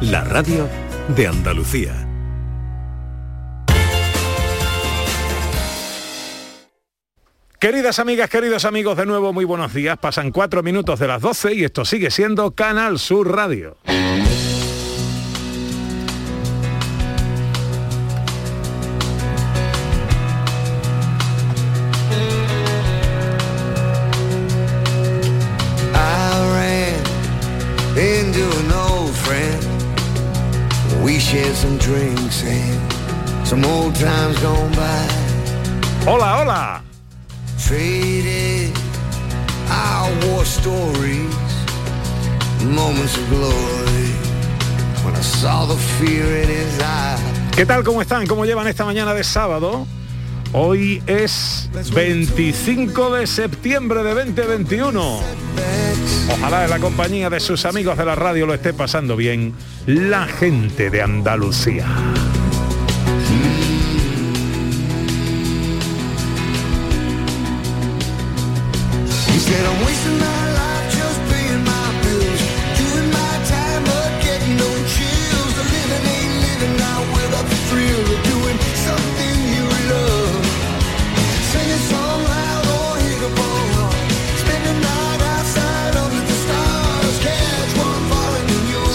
la 0.00 0.22
radio 0.22 0.68
de 1.16 1.26
Andalucía. 1.26 2.06
Queridas 7.58 7.98
amigas, 7.98 8.30
queridos 8.30 8.64
amigos, 8.64 8.96
de 8.96 9.06
nuevo 9.06 9.32
muy 9.32 9.44
buenos 9.44 9.74
días. 9.74 9.98
Pasan 9.98 10.30
cuatro 10.30 10.62
minutos 10.62 11.00
de 11.00 11.08
las 11.08 11.20
12 11.20 11.54
y 11.54 11.64
esto 11.64 11.84
sigue 11.84 12.12
siendo 12.12 12.52
Canal 12.52 13.00
Sur 13.00 13.34
Radio. 13.34 13.76
His 33.98 34.04
eyes. 46.80 47.20
¿Qué 47.54 47.66
tal? 47.66 47.82
¿Cómo 47.82 48.00
están? 48.00 48.26
¿Cómo 48.26 48.44
llevan 48.44 48.68
esta 48.68 48.84
mañana 48.84 49.14
de 49.14 49.24
sábado? 49.24 49.84
Hoy 50.52 51.02
es 51.08 51.68
25 51.92 53.16
de 53.16 53.26
septiembre 53.26 54.04
de 54.04 54.14
2021. 54.14 55.20
Ojalá 56.30 56.64
en 56.64 56.70
la 56.70 56.78
compañía 56.78 57.28
de 57.30 57.40
sus 57.40 57.64
amigos 57.64 57.98
de 57.98 58.04
la 58.04 58.14
radio 58.14 58.46
lo 58.46 58.54
esté 58.54 58.72
pasando 58.72 59.16
bien 59.16 59.54
la 59.86 60.26
gente 60.26 60.88
de 60.88 61.02
Andalucía. 61.02 61.84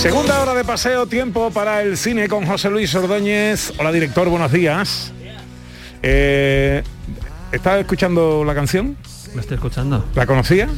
Segunda 0.04 0.42
hora 0.42 0.54
de 0.54 0.66
paseo, 0.66 1.08
tiempo 1.08 1.50
para 1.50 1.82
el 1.82 1.98
cine 1.98 2.28
con 2.28 2.46
José 2.46 2.70
Luis 2.70 2.94
Ordóñez. 2.94 3.72
Hola 3.80 3.90
director, 3.90 4.28
buenos 4.28 4.52
días. 4.52 5.14
Eh, 6.02 6.84
¿Estás 7.54 7.80
escuchando 7.80 8.44
la 8.44 8.54
canción? 8.54 8.98
¿Me 9.36 9.42
estoy 9.42 9.56
escuchando? 9.56 10.06
¿La 10.16 10.26
conocía? 10.26 10.70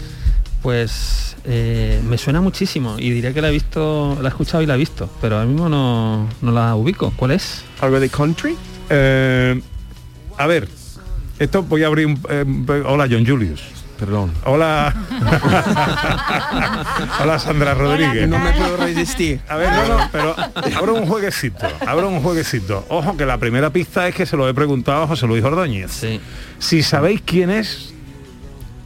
Pues 0.61 1.35
eh, 1.45 2.01
me 2.07 2.17
suena 2.17 2.41
muchísimo 2.41 2.95
y 2.97 3.11
diría 3.11 3.33
que 3.33 3.41
la 3.41 3.49
he 3.49 3.51
visto, 3.51 4.17
la 4.21 4.29
he 4.29 4.31
escuchado 4.31 4.63
y 4.63 4.65
la 4.65 4.75
he 4.75 4.77
visto, 4.77 5.09
pero 5.21 5.35
ahora 5.35 5.47
mismo 5.47 5.69
no, 5.69 6.27
no 6.41 6.51
la 6.51 6.75
ubico. 6.75 7.13
¿Cuál 7.15 7.31
es? 7.31 7.63
¿Algo 7.81 7.99
de 7.99 8.09
country? 8.09 8.55
Eh, 8.89 9.61
a 10.37 10.47
ver, 10.47 10.67
esto 11.39 11.63
voy 11.63 11.83
a 11.83 11.87
abrir 11.87 12.07
un... 12.07 12.19
eh, 12.29 12.83
hola 12.85 13.07
John 13.09 13.25
Julius. 13.25 13.61
Perdón. 13.99 14.33
Hola. 14.43 14.93
Hola 17.21 17.39
Sandra 17.39 17.73
Rodríguez. 17.73 18.27
No 18.27 18.39
me 18.39 18.51
puedo 18.51 18.75
resistir. 18.75 19.39
A 19.47 19.55
ver, 19.55 19.69
no, 19.71 19.87
no, 19.97 20.09
pero 20.11 20.35
abro 20.75 20.95
un 20.95 21.05
jueguecito, 21.07 21.65
abro 21.87 22.09
un 22.09 22.21
jueguecito. 22.21 22.85
Ojo 22.89 23.15
que 23.15 23.25
la 23.25 23.37
primera 23.37 23.69
pista 23.69 24.05
es 24.09 24.15
que 24.15 24.25
se 24.25 24.35
lo 24.35 24.49
he 24.49 24.53
preguntado 24.53 25.03
a 25.03 25.07
José 25.07 25.27
Luis 25.27 25.41
Ordóñez. 25.45 25.91
Sí. 25.91 26.19
Si 26.59 26.83
sabéis 26.83 27.21
quién 27.25 27.49
es, 27.49 27.93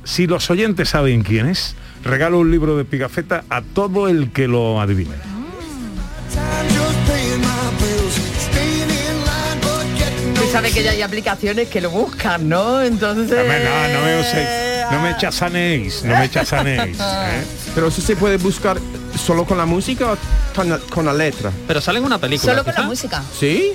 si 0.10 0.26
los 0.26 0.50
oyentes 0.50 0.90
saben 0.90 1.22
quién 1.24 1.48
es, 1.48 1.76
regalo 2.04 2.40
un 2.40 2.50
libro 2.50 2.76
de 2.78 2.84
Pigafetta 2.86 3.44
a 3.50 3.62
todo 3.62 4.08
el 4.08 4.32
que 4.32 4.48
lo 4.48 4.82
adivine. 4.82 5.14
Tú 10.36 10.42
sabes 10.52 10.74
que 10.74 10.84
ya 10.84 10.92
hay 10.92 11.02
aplicaciones 11.02 11.68
que 11.68 11.82
lo 11.82 11.90
buscan, 11.92 12.48
¿no? 12.50 12.82
Entonces... 12.82 13.38
No, 13.38 13.44
me- 13.44 13.64
no, 13.64 14.00
no 14.00 14.06
me 14.06 14.20
uséis, 14.22 14.48
no 14.92 15.02
me 15.02 15.18
chasanéis, 15.18 16.04
no 16.04 16.18
me 16.18 16.30
chasanéis. 16.30 16.98
¿eh? 17.02 17.44
Pero 17.76 17.88
eso 17.90 18.02
se 18.02 18.16
puede 18.16 18.38
buscar 18.38 18.78
solo 19.18 19.46
con 19.46 19.58
la 19.58 19.66
música 19.66 20.14
o 20.14 20.18
con 20.56 20.70
la, 20.70 20.80
con 20.80 21.06
la 21.06 21.14
letra. 21.14 21.52
Pero 21.68 21.82
sale 21.82 22.00
en 22.00 22.06
una 22.06 22.18
película. 22.18 22.54
Solo 22.54 22.64
con 22.64 22.74
la 22.74 22.82
música. 22.84 23.24
¿Sí? 23.38 23.74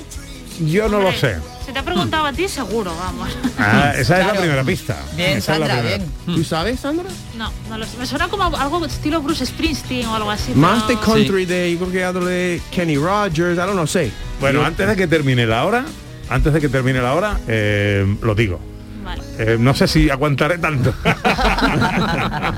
Yo 0.61 0.87
no 0.87 0.99
lo 1.01 1.11
sé. 1.11 1.35
Si 1.65 1.71
te 1.73 1.79
ha 1.79 1.83
preguntado 1.83 2.25
a 2.25 2.31
ti, 2.33 2.47
seguro, 2.47 2.95
vamos. 2.95 3.29
Ah, 3.57 3.91
esa 3.97 4.01
es 4.01 4.09
la 4.09 4.15
Claro. 4.25 4.39
primera 4.41 4.63
pista. 4.63 4.95
Bien, 5.15 5.37
Esa 5.37 5.53
es 5.55 5.59
la 5.59 5.67
Sandra, 5.67 5.81
primera. 5.81 6.05
bien. 6.27 6.37
¿Tú 6.37 6.43
sabes, 6.43 6.79
Sandra? 6.79 7.05
No, 7.37 7.51
no 7.69 7.77
lo 7.77 7.85
sé. 7.85 7.97
Me 7.97 8.05
suena 8.05 8.27
como 8.27 8.43
algo 8.43 8.85
estilo 8.85 9.21
Bruce 9.21 9.45
Springsteen 9.45 10.05
o 10.07 10.15
algo 10.15 10.29
así. 10.31 10.53
Más 10.53 10.87
de 10.87 10.95
pero- 10.95 11.05
country, 11.13 11.45
de, 11.45 11.71
yo 11.73 11.79
creo 11.79 11.91
que 11.91 12.03
algo 12.03 12.25
de 12.25 12.61
Kenny 12.71 12.97
Rogers, 12.97 13.55
I 13.55 13.61
don't 13.61 13.73
know, 13.73 13.87
sé. 13.87 14.11
Bueno, 14.39 14.63
antes 14.63 14.87
de 14.87 14.95
que 14.95 15.07
termine 15.07 15.45
la 15.45 15.65
hora, 15.65 15.85
antes 16.29 16.53
de 16.53 16.61
que 16.61 16.69
termine 16.69 17.01
la 17.01 17.13
hora, 17.15 17.39
eh, 17.47 18.05
lo 18.21 18.35
digo. 18.35 18.59
Vale. 19.05 19.21
Eh, 19.37 19.57
no 19.59 19.75
sé 19.75 19.87
si 19.87 20.09
aguantaré 20.09 20.57
tanto. 20.57 20.91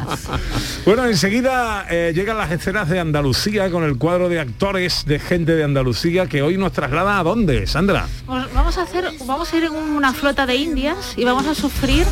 bueno, 0.85 1.05
enseguida 1.05 1.85
eh, 1.89 2.13
llegan 2.15 2.37
las 2.37 2.51
escenas 2.51 2.87
de 2.89 2.99
Andalucía 2.99 3.69
con 3.69 3.83
el 3.83 3.97
cuadro 3.97 4.29
de 4.29 4.39
actores 4.39 5.03
de 5.05 5.19
gente 5.19 5.55
de 5.55 5.63
Andalucía 5.63 6.27
que 6.27 6.41
hoy 6.41 6.57
nos 6.57 6.71
traslada 6.71 7.19
a 7.19 7.23
dónde, 7.23 7.67
Sandra. 7.67 8.07
Pues 8.25 8.45
Vamos 8.53 8.77
a 8.77 8.83
hacer, 8.83 9.09
vamos 9.25 9.53
a 9.53 9.57
ir 9.57 9.63
en 9.65 9.73
una 9.73 10.13
flota 10.13 10.45
de 10.45 10.55
indias 10.55 11.13
y 11.17 11.25
vamos 11.25 11.45
a 11.47 11.53
sufrir 11.53 12.05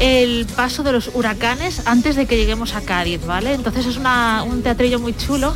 el 0.00 0.46
paso 0.56 0.82
de 0.82 0.92
los 0.92 1.10
huracanes 1.14 1.86
antes 1.86 2.16
de 2.16 2.26
que 2.26 2.36
lleguemos 2.36 2.74
a 2.74 2.80
Cádiz, 2.80 3.24
¿vale? 3.26 3.52
Entonces 3.54 3.86
es 3.86 3.96
una- 3.98 4.42
un 4.42 4.62
teatrillo 4.62 4.98
muy 4.98 5.14
chulo 5.16 5.54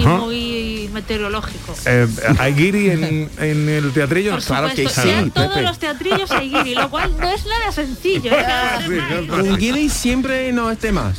y 0.00 0.06
muy 0.06 0.71
meteorológico. 0.92 1.74
Eh, 1.86 2.06
¿Hay 2.38 2.54
guiri 2.54 2.90
en, 2.90 3.30
en 3.38 3.68
el 3.68 3.92
teatrillo? 3.92 4.32
Por 4.32 4.42
claro 4.44 4.68
que 4.74 4.88
sí, 4.88 5.08
en 5.10 5.30
todos 5.30 5.48
Pepe. 5.48 5.62
los 5.62 5.78
teatrillos 5.78 6.30
hay 6.30 6.50
guiri, 6.50 6.74
lo 6.74 6.88
cual 6.90 7.12
no 7.18 7.28
es 7.30 7.44
nada 7.46 7.72
sencillo. 7.72 8.32
¿eh? 8.32 8.44
Sí, 8.86 8.94
claro. 9.26 9.44
Un 9.44 9.56
guiri 9.56 9.88
siempre 9.88 10.52
no 10.52 10.70
esté 10.70 10.92
más. 10.92 11.18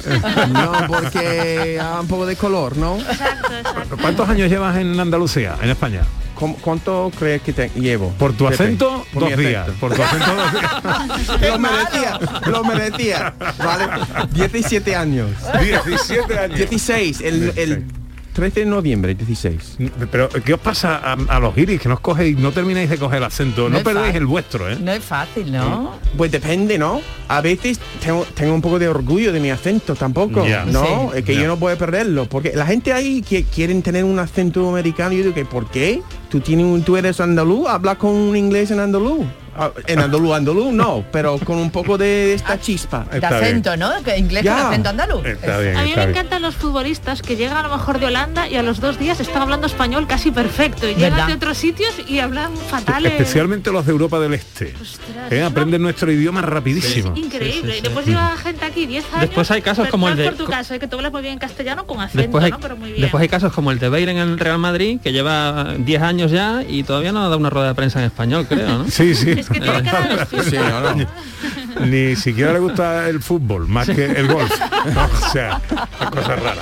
No, 0.50 0.72
porque 0.88 1.76
da 1.78 2.00
un 2.02 2.08
poco 2.08 2.26
de 2.26 2.36
color, 2.36 2.78
¿no? 2.78 2.98
Exacto, 2.98 3.54
exacto. 3.58 3.98
¿Cuántos 4.02 4.30
años 4.30 4.50
llevas 4.50 4.78
en 4.78 5.00
Andalucía, 5.00 5.56
en 5.62 5.70
España? 5.70 6.02
¿Cómo- 6.36 6.56
¿Cuánto 6.58 7.12
crees 7.18 7.42
que 7.44 7.54
te 7.54 7.70
llevo? 7.76 8.10
Por 8.18 8.34
tu 8.34 8.46
Pepe? 8.50 8.64
acento, 8.64 9.06
Por 9.14 9.30
dos 9.30 9.38
días. 9.38 9.64
acento. 9.68 9.80
Por 9.80 9.96
tu 9.96 10.04
acento, 10.04 10.36
dos 10.36 10.52
días. 10.54 11.42
lo 11.52 11.60
merecía, 11.60 12.20
lo 12.48 12.64
merecía. 12.64 13.34
Vale, 13.60 13.86
17 14.34 14.96
años. 14.96 15.30
17 15.62 16.40
años. 16.40 16.58
16, 16.58 17.22
el, 17.22 17.54
el 17.56 17.86
13 18.34 18.62
de 18.62 18.66
noviembre, 18.66 19.14
16. 19.16 19.78
Pero, 20.12 20.28
¿qué 20.30 20.54
os 20.56 20.60
pasa 20.60 20.98
a, 20.98 21.14
a 21.14 21.40
los 21.40 21.56
guiris? 21.56 21.80
Que 21.80 21.88
no 21.88 21.96
os 21.96 22.02
cogéis, 22.02 22.38
no 22.38 22.52
termináis 22.52 22.90
de 22.90 22.98
coger 22.98 23.20
el 23.20 23.24
acento, 23.24 23.70
no, 23.70 23.78
No 23.78 23.84
perdéis 23.84 24.08
fácil. 24.08 24.22
el 24.22 24.26
vuestro, 24.26 24.72
¿eh? 24.72 24.78
No 24.82 24.92
es 24.92 25.04
fácil, 25.04 25.52
¿no? 25.52 25.92
Pues 26.18 26.32
depende, 26.32 26.78
¿no? 26.78 27.00
A 27.28 27.42
veces 27.42 27.80
tengo, 28.04 28.26
tengo 28.34 28.54
un 28.54 28.62
poco 28.62 28.80
de 28.80 28.88
orgullo 28.88 29.32
de 29.32 29.40
mi 29.40 29.50
acento 29.52 29.96
tampoco, 29.96 30.46
Ya. 30.46 30.66
¿no? 30.66 30.84
Sí. 31.14 31.20
Es 31.20 31.24
que 31.26 31.36
yo 31.36 31.48
no 31.48 31.58
puedo 31.58 31.78
perderlo, 31.78 32.26
porque 32.28 32.52
la 32.56 32.66
gente 32.66 32.92
ahí 32.92 33.22
que 33.22 33.44
quieren 33.44 33.82
tener 33.82 34.04
un 34.04 34.18
acento 34.20 34.68
americano, 34.70 35.12
yo 35.14 35.20
digo 35.24 35.34
que 35.34 35.46
¿por 35.46 35.70
qué? 35.70 36.02
Tú 36.34 36.40
tienes 36.42 36.66
un, 36.66 36.82
tú 36.82 36.98
eres 36.98 37.20
andaluz, 37.22 37.68
habla 37.70 37.94
con 37.94 38.10
un 38.10 38.36
inglés 38.36 38.72
en 38.72 38.80
andaluz. 38.80 39.24
Ah, 39.56 39.70
En 39.86 40.00
andaluz, 40.00 40.34
andaluz, 40.34 40.74
no, 40.74 41.06
pero 41.12 41.38
con 41.38 41.60
un 41.60 41.70
poco 41.70 41.96
de 41.96 42.34
esta 42.34 42.60
chispa. 42.60 43.06
De 43.12 43.18
Está 43.18 43.30
bien. 43.30 43.44
acento, 43.44 43.78
¿no? 43.78 43.92
Que 44.04 44.18
inglés 44.18 44.44
con 44.44 44.52
acento 44.54 44.90
andaluz. 44.90 45.24
Está 45.24 45.60
bien, 45.60 45.78
A 45.78 45.84
mí 45.84 45.90
me 45.90 45.96
bien. 45.98 46.10
encantan 46.10 46.42
los 46.42 46.56
futbolistas 46.56 47.22
que 47.22 47.36
llegan 47.36 47.58
a 47.58 47.62
lo 47.62 47.70
mejor 47.78 48.00
de 48.00 48.08
Holanda 48.08 48.50
y 48.50 48.56
a 48.56 48.64
los 48.64 48.80
dos 48.80 48.98
días 48.98 49.20
están 49.20 49.44
hablando 49.44 49.68
español 49.68 50.08
casi 50.08 50.32
perfecto 50.32 50.90
y 50.90 50.96
llegan 50.96 51.28
de 51.28 51.34
otros 51.34 51.56
sitios 51.60 51.94
y 52.08 52.18
hablan 52.18 52.58
fatal. 52.58 53.06
Especialmente 53.06 53.72
los 53.72 53.86
de 53.86 53.92
Europa 53.92 54.20
del 54.20 54.34
Este. 54.34 54.74
Ostras, 54.82 55.32
¿eh? 55.32 55.38
es 55.42 55.44
Aprenden 55.44 55.84
nuestro 55.84 56.12
idioma 56.12 56.42
rapidísimo. 56.42 57.14
Increíble. 57.16 57.52
Sí, 57.54 57.62
sí, 57.62 57.72
sí. 57.74 57.78
Y 57.78 57.82
después 57.82 58.08
lleva 58.08 58.36
gente 58.38 58.66
aquí 58.66 58.88
10 58.88 59.06
años. 59.12 59.22
Después 59.22 59.52
hay 59.52 59.62
casos 59.62 59.88
como 59.90 60.08
el 60.08 60.14
es 60.14 60.18
de- 60.18 60.26
por 60.32 60.34
tu 60.34 60.46
caso, 60.52 60.74
eh, 60.74 60.80
que 60.80 60.88
tú 60.88 60.96
hablas 60.98 61.12
muy 61.12 61.22
bien 61.22 61.38
castellano 61.38 61.86
con 61.86 62.02
acento, 62.02 62.18
Después 62.24 62.44
hay, 62.44 62.50
¿no? 62.54 62.60
Pero 62.60 62.76
muy 62.76 62.90
bien. 62.90 63.02
después 63.04 63.22
hay 63.22 63.30
casos 63.30 63.54
como 63.54 63.70
el 63.70 63.78
de 63.78 63.90
Beir 63.90 64.10
en 64.10 64.18
el 64.18 64.40
Real 64.40 64.58
Madrid, 64.58 65.00
que 65.04 65.12
lleva 65.14 65.76
10 65.78 66.02
años 66.02 66.23
ya 66.32 66.64
y 66.68 66.84
todavía 66.84 67.12
no 67.12 67.20
ha 67.20 67.24
dado 67.24 67.38
una 67.38 67.50
rueda 67.50 67.70
de 67.70 67.76
prensa 67.76 68.00
en 68.00 68.06
español, 68.06 68.46
creo, 68.48 68.68
¿no? 68.80 68.88
Sí, 68.90 69.16
sí. 69.16 69.32
Es 69.32 69.50
que 69.50 69.60
tiene 69.60 69.84
cara 69.84 70.08
de 70.08 70.16
despistado. 70.18 70.50
Sí, 70.50 70.58
no, 70.58 70.96
no. 70.96 71.86
Ni 71.86 72.16
siquiera 72.16 72.54
le 72.54 72.60
gusta 72.60 73.10
el 73.10 73.22
fútbol, 73.22 73.68
más 73.68 73.90
que 73.90 74.06
el 74.06 74.28
golf. 74.28 74.52
No, 74.94 75.06
o 75.28 75.32
sea, 75.32 75.62
una 76.00 76.12
cosa 76.12 76.36
rara. 76.36 76.62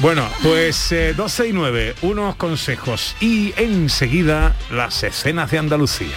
Bueno, 0.00 0.26
pues 0.42 0.92
eh, 0.92 1.14
12 1.14 1.48
y 1.48 1.52
9, 1.52 1.94
unos 2.02 2.36
consejos 2.36 3.16
y 3.20 3.52
enseguida 3.56 4.54
las 4.70 5.02
escenas 5.02 5.50
de 5.50 5.58
Andalucía. 5.58 6.14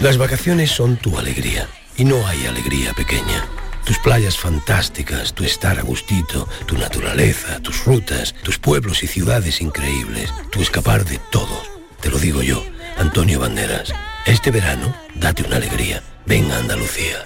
Las 0.00 0.16
vacaciones 0.16 0.70
son 0.70 0.96
tu 0.96 1.18
alegría 1.18 1.68
y 1.98 2.04
no 2.04 2.26
hay 2.26 2.46
alegría 2.46 2.94
pequeña. 2.94 3.44
Tus 3.84 3.98
playas 3.98 4.38
fantásticas, 4.38 5.34
tu 5.34 5.44
estar 5.44 5.78
a 5.78 5.82
gustito, 5.82 6.48
tu 6.66 6.78
naturaleza, 6.78 7.60
tus 7.60 7.84
rutas, 7.84 8.34
tus 8.42 8.58
pueblos 8.58 9.02
y 9.02 9.06
ciudades 9.06 9.60
increíbles, 9.60 10.32
tu 10.50 10.62
escapar 10.62 11.04
de 11.04 11.20
todo. 11.30 11.62
Te 12.00 12.08
lo 12.08 12.18
digo 12.18 12.42
yo, 12.42 12.64
Antonio 12.96 13.40
Banderas. 13.40 13.92
Este 14.24 14.50
verano, 14.50 14.94
date 15.16 15.42
una 15.42 15.56
alegría. 15.56 16.02
Ven 16.24 16.50
a 16.50 16.56
Andalucía. 16.56 17.18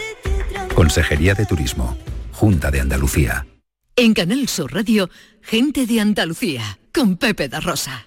Consejería 0.74 1.34
de 1.34 1.46
Turismo, 1.46 1.96
Junta 2.32 2.72
de 2.72 2.80
Andalucía. 2.80 3.46
En 3.94 4.14
Canal 4.14 4.48
Sur 4.48 4.74
Radio, 4.74 5.10
gente 5.42 5.86
de 5.86 6.00
Andalucía, 6.00 6.80
con 6.92 7.18
Pepe 7.18 7.48
da 7.48 7.60
Rosa. 7.60 8.06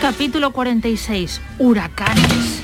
capítulo 0.00 0.52
46, 0.52 1.42
huracanes. 1.58 2.62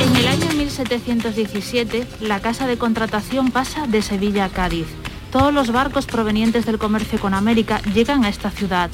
En 0.00 0.16
el 0.16 0.28
año 0.28 0.52
1717, 0.56 2.06
la 2.20 2.38
casa 2.38 2.68
de 2.68 2.78
contratación 2.78 3.50
pasa 3.50 3.88
de 3.88 4.00
Sevilla 4.00 4.44
a 4.44 4.48
Cádiz. 4.48 4.86
Todos 5.32 5.52
los 5.52 5.72
barcos 5.72 6.06
provenientes 6.06 6.66
del 6.66 6.78
comercio 6.78 7.18
con 7.18 7.34
América 7.34 7.80
llegan 7.92 8.24
a 8.24 8.28
esta 8.28 8.50
ciudad. 8.52 8.90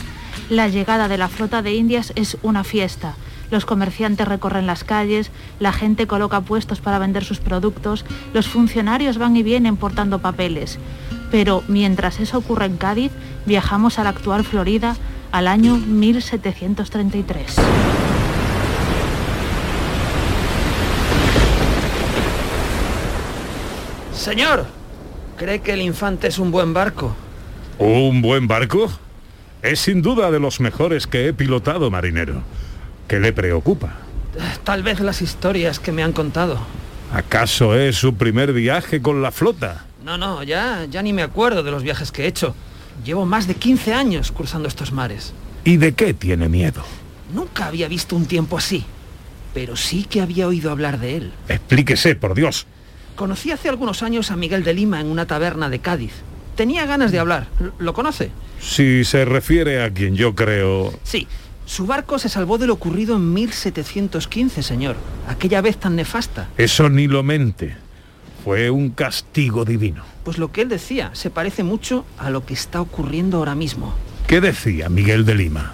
La 0.48 0.68
llegada 0.68 1.08
de 1.08 1.18
la 1.18 1.28
flota 1.28 1.60
de 1.60 1.74
Indias 1.74 2.14
es 2.16 2.38
una 2.42 2.64
fiesta. 2.64 3.16
Los 3.50 3.66
comerciantes 3.66 4.26
recorren 4.26 4.66
las 4.66 4.82
calles, 4.82 5.30
la 5.60 5.74
gente 5.74 6.06
coloca 6.06 6.40
puestos 6.40 6.80
para 6.80 6.98
vender 6.98 7.22
sus 7.22 7.38
productos, 7.38 8.06
los 8.32 8.48
funcionarios 8.48 9.18
van 9.18 9.36
y 9.36 9.42
vienen 9.42 9.76
portando 9.76 10.20
papeles. 10.20 10.78
Pero 11.32 11.64
mientras 11.66 12.20
eso 12.20 12.38
ocurre 12.38 12.66
en 12.66 12.76
Cádiz, 12.76 13.10
viajamos 13.46 13.98
a 13.98 14.04
la 14.04 14.10
actual 14.10 14.44
Florida 14.44 14.94
al 15.32 15.48
año 15.48 15.78
1733. 15.78 17.56
Señor, 24.14 24.66
¿cree 25.38 25.60
que 25.60 25.72
el 25.72 25.80
Infante 25.80 26.28
es 26.28 26.38
un 26.38 26.50
buen 26.52 26.74
barco? 26.74 27.16
¿Un 27.78 28.20
buen 28.20 28.46
barco? 28.46 28.92
Es 29.62 29.80
sin 29.80 30.02
duda 30.02 30.30
de 30.30 30.38
los 30.38 30.60
mejores 30.60 31.06
que 31.06 31.28
he 31.28 31.32
pilotado, 31.32 31.90
marinero. 31.90 32.42
¿Qué 33.08 33.18
le 33.18 33.32
preocupa? 33.32 33.94
Tal 34.64 34.82
vez 34.82 35.00
las 35.00 35.22
historias 35.22 35.80
que 35.80 35.92
me 35.92 36.02
han 36.02 36.12
contado. 36.12 36.58
¿Acaso 37.12 37.74
es 37.74 37.96
su 37.96 38.16
primer 38.16 38.52
viaje 38.52 39.00
con 39.00 39.22
la 39.22 39.32
flota? 39.32 39.86
No, 40.04 40.18
no, 40.18 40.42
ya, 40.42 40.86
ya 40.90 41.02
ni 41.02 41.12
me 41.12 41.22
acuerdo 41.22 41.62
de 41.62 41.70
los 41.70 41.82
viajes 41.82 42.10
que 42.12 42.24
he 42.24 42.26
hecho. 42.26 42.54
Llevo 43.04 43.24
más 43.24 43.46
de 43.46 43.54
15 43.54 43.94
años 43.94 44.32
cruzando 44.32 44.68
estos 44.68 44.92
mares. 44.92 45.32
¿Y 45.64 45.76
de 45.76 45.92
qué 45.92 46.12
tiene 46.14 46.48
miedo? 46.48 46.82
Nunca 47.32 47.66
había 47.66 47.88
visto 47.88 48.16
un 48.16 48.26
tiempo 48.26 48.58
así, 48.58 48.84
pero 49.54 49.76
sí 49.76 50.04
que 50.04 50.20
había 50.20 50.46
oído 50.48 50.70
hablar 50.70 50.98
de 50.98 51.16
él. 51.16 51.32
Explíquese, 51.48 52.14
por 52.16 52.34
Dios. 52.34 52.66
Conocí 53.16 53.50
hace 53.52 53.68
algunos 53.68 54.02
años 54.02 54.30
a 54.30 54.36
Miguel 54.36 54.64
de 54.64 54.74
Lima 54.74 55.00
en 55.00 55.06
una 55.06 55.26
taberna 55.26 55.68
de 55.68 55.78
Cádiz. 55.78 56.12
Tenía 56.56 56.84
ganas 56.84 57.12
de 57.12 57.18
hablar. 57.18 57.46
¿Lo- 57.60 57.72
¿Lo 57.78 57.94
conoce? 57.94 58.30
Si 58.60 59.04
se 59.04 59.24
refiere 59.24 59.82
a 59.82 59.90
quien 59.92 60.16
yo 60.16 60.34
creo... 60.34 60.92
Sí. 61.04 61.26
Su 61.64 61.86
barco 61.86 62.18
se 62.18 62.28
salvó 62.28 62.58
de 62.58 62.66
lo 62.66 62.74
ocurrido 62.74 63.16
en 63.16 63.32
1715, 63.32 64.62
señor. 64.62 64.96
Aquella 65.28 65.60
vez 65.60 65.78
tan 65.78 65.96
nefasta. 65.96 66.48
Eso 66.58 66.88
ni 66.90 67.06
lo 67.06 67.22
mente. 67.22 67.76
Fue 68.44 68.70
un 68.70 68.90
castigo 68.90 69.64
divino. 69.64 70.02
Pues 70.24 70.38
lo 70.38 70.50
que 70.52 70.62
él 70.62 70.68
decía 70.68 71.10
se 71.14 71.30
parece 71.30 71.62
mucho 71.62 72.04
a 72.18 72.30
lo 72.30 72.44
que 72.44 72.54
está 72.54 72.80
ocurriendo 72.80 73.38
ahora 73.38 73.54
mismo. 73.54 73.94
¿Qué 74.26 74.40
decía 74.40 74.88
Miguel 74.88 75.24
de 75.24 75.34
Lima? 75.34 75.72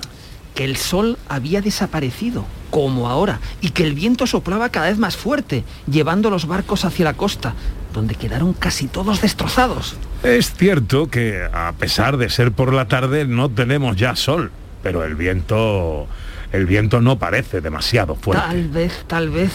Que 0.55 0.65
el 0.65 0.77
sol 0.77 1.19
había 1.29 1.61
desaparecido, 1.61 2.45
como 2.71 3.09
ahora, 3.09 3.41
y 3.61 3.71
que 3.71 3.85
el 3.85 3.95
viento 3.95 4.27
soplaba 4.27 4.71
cada 4.71 4.89
vez 4.89 4.99
más 4.99 5.17
fuerte, 5.17 5.65
llevando 5.91 6.31
los 6.31 6.47
barcos 6.47 6.85
hacia 6.85 7.05
la 7.05 7.15
costa, 7.15 7.55
donde 7.95 8.17
quedaron 8.17 8.53
casi 8.53 8.89
todos 8.89 9.23
destrozados. 9.23 9.97
Es 10.23 10.53
cierto 10.55 11.09
que, 11.09 11.41
a 11.53 11.73
pesar 11.79 12.17
de 12.17 12.29
ser 12.29 12.53
por 12.53 12.75
la 12.75 12.89
tarde, 12.89 13.25
no 13.25 13.49
tenemos 13.49 13.97
ya 13.97 14.17
sol, 14.17 14.51
pero 14.83 15.05
el 15.05 15.15
viento... 15.15 16.09
El 16.53 16.65
viento 16.65 17.01
no 17.01 17.19
parece 17.19 17.61
demasiado 17.61 18.15
fuerte. 18.15 18.43
Tal 18.47 18.69
vez, 18.69 19.05
tal 19.07 19.29
vez, 19.29 19.53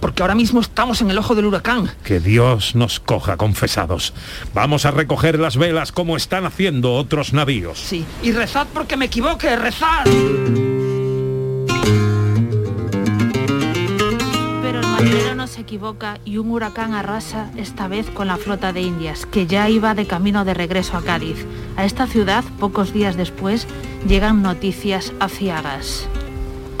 porque 0.00 0.22
ahora 0.22 0.34
mismo 0.34 0.60
estamos 0.60 1.02
en 1.02 1.10
el 1.10 1.18
ojo 1.18 1.34
del 1.34 1.44
huracán. 1.44 1.90
Que 2.04 2.20
Dios 2.20 2.74
nos 2.74 3.00
coja 3.00 3.36
confesados. 3.36 4.14
Vamos 4.54 4.86
a 4.86 4.90
recoger 4.90 5.38
las 5.38 5.56
velas 5.58 5.92
como 5.92 6.16
están 6.16 6.46
haciendo 6.46 6.94
otros 6.94 7.34
navíos. 7.34 7.78
Sí, 7.78 8.04
y 8.22 8.32
rezad 8.32 8.66
porque 8.72 8.96
me 8.96 9.06
equivoque, 9.06 9.54
rezad. 9.56 10.04
Pero 14.62 14.80
el 14.80 14.86
marinero 14.86 15.34
no 15.34 15.46
se 15.46 15.60
equivoca 15.60 16.18
y 16.24 16.38
un 16.38 16.50
huracán 16.50 16.94
arrasa 16.94 17.50
esta 17.56 17.88
vez 17.88 18.08
con 18.08 18.26
la 18.26 18.38
flota 18.38 18.72
de 18.72 18.80
Indias, 18.80 19.26
que 19.26 19.46
ya 19.46 19.68
iba 19.68 19.94
de 19.94 20.06
camino 20.06 20.46
de 20.46 20.54
regreso 20.54 20.96
a 20.96 21.02
Cádiz. 21.02 21.44
A 21.76 21.84
esta 21.84 22.06
ciudad, 22.06 22.42
pocos 22.58 22.94
días 22.94 23.18
después, 23.18 23.66
llegan 24.06 24.42
noticias 24.42 25.12
aciagas. 25.20 26.08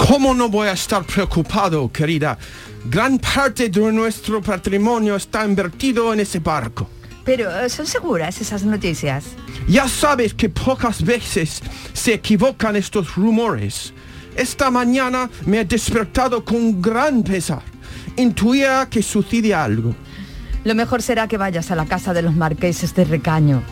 ¿Cómo 0.08 0.34
no 0.34 0.48
voy 0.48 0.66
a 0.66 0.72
estar 0.72 1.04
preocupado, 1.04 1.90
querida? 1.92 2.36
Gran 2.86 3.20
parte 3.20 3.68
de 3.68 3.92
nuestro 3.92 4.42
patrimonio 4.42 5.14
está 5.14 5.44
invertido 5.44 6.12
en 6.12 6.18
ese 6.18 6.40
barco. 6.40 6.88
Pero 7.24 7.48
eh, 7.60 7.68
son 7.70 7.86
seguras 7.86 8.40
esas 8.40 8.64
noticias. 8.64 9.26
Ya 9.68 9.86
sabes 9.86 10.34
que 10.34 10.48
pocas 10.48 11.04
veces 11.04 11.62
se 11.92 12.14
equivocan 12.14 12.74
estos 12.74 13.14
rumores. 13.14 13.94
Esta 14.34 14.72
mañana 14.72 15.30
me 15.46 15.60
he 15.60 15.64
despertado 15.64 16.44
con 16.44 16.82
gran 16.82 17.22
pesar. 17.22 17.62
Intuía 18.16 18.88
que 18.90 19.04
sucede 19.04 19.54
algo. 19.54 19.94
Lo 20.64 20.74
mejor 20.74 21.00
será 21.00 21.28
que 21.28 21.36
vayas 21.36 21.70
a 21.70 21.76
la 21.76 21.86
casa 21.86 22.12
de 22.12 22.22
los 22.22 22.34
marqueses 22.34 22.92
de 22.96 23.04
Recaño. 23.04 23.62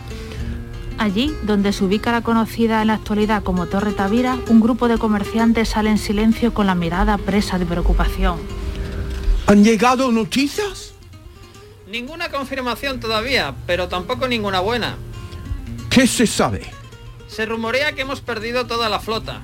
Allí, 1.01 1.35
donde 1.41 1.73
se 1.73 1.83
ubica 1.83 2.11
la 2.11 2.21
conocida 2.21 2.79
en 2.81 2.89
la 2.89 2.93
actualidad 2.93 3.41
como 3.41 3.65
Torre 3.65 3.91
Tavira, 3.91 4.37
un 4.49 4.61
grupo 4.61 4.87
de 4.87 4.99
comerciantes 4.99 5.69
sale 5.69 5.89
en 5.89 5.97
silencio 5.97 6.53
con 6.53 6.67
la 6.67 6.75
mirada 6.75 7.17
presa 7.17 7.57
de 7.57 7.65
preocupación. 7.65 8.37
¿Han 9.47 9.63
llegado 9.63 10.11
noticias? 10.11 10.93
Ninguna 11.87 12.29
confirmación 12.29 12.99
todavía, 12.99 13.55
pero 13.65 13.87
tampoco 13.87 14.27
ninguna 14.27 14.59
buena. 14.59 14.95
¿Qué 15.89 16.05
se 16.05 16.27
sabe? 16.27 16.71
Se 17.27 17.47
rumorea 17.47 17.93
que 17.93 18.01
hemos 18.01 18.21
perdido 18.21 18.67
toda 18.67 18.87
la 18.87 18.99
flota. 18.99 19.41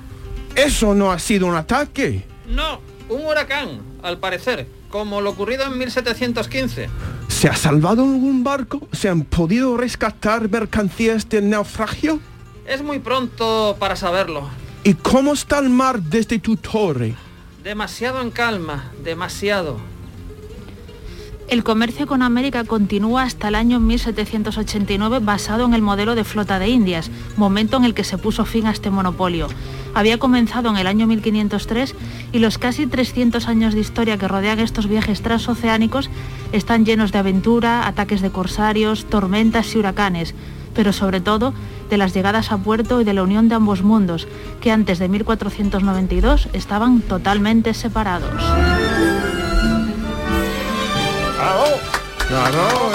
Eso 0.54 0.94
no 0.94 1.10
ha 1.10 1.18
sido 1.18 1.48
un 1.48 1.56
ataque. 1.56 2.24
No, 2.46 2.80
un 3.08 3.26
huracán, 3.26 3.80
al 4.04 4.18
parecer, 4.18 4.68
como 4.90 5.20
lo 5.20 5.30
ocurrido 5.30 5.64
en 5.64 5.76
1715. 5.76 6.88
¿Se 7.28 7.48
ha 7.48 7.54
salvado 7.54 8.02
algún 8.02 8.42
barco? 8.42 8.88
¿Se 8.92 9.08
han 9.08 9.22
podido 9.22 9.76
rescatar 9.76 10.48
mercancías 10.48 11.28
del 11.28 11.48
naufragio? 11.48 12.18
Es 12.66 12.82
muy 12.82 12.98
pronto 12.98 13.76
para 13.78 13.94
saberlo. 13.94 14.48
¿Y 14.82 14.94
cómo 14.94 15.34
está 15.34 15.58
el 15.58 15.70
mar 15.70 16.02
desde 16.02 16.38
tu 16.38 16.56
torre? 16.56 17.14
Demasiado 17.62 18.20
en 18.22 18.30
calma, 18.30 18.90
demasiado. 19.04 19.78
El 21.48 21.64
comercio 21.64 22.06
con 22.06 22.20
América 22.20 22.64
continúa 22.64 23.22
hasta 23.22 23.48
el 23.48 23.54
año 23.54 23.80
1789 23.80 25.20
basado 25.20 25.64
en 25.64 25.72
el 25.72 25.80
modelo 25.80 26.14
de 26.14 26.22
flota 26.22 26.58
de 26.58 26.68
Indias, 26.68 27.10
momento 27.38 27.78
en 27.78 27.86
el 27.86 27.94
que 27.94 28.04
se 28.04 28.18
puso 28.18 28.44
fin 28.44 28.66
a 28.66 28.70
este 28.70 28.90
monopolio. 28.90 29.48
Había 29.94 30.18
comenzado 30.18 30.68
en 30.68 30.76
el 30.76 30.86
año 30.86 31.06
1503 31.06 31.94
y 32.32 32.38
los 32.40 32.58
casi 32.58 32.86
300 32.86 33.48
años 33.48 33.72
de 33.72 33.80
historia 33.80 34.18
que 34.18 34.28
rodean 34.28 34.58
estos 34.58 34.88
viajes 34.88 35.22
transoceánicos 35.22 36.10
están 36.52 36.84
llenos 36.84 37.12
de 37.12 37.18
aventura, 37.18 37.86
ataques 37.86 38.20
de 38.20 38.30
corsarios, 38.30 39.06
tormentas 39.06 39.74
y 39.74 39.78
huracanes, 39.78 40.34
pero 40.74 40.92
sobre 40.92 41.22
todo 41.22 41.54
de 41.88 41.96
las 41.96 42.12
llegadas 42.12 42.52
a 42.52 42.58
puerto 42.58 43.00
y 43.00 43.04
de 43.04 43.14
la 43.14 43.22
unión 43.22 43.48
de 43.48 43.54
ambos 43.54 43.82
mundos, 43.82 44.28
que 44.60 44.70
antes 44.70 44.98
de 44.98 45.08
1492 45.08 46.50
estaban 46.52 47.00
totalmente 47.00 47.72
separados. 47.72 48.44
¡Bravo! 51.38 51.66
¡Bravo, 52.28 52.92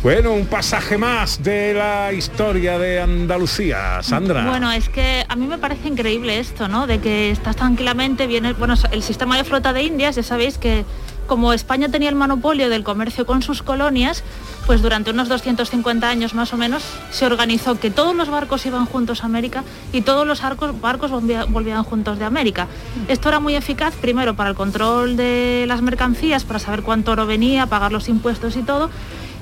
Bueno, 0.00 0.32
un 0.32 0.46
pasaje 0.46 0.96
más 0.96 1.42
de 1.42 1.74
la 1.74 2.12
historia 2.12 2.78
de 2.78 3.00
Andalucía, 3.00 4.00
Sandra. 4.02 4.48
Bueno, 4.48 4.70
es 4.70 4.88
que 4.88 5.24
a 5.28 5.34
mí 5.34 5.48
me 5.48 5.58
parece 5.58 5.88
increíble 5.88 6.38
esto, 6.38 6.68
¿no? 6.68 6.86
De 6.86 7.00
que 7.00 7.32
estás 7.32 7.56
tranquilamente, 7.56 8.28
viene, 8.28 8.52
bueno, 8.52 8.74
el 8.92 9.02
sistema 9.02 9.36
de 9.36 9.42
flota 9.42 9.72
de 9.72 9.82
Indias, 9.82 10.14
ya 10.14 10.22
sabéis 10.22 10.56
que 10.56 10.84
como 11.26 11.52
España 11.52 11.88
tenía 11.88 12.08
el 12.08 12.14
monopolio 12.14 12.68
del 12.68 12.84
comercio 12.84 13.26
con 13.26 13.42
sus 13.42 13.62
colonias, 13.62 14.22
pues 14.66 14.82
durante 14.82 15.10
unos 15.10 15.28
250 15.28 16.08
años 16.08 16.34
más 16.34 16.52
o 16.52 16.56
menos 16.56 16.82
se 17.10 17.26
organizó 17.26 17.78
que 17.78 17.90
todos 17.90 18.14
los 18.14 18.28
barcos 18.30 18.64
iban 18.66 18.86
juntos 18.86 19.22
a 19.22 19.26
América 19.26 19.62
y 19.92 20.02
todos 20.02 20.26
los 20.26 20.42
arcos- 20.42 20.80
barcos 20.80 21.10
volvía- 21.10 21.44
volvían 21.44 21.82
juntos 21.84 22.18
de 22.18 22.24
América. 22.24 22.66
Esto 23.08 23.28
era 23.28 23.40
muy 23.40 23.54
eficaz, 23.56 23.94
primero 23.94 24.34
para 24.34 24.50
el 24.50 24.56
control 24.56 25.16
de 25.16 25.64
las 25.68 25.82
mercancías, 25.82 26.44
para 26.44 26.58
saber 26.58 26.82
cuánto 26.82 27.12
oro 27.12 27.26
venía, 27.26 27.66
pagar 27.66 27.92
los 27.92 28.08
impuestos 28.08 28.56
y 28.56 28.62
todo, 28.62 28.90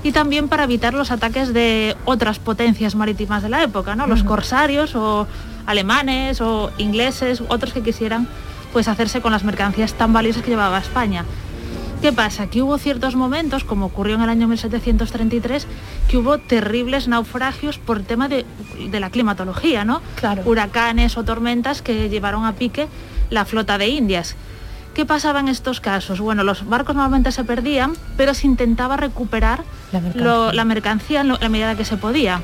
y 0.03 0.11
también 0.11 0.49
para 0.49 0.65
evitar 0.65 0.93
los 0.93 1.11
ataques 1.11 1.53
de 1.53 1.95
otras 2.03 2.39
potencias 2.39 2.95
marítimas 2.95 3.41
de 3.43 3.49
la 3.49 3.63
época, 3.63 3.95
¿no? 3.95 4.07
Los 4.07 4.23
corsarios 4.23 4.95
o 4.95 5.25
alemanes 5.65 6.41
o 6.41 6.71
ingleses, 6.77 7.41
otros 7.47 7.71
que 7.73 7.81
quisieran 7.81 8.27
pues 8.73 8.87
hacerse 8.87 9.21
con 9.21 9.31
las 9.31 9.43
mercancías 9.43 9.93
tan 9.93 10.11
valiosas 10.11 10.41
que 10.43 10.49
llevaba 10.49 10.79
España. 10.79 11.23
¿Qué 12.03 12.11
pasa? 12.11 12.47
Que 12.47 12.61
hubo 12.61 12.77
ciertos 12.77 13.15
momentos, 13.15 13.63
como 13.63 13.85
ocurrió 13.85 14.15
en 14.15 14.21
el 14.23 14.29
año 14.29 14.45
1733, 14.49 15.65
que 16.09 16.17
hubo 16.17 16.37
terribles 16.37 17.07
naufragios 17.07 17.77
por 17.79 18.01
tema 18.03 18.27
de, 18.27 18.45
de 18.91 18.99
la 18.99 19.09
climatología, 19.09 19.85
¿no? 19.85 20.01
Claro. 20.17 20.41
Huracanes 20.45 21.17
o 21.17 21.23
tormentas 21.23 21.81
que 21.81 22.09
llevaron 22.09 22.43
a 22.45 22.55
pique 22.55 22.87
la 23.29 23.45
flota 23.45 23.77
de 23.77 23.87
Indias. 23.87 24.35
¿Qué 24.93 25.05
pasaba 25.05 25.39
en 25.39 25.47
estos 25.47 25.79
casos? 25.79 26.19
Bueno, 26.19 26.43
los 26.43 26.67
barcos 26.67 26.93
normalmente 26.93 27.31
se 27.31 27.45
perdían, 27.45 27.93
pero 28.17 28.33
se 28.33 28.47
intentaba 28.47 28.97
recuperar 28.97 29.63
La 29.93 30.01
mercancía. 30.01 30.23
lo- 30.25 30.51
la 30.51 30.65
mercancía 30.65 31.21
en 31.21 31.27
lo- 31.29 31.37
la 31.39 31.47
medida 31.49 31.75
que 31.77 31.85
se 31.85 31.95
podía. 31.95 32.41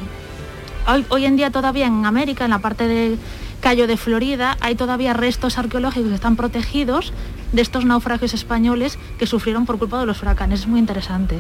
Hoy, 0.88 1.06
hoy 1.10 1.26
en 1.26 1.36
día 1.36 1.52
todavía 1.52 1.86
en 1.86 2.06
América, 2.06 2.46
en 2.46 2.52
la 2.52 2.60
parte 2.60 2.88
de 2.88 3.18
Cayo 3.60 3.88
de 3.88 3.98
Florida, 3.98 4.56
hay 4.62 4.76
todavía 4.76 5.12
restos 5.14 5.58
arqueológicos 5.58 6.08
que 6.10 6.16
están 6.16 6.38
protegidos 6.38 7.12
de 7.52 7.62
estos 7.62 7.86
naufragios 7.86 8.34
españoles 8.34 8.98
que 9.18 9.26
sufrieron 9.26 9.66
por 9.66 9.78
culpa 9.80 10.00
de 10.00 10.06
los 10.06 10.22
huracanes. 10.22 10.62
Es 10.62 10.68
muy 10.68 10.80
interesante. 10.80 11.40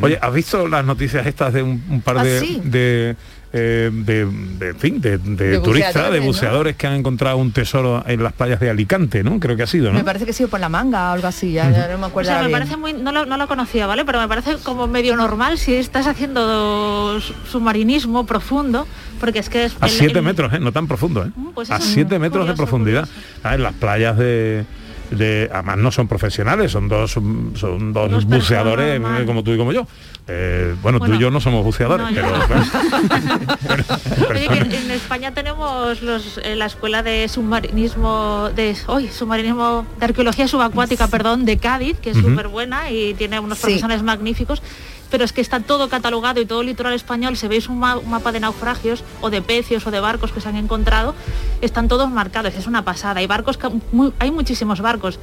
Oye, 0.00 0.18
¿has 0.20 0.32
visto 0.32 0.66
las 0.68 0.84
noticias 0.84 1.26
estas 1.26 1.52
de 1.52 1.62
un, 1.62 1.82
un 1.88 2.00
par 2.00 2.18
Ah, 2.18 2.24
de, 2.24 2.40
sí. 2.40 2.60
de, 2.64 3.16
eh, 3.52 3.90
de- 3.92 4.26
de- 4.26 4.68
en 4.70 4.76
fin, 4.78 5.00
de, 5.00 5.18
de 5.18 5.48
De 5.50 5.60
turistas, 5.60 6.10
de 6.12 6.20
buceadores, 6.20 6.76
que 6.76 6.86
han 6.86 6.94
encontrado 6.94 7.36
un 7.38 7.52
tesoro 7.52 8.02
en 8.06 8.22
las 8.22 8.32
playas 8.32 8.60
de 8.60 8.68
Alicante, 8.70 9.22
¿no? 9.22 9.38
Creo 9.40 9.56
que 9.56 9.62
ha 9.62 9.66
sido, 9.66 9.90
¿no? 9.90 9.98
Me 9.98 10.04
parece 10.04 10.24
que 10.24 10.32
ha 10.32 10.34
sido 10.34 10.48
por 10.48 10.60
la 10.60 10.68
manga 10.68 11.10
o 11.10 11.12
algo 11.14 11.26
así, 11.28 11.52
ya, 11.52 11.70
ya 11.70 11.88
no 11.88 11.98
me 11.98 12.04
O 12.04 12.06
acuerdo. 12.08 12.30
sea, 12.30 12.40
me 12.42 12.48
bien. 12.48 12.58
parece 12.58 12.76
muy, 12.76 12.92
no 12.94 13.12
lo, 13.12 13.24
no 13.26 13.36
lo 13.36 13.46
conocía, 13.48 13.86
¿vale? 13.86 14.04
Pero 14.04 14.20
me 14.20 14.28
parece 14.28 14.56
como 14.62 14.86
medio 14.86 15.16
normal 15.16 15.58
si 15.58 15.74
estás 15.74 16.06
haciendo 16.06 17.20
su- 17.20 17.34
submarinismo 17.50 18.26
profundo, 18.26 18.86
porque 19.20 19.38
es 19.40 19.48
que 19.48 19.64
es 19.64 19.76
A 19.80 19.86
el- 19.86 19.92
7 19.92 20.18
el- 20.18 20.24
metros, 20.24 20.52
¿eh? 20.52 20.58
No 20.60 20.72
tan 20.72 20.86
profundo, 20.86 21.24
¿eh? 21.24 21.30
Mm, 21.34 21.48
pues 21.54 21.70
a 21.70 21.76
eso 21.76 21.84
es 21.84 21.90
7 21.94 22.18
metros 22.18 22.46
de 22.46 22.54
profundidad. 22.54 23.08
Ah, 23.42 23.54
en 23.54 23.62
las 23.62 23.72
playas 23.74 24.16
de, 24.18 24.64
de- 25.10 25.48
Además 25.52 25.78
no 25.78 25.90
son 25.90 26.08
profesionales, 26.08 26.72
son 26.72 26.88
dos, 26.88 27.12
son 27.12 27.52
dos 27.92 28.10
Dos 28.10 28.24
buceadores 28.24 29.00
personas 29.00 29.22
eh, 29.22 29.26
como 29.26 29.42
tú 29.42 29.52
y 29.52 29.58
como 29.58 29.72
yo. 29.72 29.86
Eh, 30.30 30.74
bueno, 30.82 31.00
tú 31.00 31.14
y 31.14 31.18
yo 31.18 31.30
no 31.30 31.40
somos 31.40 31.64
buceadores, 31.64 32.06
no, 32.06 32.14
pero... 32.14 32.28
no. 32.30 34.28
Oye, 34.30 34.48
que 34.68 34.76
en, 34.76 34.90
España 34.90 35.32
tenemos 35.32 36.02
los, 36.02 36.38
eh, 36.44 36.54
la 36.56 36.66
escuela 36.66 37.02
de 37.02 37.28
submarinismo 37.28 38.50
de 38.54 38.76
hoy 38.86 39.08
submarinismo 39.08 39.86
de 39.98 40.04
arqueología 40.04 40.46
subacuática, 40.48 41.08
perdón, 41.08 41.44
de 41.44 41.56
Cádiz, 41.58 41.98
que 41.98 42.10
es 42.10 42.16
súper 42.18 42.48
buena 42.48 42.90
y 42.90 43.14
tiene 43.14 43.40
unos 43.40 43.58
Sí. 43.58 43.64
profesores 43.64 44.02
magníficos. 44.02 44.62
Pero 45.10 45.24
es 45.24 45.32
que 45.32 45.40
está 45.40 45.60
todo 45.60 45.88
catalogado 45.88 46.40
y 46.40 46.46
todo 46.46 46.60
el 46.60 46.66
litoral 46.66 46.92
español, 46.92 47.36
si 47.36 47.48
veis 47.48 47.68
un, 47.68 47.78
ma- 47.78 47.96
un 47.96 48.10
mapa 48.10 48.30
de 48.32 48.40
naufragios 48.40 49.04
o 49.22 49.30
de 49.30 49.40
pecios 49.40 49.86
o 49.86 49.90
de 49.90 50.00
barcos 50.00 50.32
que 50.32 50.40
se 50.40 50.48
han 50.48 50.56
encontrado, 50.56 51.14
están 51.62 51.88
todos 51.88 52.10
marcados, 52.10 52.54
es 52.54 52.66
una 52.66 52.84
pasada. 52.84 53.20
Hay 53.20 53.26
barcos, 53.26 53.56
que- 53.56 53.70
muy- 53.92 54.12
hay 54.18 54.30
muchísimos 54.30 54.80
barcos. 54.80 55.18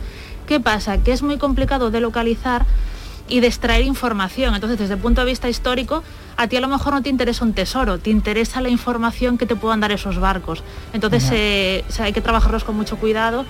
¿Qué 0.47 0.59
pasa? 0.59 0.97
Que 1.03 1.11
es 1.11 1.21
muy 1.21 1.37
complicado 1.37 1.91
de 1.91 1.99
localizar 2.01 2.65
y 3.27 3.39
de 3.39 3.47
extraer 3.47 3.83
información. 3.85 4.53
Entonces, 4.55 4.77
desde 4.77 4.93
el 4.95 4.99
punto 4.99 5.21
de 5.21 5.25
vista 5.27 5.49
histórico, 5.49 6.03
a 6.37 6.47
ti 6.47 6.57
a 6.57 6.61
lo 6.61 6.67
mejor 6.67 6.93
no 6.93 7.01
te 7.01 7.09
interesa 7.09 7.43
un 7.45 7.53
tesoro, 7.53 7.97
te 7.97 8.09
interesa 8.11 8.61
la 8.61 8.69
información 8.69 9.37
que 9.37 9.45
te 9.45 9.55
puedan 9.55 9.79
dar 9.79 9.91
esos 9.91 10.19
barcos. 10.19 10.63
Entonces, 10.93 11.23
eh, 11.31 11.83
o 11.89 11.91
sea, 11.91 12.05
hay 12.05 12.13
que 12.13 12.21
trabajarlos 12.21 12.63
con 12.63 12.75
mucho 12.75 12.97
cuidado. 12.97 13.45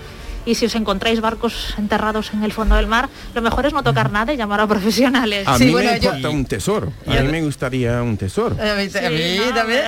Y 0.45 0.55
si 0.55 0.65
os 0.67 0.75
encontráis 0.75 1.21
barcos 1.21 1.73
enterrados 1.77 2.31
en 2.33 2.43
el 2.43 2.51
fondo 2.51 2.75
del 2.75 2.87
mar, 2.87 3.09
lo 3.33 3.41
mejor 3.41 3.65
es 3.65 3.73
no 3.73 3.81
tocar 3.83 4.11
nada 4.11 4.31
y 4.33 4.37
llamar 4.37 4.61
a 4.61 4.67
profesionales. 4.67 5.47
A 5.47 5.57
Sí, 5.57 5.65
mí 5.65 5.71
bueno, 5.71 5.91
me 5.91 5.99
yo- 5.99 6.09
importa 6.09 6.29
un 6.29 6.45
tesoro. 6.45 6.93
A 7.07 7.21
mí 7.21 7.27
me 7.29 7.41
gustaría 7.41 8.01
un 8.03 8.15
tesoro. 8.17 8.55
A 8.61 8.75
mí, 8.75 8.83
a 8.83 8.89
Sí, 8.89 8.99
mí 9.09 9.37
no, 9.45 9.53
también. 9.55 9.81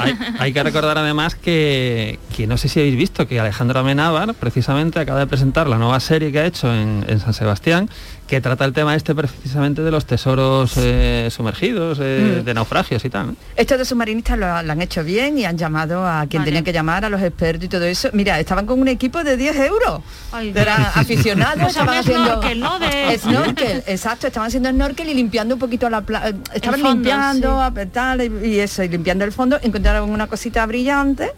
Hay, 0.00 0.18
hay 0.38 0.52
que 0.52 0.62
recordar 0.62 0.98
además 0.98 1.34
que, 1.36 2.18
que 2.36 2.46
no 2.46 2.56
sé 2.56 2.68
si 2.68 2.80
habéis 2.80 2.96
visto 2.96 3.26
que 3.28 3.38
Alejandro 3.38 3.80
Amenábar 3.80 4.34
precisamente 4.34 4.98
acaba 4.98 5.20
de 5.20 5.26
presentar 5.26 5.68
la 5.68 5.78
nueva 5.78 6.00
serie 6.00 6.32
que 6.32 6.40
ha 6.40 6.46
hecho 6.46 6.72
en, 6.74 7.04
en 7.08 7.20
San 7.20 7.32
Sebastián 7.34 7.88
que 8.32 8.40
trata 8.40 8.64
el 8.64 8.72
tema 8.72 8.94
este 8.94 9.14
precisamente 9.14 9.82
de 9.82 9.90
los 9.90 10.06
tesoros 10.06 10.72
eh, 10.78 11.28
sumergidos, 11.30 11.98
eh, 12.00 12.38
Mm. 12.40 12.44
de 12.46 12.54
naufragios 12.54 13.04
y 13.04 13.10
tal. 13.10 13.36
Estos 13.56 13.76
dos 13.76 13.88
submarinistas 13.88 14.38
lo, 14.38 14.46
lo 14.62 14.72
han 14.72 14.80
hecho 14.80 15.04
bien 15.04 15.36
y 15.36 15.44
han 15.44 15.58
llamado 15.58 16.06
a 16.06 16.24
quien 16.26 16.40
Vale. 16.40 16.44
tenían 16.46 16.64
que 16.64 16.72
llamar, 16.72 17.04
a 17.04 17.10
los 17.10 17.20
expertos 17.20 17.64
y 17.64 17.68
todo 17.68 17.84
eso. 17.84 18.08
Mira, 18.14 18.40
estaban 18.40 18.64
con 18.64 18.80
un 18.80 18.88
equipo 18.88 19.22
de 19.22 19.36
10 19.36 19.54
euros. 19.56 20.00
Ay, 20.32 20.50
Eran 20.54 20.80
aficionados, 20.94 21.58
Pues 21.58 21.68
estaban 21.72 21.92
un 21.94 22.00
haciendo 22.00 22.24
snorkel, 22.30 22.60
¿no? 22.60 22.78
De- 22.78 23.18
snorkel, 23.18 23.82
exacto, 23.86 24.26
estaban 24.28 24.46
haciendo 24.46 24.70
snorkel 24.70 25.10
y 25.10 25.14
limpiando 25.14 25.54
un 25.56 25.60
poquito 25.60 25.90
la 25.90 26.00
playa. 26.00 26.34
Estaban 26.54 26.80
fondo, 26.80 26.94
limpiando, 26.94 27.70
sí. 27.74 27.80
a- 27.80 27.86
tal, 27.86 28.22
y, 28.22 28.48
y 28.48 28.60
eso, 28.60 28.82
y 28.82 28.88
limpiando 28.88 29.26
el 29.26 29.32
fondo, 29.32 29.58
encontraron 29.60 30.08
una 30.08 30.26
cosita 30.26 30.64
brillante. 30.64 31.32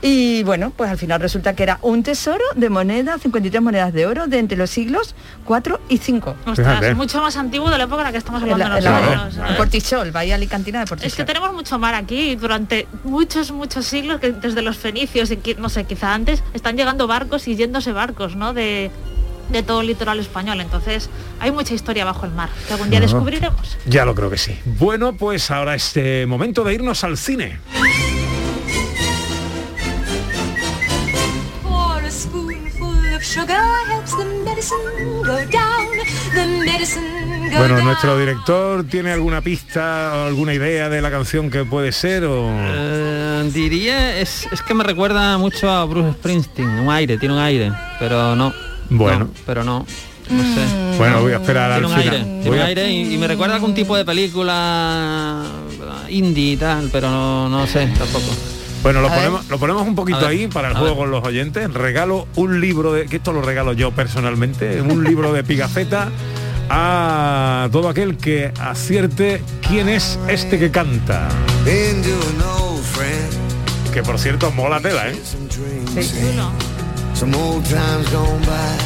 Y 0.00 0.44
bueno, 0.44 0.70
pues 0.76 0.90
al 0.90 0.96
final 0.98 1.20
resulta 1.20 1.54
que 1.56 1.64
era 1.64 1.78
un 1.82 2.04
tesoro 2.04 2.44
de 2.54 2.70
monedas, 2.70 3.20
53 3.20 3.60
monedas 3.60 3.92
de 3.92 4.06
oro 4.06 4.28
de 4.28 4.38
entre 4.38 4.56
los 4.56 4.70
siglos 4.70 5.16
4 5.44 5.80
y 5.88 5.98
5. 5.98 6.36
Ostras, 6.46 6.94
mucho 6.94 7.20
más 7.20 7.36
antiguo 7.36 7.68
de 7.68 7.78
la 7.78 7.84
época 7.84 8.02
en 8.02 8.04
la 8.06 8.12
que 8.12 8.18
estamos 8.18 8.40
En 8.42 8.52
hablando 8.52 8.74
la- 8.74 8.78
en 8.78 8.84
la- 8.84 9.00
nosotros. 9.16 9.34
¿sabes? 9.34 9.56
Portichol, 9.56 10.10
Bahía 10.12 10.36
Alicantina 10.36 10.80
de 10.80 10.86
Portichol. 10.86 11.08
Es 11.08 11.14
que 11.16 11.24
tenemos 11.24 11.52
mucho 11.52 11.78
mar 11.80 11.94
aquí 11.96 12.36
durante 12.36 12.86
muchos, 13.02 13.50
muchos 13.50 13.86
siglos, 13.86 14.20
que 14.20 14.30
desde 14.30 14.62
los 14.62 14.76
fenicios, 14.78 15.30
y 15.32 15.38
no 15.58 15.68
sé, 15.68 15.82
quizá 15.84 16.14
antes, 16.14 16.44
están 16.54 16.76
llegando 16.76 17.08
barcos 17.08 17.48
y 17.48 17.56
yéndose 17.56 17.90
barcos, 17.92 18.36
¿no? 18.36 18.54
De, 18.54 18.92
de 19.50 19.62
todo 19.64 19.80
el 19.80 19.88
litoral 19.88 20.20
español. 20.20 20.60
Entonces, 20.60 21.10
hay 21.40 21.50
mucha 21.50 21.74
historia 21.74 22.04
bajo 22.04 22.24
el 22.24 22.32
mar, 22.32 22.50
que 22.68 22.74
algún 22.74 22.90
día 22.90 23.00
No. 23.00 23.06
descubriremos. 23.06 23.76
Ya 23.86 24.04
lo 24.04 24.14
creo 24.14 24.30
que 24.30 24.38
sí. 24.38 24.56
Bueno, 24.64 25.14
pues 25.14 25.50
ahora 25.50 25.74
es 25.74 25.90
eh, 25.96 26.24
momento 26.28 26.62
de 26.62 26.74
irnos 26.74 27.02
al 27.02 27.16
cine. 27.16 27.58
Bueno, 37.56 37.74
down. 37.76 37.84
nuestro 37.84 38.18
director 38.18 38.84
tiene 38.84 39.12
alguna 39.12 39.40
pista 39.40 40.12
o 40.14 40.26
alguna 40.26 40.54
idea 40.54 40.88
de 40.88 41.00
la 41.02 41.10
canción 41.10 41.50
que 41.50 41.64
puede 41.64 41.92
ser 41.92 42.24
o... 42.24 42.48
Eh, 42.50 43.50
diría, 43.52 44.18
es, 44.18 44.46
es 44.52 44.62
que 44.62 44.74
me 44.74 44.84
recuerda 44.84 45.36
mucho 45.38 45.70
a 45.70 45.84
Bruce 45.84 46.12
Springsteen, 46.12 46.68
un 46.68 46.90
aire, 46.90 47.18
tiene 47.18 47.34
un 47.34 47.40
aire, 47.40 47.72
pero 47.98 48.36
no. 48.36 48.52
Bueno. 48.90 49.26
No, 49.26 49.30
pero 49.46 49.64
no. 49.64 49.84
No 50.30 50.42
sé. 50.42 50.96
Bueno, 50.98 51.22
voy 51.22 51.32
a 51.32 51.36
esperar 51.36 51.72
al 51.72 51.80
Tiene 51.80 51.94
un 51.94 52.00
final. 52.00 52.14
aire, 52.14 52.24
tiene 52.24 52.48
Voy 52.48 52.58
un 52.58 52.62
a- 52.62 52.66
aire 52.66 52.90
y, 52.92 53.14
y 53.14 53.18
me 53.18 53.26
recuerda 53.26 53.54
a 53.54 53.56
algún 53.56 53.74
tipo 53.74 53.96
de 53.96 54.04
película 54.04 55.42
indie 56.10 56.52
y 56.52 56.56
tal, 56.56 56.88
pero 56.92 57.10
no, 57.10 57.48
no 57.48 57.66
sé 57.66 57.86
tampoco. 57.98 58.26
Bueno, 58.82 59.00
lo 59.00 59.08
ponemos, 59.08 59.48
lo 59.48 59.58
ponemos 59.58 59.86
un 59.86 59.94
poquito 59.94 60.26
ahí 60.26 60.46
para 60.46 60.68
el 60.68 60.76
a 60.76 60.78
juego 60.78 60.94
ver. 60.94 61.04
con 61.04 61.10
los 61.10 61.24
oyentes. 61.24 61.72
Regalo 61.72 62.28
un 62.36 62.60
libro 62.60 62.92
de, 62.92 63.06
que 63.06 63.16
esto 63.16 63.32
lo 63.32 63.42
regalo 63.42 63.72
yo 63.72 63.90
personalmente, 63.90 64.80
un 64.80 65.04
libro 65.04 65.32
de 65.32 65.44
Pigafetta 65.44 66.10
a 66.70 67.68
todo 67.72 67.88
aquel 67.88 68.16
que 68.16 68.52
acierte 68.60 69.42
quién 69.66 69.88
es 69.88 70.18
este 70.28 70.58
que 70.58 70.70
canta. 70.70 71.28
Que 73.92 74.02
por 74.02 74.18
cierto 74.18 74.50
mola 74.52 74.80
tela, 74.80 75.08
¿eh? 75.08 75.18
some 75.24 75.48
dreams, 75.48 76.12
Chulo. 76.12 76.50
some 77.14 77.34
old 77.36 77.64
times 77.64 78.10
gone 78.12 78.46
by. 78.46 78.78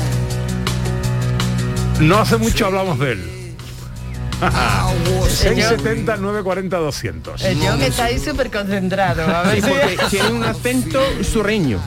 No 2.07 2.19
hace 2.19 2.37
mucho 2.39 2.67
hablamos 2.67 2.99
de 2.99 3.13
él. 3.13 3.42
I 4.43 5.11
wore 5.11 5.31
670 5.31 6.17
940 6.17 6.77
200. 6.79 7.43
El 7.45 7.59
John 7.61 7.81
está 7.83 8.05
ahí 8.07 8.19
súper 8.19 8.51
concentrado. 8.51 9.23
A 9.25 9.43
ver 9.43 9.57
Sí, 9.57 9.63
si- 9.63 9.69
porque 9.69 9.97
tiene 10.11 10.29
un 10.31 10.45
acento 10.45 11.01
sureño. 11.23 11.79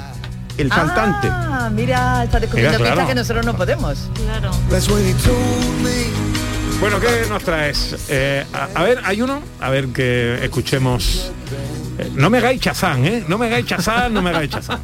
El 0.58 0.70
cantante. 0.70 1.28
Ah, 1.30 1.70
mira, 1.74 2.24
está 2.24 2.40
descubriendo 2.40 2.78
claro. 2.78 2.94
pistas 2.94 3.08
que 3.10 3.16
nosotros 3.16 3.46
no 3.46 3.56
podemos. 3.58 4.10
Claro. 4.24 4.52
Bueno, 6.80 7.00
¿qué 7.00 7.08
nos 7.30 7.44
traes? 7.44 7.96
Eh, 8.10 8.46
a, 8.54 8.70
a 8.80 8.84
ver, 8.84 9.02
hay 9.04 9.22
uno, 9.22 9.42
a 9.60 9.70
ver 9.70 9.88
que 9.88 10.40
escuchemos. 10.44 11.32
Eh, 11.98 12.10
no 12.16 12.30
me 12.30 12.38
hagáis 12.38 12.62
chazán, 12.62 13.06
¿eh? 13.06 13.24
No 13.28 13.38
me 13.38 13.48
hagáis 13.48 13.66
chazán, 13.66 14.14
no 14.14 14.22
me 14.22 14.30
hagáis 14.30 14.50
chazán. 14.52 14.80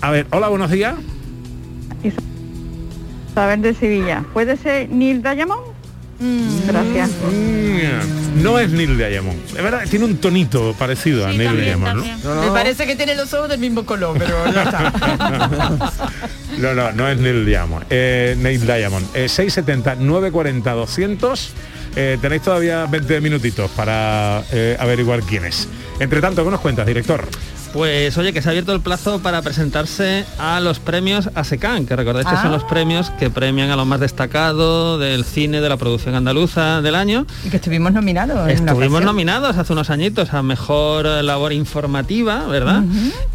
A 0.00 0.10
ver, 0.10 0.26
hola, 0.32 0.48
buenos 0.48 0.70
días. 0.70 0.94
Saber 3.34 3.58
de 3.60 3.74
Sevilla. 3.74 4.24
¿Puede 4.32 4.56
ser 4.56 4.88
Neil 4.88 5.22
Diamond? 5.22 5.62
Gracias. 6.66 7.10
Mm, 7.10 8.42
No 8.42 8.58
es 8.58 8.70
Neil 8.70 8.96
Diamond. 8.98 9.38
Es 9.56 9.62
verdad, 9.62 9.82
tiene 9.88 10.04
un 10.04 10.16
tonito 10.18 10.74
parecido 10.78 11.26
a 11.26 11.32
Neil 11.32 11.60
Diamond, 11.60 12.04
¿no? 12.24 12.40
Me 12.42 12.48
parece 12.50 12.86
que 12.86 12.96
tiene 12.96 13.14
los 13.14 13.32
ojos 13.34 13.48
del 13.48 13.60
mismo 13.60 13.84
color, 13.86 14.16
pero 14.18 14.52
ya 14.52 14.62
está. 14.64 15.92
No, 16.58 16.74
no, 16.74 16.90
no 16.90 17.08
es 17.08 17.16
Neil 17.18 17.46
Diamond. 17.46 17.86
Eh, 17.88 18.34
Neil 18.36 18.66
Diamond. 18.66 19.06
Eh, 19.14 19.28
670 19.28 19.94
940 19.96 20.72
200. 20.72 21.50
Eh, 21.94 22.18
tenéis 22.20 22.42
todavía 22.42 22.84
20 22.86 23.20
minutitos 23.20 23.70
para 23.70 24.42
eh, 24.50 24.76
averiguar 24.80 25.20
quién 25.22 25.44
es. 25.44 25.68
Entre 26.00 26.20
tanto, 26.20 26.44
¿qué 26.44 26.50
nos 26.50 26.60
cuentas, 26.60 26.84
director? 26.86 27.28
Pues 27.72 28.16
oye, 28.16 28.32
que 28.32 28.40
se 28.40 28.48
ha 28.48 28.50
abierto 28.50 28.72
el 28.72 28.80
plazo 28.80 29.20
para 29.20 29.42
presentarse 29.42 30.24
a 30.38 30.58
los 30.60 30.78
premios 30.80 31.28
ASECAN, 31.34 31.84
que 31.86 31.94
recordáis 31.96 32.26
que 32.26 32.34
Ah. 32.34 32.42
son 32.42 32.50
los 32.50 32.64
premios 32.64 33.10
que 33.18 33.28
premian 33.30 33.70
a 33.70 33.76
lo 33.76 33.84
más 33.84 34.00
destacado 34.00 34.98
del 34.98 35.24
cine, 35.24 35.60
de 35.60 35.68
la 35.68 35.76
producción 35.76 36.14
andaluza 36.14 36.80
del 36.80 36.94
año. 36.94 37.26
Y 37.44 37.50
que 37.50 37.56
estuvimos 37.58 37.92
nominados. 37.92 38.48
Estuvimos 38.50 39.02
nominados 39.02 39.56
hace 39.58 39.72
unos 39.74 39.90
añitos 39.90 40.32
a 40.32 40.42
Mejor 40.42 41.06
eh, 41.06 41.22
Labor 41.22 41.52
Informativa, 41.52 42.46
¿verdad? 42.46 42.82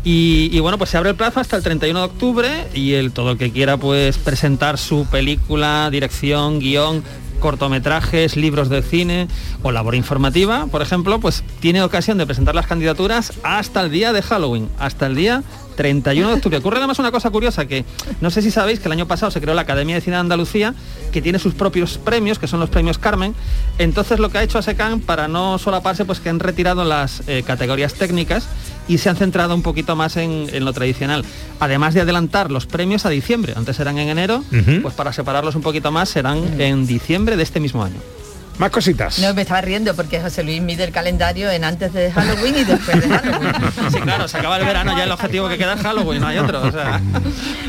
y, 0.03 0.49
y 0.51 0.59
bueno, 0.59 0.77
pues 0.79 0.89
se 0.89 0.97
abre 0.97 1.11
el 1.11 1.15
plazo 1.15 1.39
hasta 1.39 1.55
el 1.55 1.63
31 1.63 1.99
de 1.99 2.05
octubre 2.05 2.67
y 2.73 2.93
el 2.93 3.11
todo 3.11 3.31
el 3.31 3.37
que 3.37 3.51
quiera 3.51 3.77
pues 3.77 4.17
presentar 4.17 4.77
su 4.79 5.05
película, 5.05 5.89
dirección, 5.91 6.59
guion, 6.59 7.03
cortometrajes, 7.43 8.37
libros 8.37 8.69
de 8.69 8.81
cine 8.81 9.27
o 9.63 9.73
labor 9.73 9.95
informativa, 9.95 10.67
por 10.71 10.81
ejemplo, 10.81 11.19
pues 11.19 11.43
tiene 11.59 11.83
ocasión 11.83 12.17
de 12.17 12.25
presentar 12.25 12.55
las 12.55 12.67
candidaturas 12.67 13.33
hasta 13.43 13.81
el 13.81 13.91
día 13.91 14.13
de 14.13 14.21
Halloween, 14.21 14.69
hasta 14.79 15.07
el 15.07 15.15
día 15.15 15.43
31 15.75 16.29
de 16.29 16.35
octubre. 16.35 16.57
Ocurre 16.59 16.77
además 16.77 16.99
una 16.99 17.11
cosa 17.11 17.31
curiosa 17.31 17.65
que 17.65 17.83
no 18.21 18.31
sé 18.31 18.41
si 18.41 18.49
sabéis 18.49 18.79
que 18.79 18.87
el 18.87 18.93
año 18.93 19.07
pasado 19.07 19.29
se 19.29 19.41
creó 19.41 19.53
la 19.55 19.63
Academia 19.63 19.95
de 19.95 20.01
Cine 20.01 20.15
de 20.15 20.21
Andalucía, 20.21 20.73
que 21.11 21.21
tiene 21.21 21.37
sus 21.37 21.53
propios 21.53 21.97
premios, 21.97 22.39
que 22.39 22.47
son 22.47 22.61
los 22.61 22.69
premios 22.69 22.97
Carmen. 22.97 23.35
Entonces 23.77 24.19
lo 24.19 24.29
que 24.29 24.37
ha 24.37 24.43
hecho 24.43 24.57
ASECAN 24.57 25.01
para 25.01 25.27
no 25.27 25.57
solaparse, 25.57 26.05
pues 26.05 26.21
que 26.21 26.29
han 26.29 26.39
retirado 26.39 26.85
las 26.85 27.23
eh, 27.27 27.43
categorías 27.45 27.93
técnicas 27.95 28.47
y 28.87 28.97
se 28.97 29.09
han 29.09 29.15
centrado 29.15 29.55
un 29.55 29.61
poquito 29.61 29.95
más 29.95 30.17
en, 30.17 30.47
en 30.51 30.65
lo 30.65 30.73
tradicional. 30.73 31.23
Además 31.59 31.93
de 31.93 32.01
adelantar 32.01 32.51
los 32.51 32.65
premios 32.65 33.05
a 33.05 33.09
diciembre, 33.09 33.53
antes 33.55 33.79
eran 33.79 33.97
en 33.97 34.09
enero, 34.09 34.43
pues 34.81 34.93
para 34.93 35.13
separarlos 35.13 35.55
un 35.55 35.61
poquito 35.61 35.91
más 35.91 36.09
serán 36.09 36.59
en 36.59 36.85
diciembre 36.85 37.37
de 37.37 37.43
este 37.43 37.59
mismo 37.59 37.83
año. 37.83 37.97
Más 38.63 38.71
cositas. 38.71 39.19
No, 39.19 39.33
me 39.33 39.41
estaba 39.41 39.59
riendo 39.59 39.93
porque 39.93 40.21
José 40.21 40.41
Luis 40.41 40.61
mide 40.61 40.85
el 40.85 40.93
calendario 40.93 41.51
en 41.51 41.65
antes 41.65 41.91
de 41.91 42.09
Halloween 42.13 42.55
y 42.59 42.63
después 42.63 43.01
de 43.01 43.09
Halloween. 43.09 43.51
Sí, 43.91 43.99
claro, 43.99 44.27
se 44.29 44.37
acaba 44.37 44.57
el 44.57 44.65
verano 44.65 44.97
ya 44.97 45.03
el 45.03 45.11
objetivo 45.11 45.49
que 45.49 45.57
queda 45.57 45.73
es 45.73 45.81
Halloween, 45.81 46.21
no 46.21 46.27
hay 46.27 46.37
otro. 46.37 46.61
o 46.61 46.71
sea. 46.71 47.01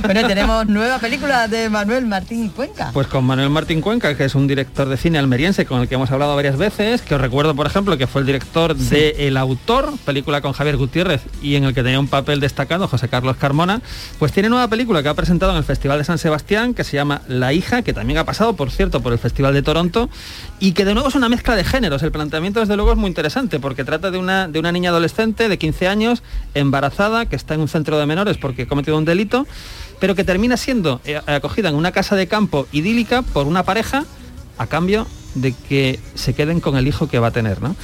Bueno, 0.05 0.29
tenemos 0.29 0.67
nueva 0.67 0.99
película 0.99 1.49
de 1.49 1.71
Manuel 1.71 2.05
Martín 2.07 2.51
Cuenca. 2.51 2.91
Pues 2.93 3.07
con 3.07 3.25
Manuel 3.25 3.49
Martín 3.49 3.81
Cuenca, 3.81 4.15
que 4.17 4.27
es 4.27 4.35
un 4.35 4.47
director 4.47 4.87
de 4.87 4.99
cine 4.99 5.19
almeriense 5.19 5.65
con 5.65 5.81
el 5.81 5.89
que 5.89 5.95
hemos 5.95 6.11
hablado 6.11 6.37
varias 6.37 6.59
veces, 6.59 7.01
que 7.01 7.15
os 7.15 7.21
recuerdo, 7.21 7.57
por 7.57 7.67
ejemplo, 7.67 7.97
que 7.97 8.07
fue 8.07 8.21
el 8.21 8.27
director 8.27 8.77
de 8.77 9.27
El 9.27 9.39
Autor, 9.39 9.95
película 10.05 10.43
con 10.43 10.53
Javier 10.53 10.77
Gutiérrez 10.77 11.23
y 11.41 11.57
en 11.57 11.65
el 11.65 11.75
que 11.75 11.83
tenía 11.83 11.99
un 11.99 12.09
papel 12.09 12.39
destacado 12.39 12.87
José 12.87 13.09
Carlos 13.09 13.39
Carmona, 13.39 13.81
pues 14.19 14.31
tiene 14.31 14.51
nueva 14.51 14.69
película 14.69 15.03
que 15.03 15.09
ha 15.09 15.15
presentado 15.15 15.53
en 15.53 15.59
el 15.59 15.65
Festival 15.65 15.99
de 15.99 16.05
San 16.05 16.19
Sebastián, 16.19 16.75
que 16.75 16.85
se 16.85 16.97
llama 16.99 17.23
La 17.27 17.55
hija, 17.55 17.81
que 17.81 17.95
también 17.95 18.19
ha 18.19 18.25
pasado, 18.25 18.55
por 18.57 18.71
cierto, 18.71 19.01
por 19.01 19.13
el 19.15 19.19
Festival 19.19 19.55
de 19.55 19.63
Toronto, 19.63 20.11
y 20.61 20.73
que 20.73 20.84
de 20.85 20.95
nuevo 20.95 21.09
es 21.09 21.15
una 21.15 21.29
mezcla 21.29 21.57
de 21.57 21.65
géneros. 21.65 22.03
El 22.03 22.13
planteamiento, 22.13 22.61
desde 22.61 22.77
luego, 22.77 22.93
es 22.93 22.99
muy 22.99 23.09
interesante, 23.09 23.61
porque 23.61 23.85
trata 23.85 24.11
de 24.11 24.19
una, 24.19 24.49
de 24.49 24.59
una 24.59 24.73
niña 24.73 24.91
adolescente 24.91 25.49
de 25.49 25.59
15 25.59 25.89
años, 25.89 26.23
embarazada, 26.55 27.27
que 27.27 27.37
está 27.37 27.55
en 27.55 27.61
un 27.61 27.69
centro 27.69 27.99
de 27.99 28.07
menores 28.07 28.37
porque 28.37 28.63
ha 28.63 28.67
cometido 28.67 28.97
un 28.99 29.05
delito, 29.05 29.47
pero 30.01 30.15
que 30.15 30.25
termina 30.25 30.57
siendo 30.57 31.01
eh, 31.05 31.21
acogida 31.27 31.69
en 31.69 31.75
una 31.75 31.93
casa 31.93 32.17
de 32.17 32.27
campo 32.27 32.67
idílica 32.73 33.23
por 33.23 33.47
una 33.47 33.63
pareja 33.63 34.05
a 34.59 34.67
cambio 34.67 35.07
de 35.35 35.53
que 35.53 36.01
se 36.15 36.35
queden 36.35 36.61
con 36.61 36.77
el 36.77 36.87
hijo 36.87 37.09
que 37.09 37.19
va 37.19 37.29
a 37.29 37.31
tener, 37.31 37.61
¿no? 37.63 37.77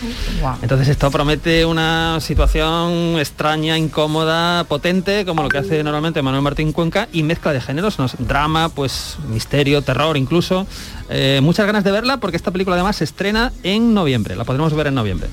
Entonces 0.63 0.89
esto 0.89 1.11
promete 1.11 1.65
una 1.65 2.19
situación 2.21 3.19
extraña, 3.19 3.77
incómoda, 3.79 4.65
potente, 4.65 5.25
como 5.25 5.43
lo 5.43 5.49
que 5.49 5.59
hace 5.59 5.83
normalmente 5.83 6.23
Manuel 6.23 6.43
Martín 6.43 6.73
Cuenca, 6.73 7.09
y 7.13 7.23
mezcla 7.23 7.53
de 7.53 7.61
géneros, 7.61 7.99
¿no? 7.99 8.07
drama, 8.19 8.69
pues 8.69 9.17
misterio, 9.29 9.83
terror 9.83 10.17
incluso. 10.17 10.67
Eh, 11.09 11.41
muchas 11.43 11.67
ganas 11.67 11.83
de 11.83 11.91
verla 11.91 12.19
porque 12.19 12.37
esta 12.37 12.53
película 12.53 12.77
además 12.77 12.97
se 12.97 13.05
estrena 13.05 13.53
en 13.65 13.95
noviembre, 13.95 14.37
la 14.37 14.45
podremos 14.45 14.73
ver 14.75 14.89
en 14.89 14.95
noviembre. 14.95 15.29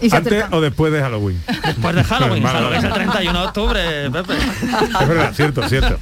Y 0.00 0.10
se 0.10 0.16
¿Antes 0.16 0.44
o 0.50 0.60
después 0.60 0.92
de 0.92 1.00
Halloween? 1.00 1.40
Después 1.64 1.94
de 1.94 2.04
Halloween, 2.10 2.42
Halloween 2.42 2.78
es 2.78 2.84
el 2.84 2.90
vale. 2.90 3.04
31 3.04 3.40
de 3.40 3.46
octubre, 3.46 4.10
Pepe. 4.10 4.34
Es 4.34 5.08
verdad, 5.08 5.32
cierto, 5.34 5.68
cierto. 5.68 5.98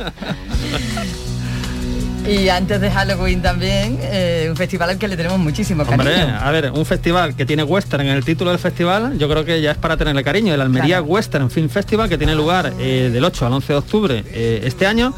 Y 2.29 2.49
antes 2.51 2.79
de 2.81 2.91
Halloween 2.91 3.41
también, 3.41 3.99
eh, 4.03 4.49
un 4.51 4.57
festival 4.57 4.91
al 4.91 4.99
que 4.99 5.09
le 5.09 5.17
tenemos 5.17 5.39
muchísimo 5.39 5.83
Hombre, 5.85 6.13
cariño. 6.15 6.39
a 6.39 6.51
ver, 6.51 6.71
un 6.73 6.85
festival 6.85 7.35
que 7.35 7.47
tiene 7.47 7.63
western 7.63 8.07
en 8.07 8.17
el 8.17 8.25
título 8.25 8.51
del 8.51 8.59
festival, 8.59 9.19
yo 9.19 9.29
creo 9.31 9.47
que 9.47 9.63
ya 9.63 9.71
es 9.71 9.79
para 9.79 9.97
tenerle 9.97 10.23
cariño. 10.23 10.53
El 10.53 10.61
Almería 10.61 11.01
Western 11.01 11.51
Film 11.51 11.71
Festival, 11.71 12.09
que 12.09 12.19
tiene 12.19 12.35
lugar 12.35 12.75
eh, 12.79 13.09
del 13.11 13.25
8 13.25 13.47
al 13.47 13.53
11 13.55 13.73
de 13.73 13.79
octubre 13.79 14.25
eh, 14.27 14.61
este 14.65 14.87
año, 14.87 15.15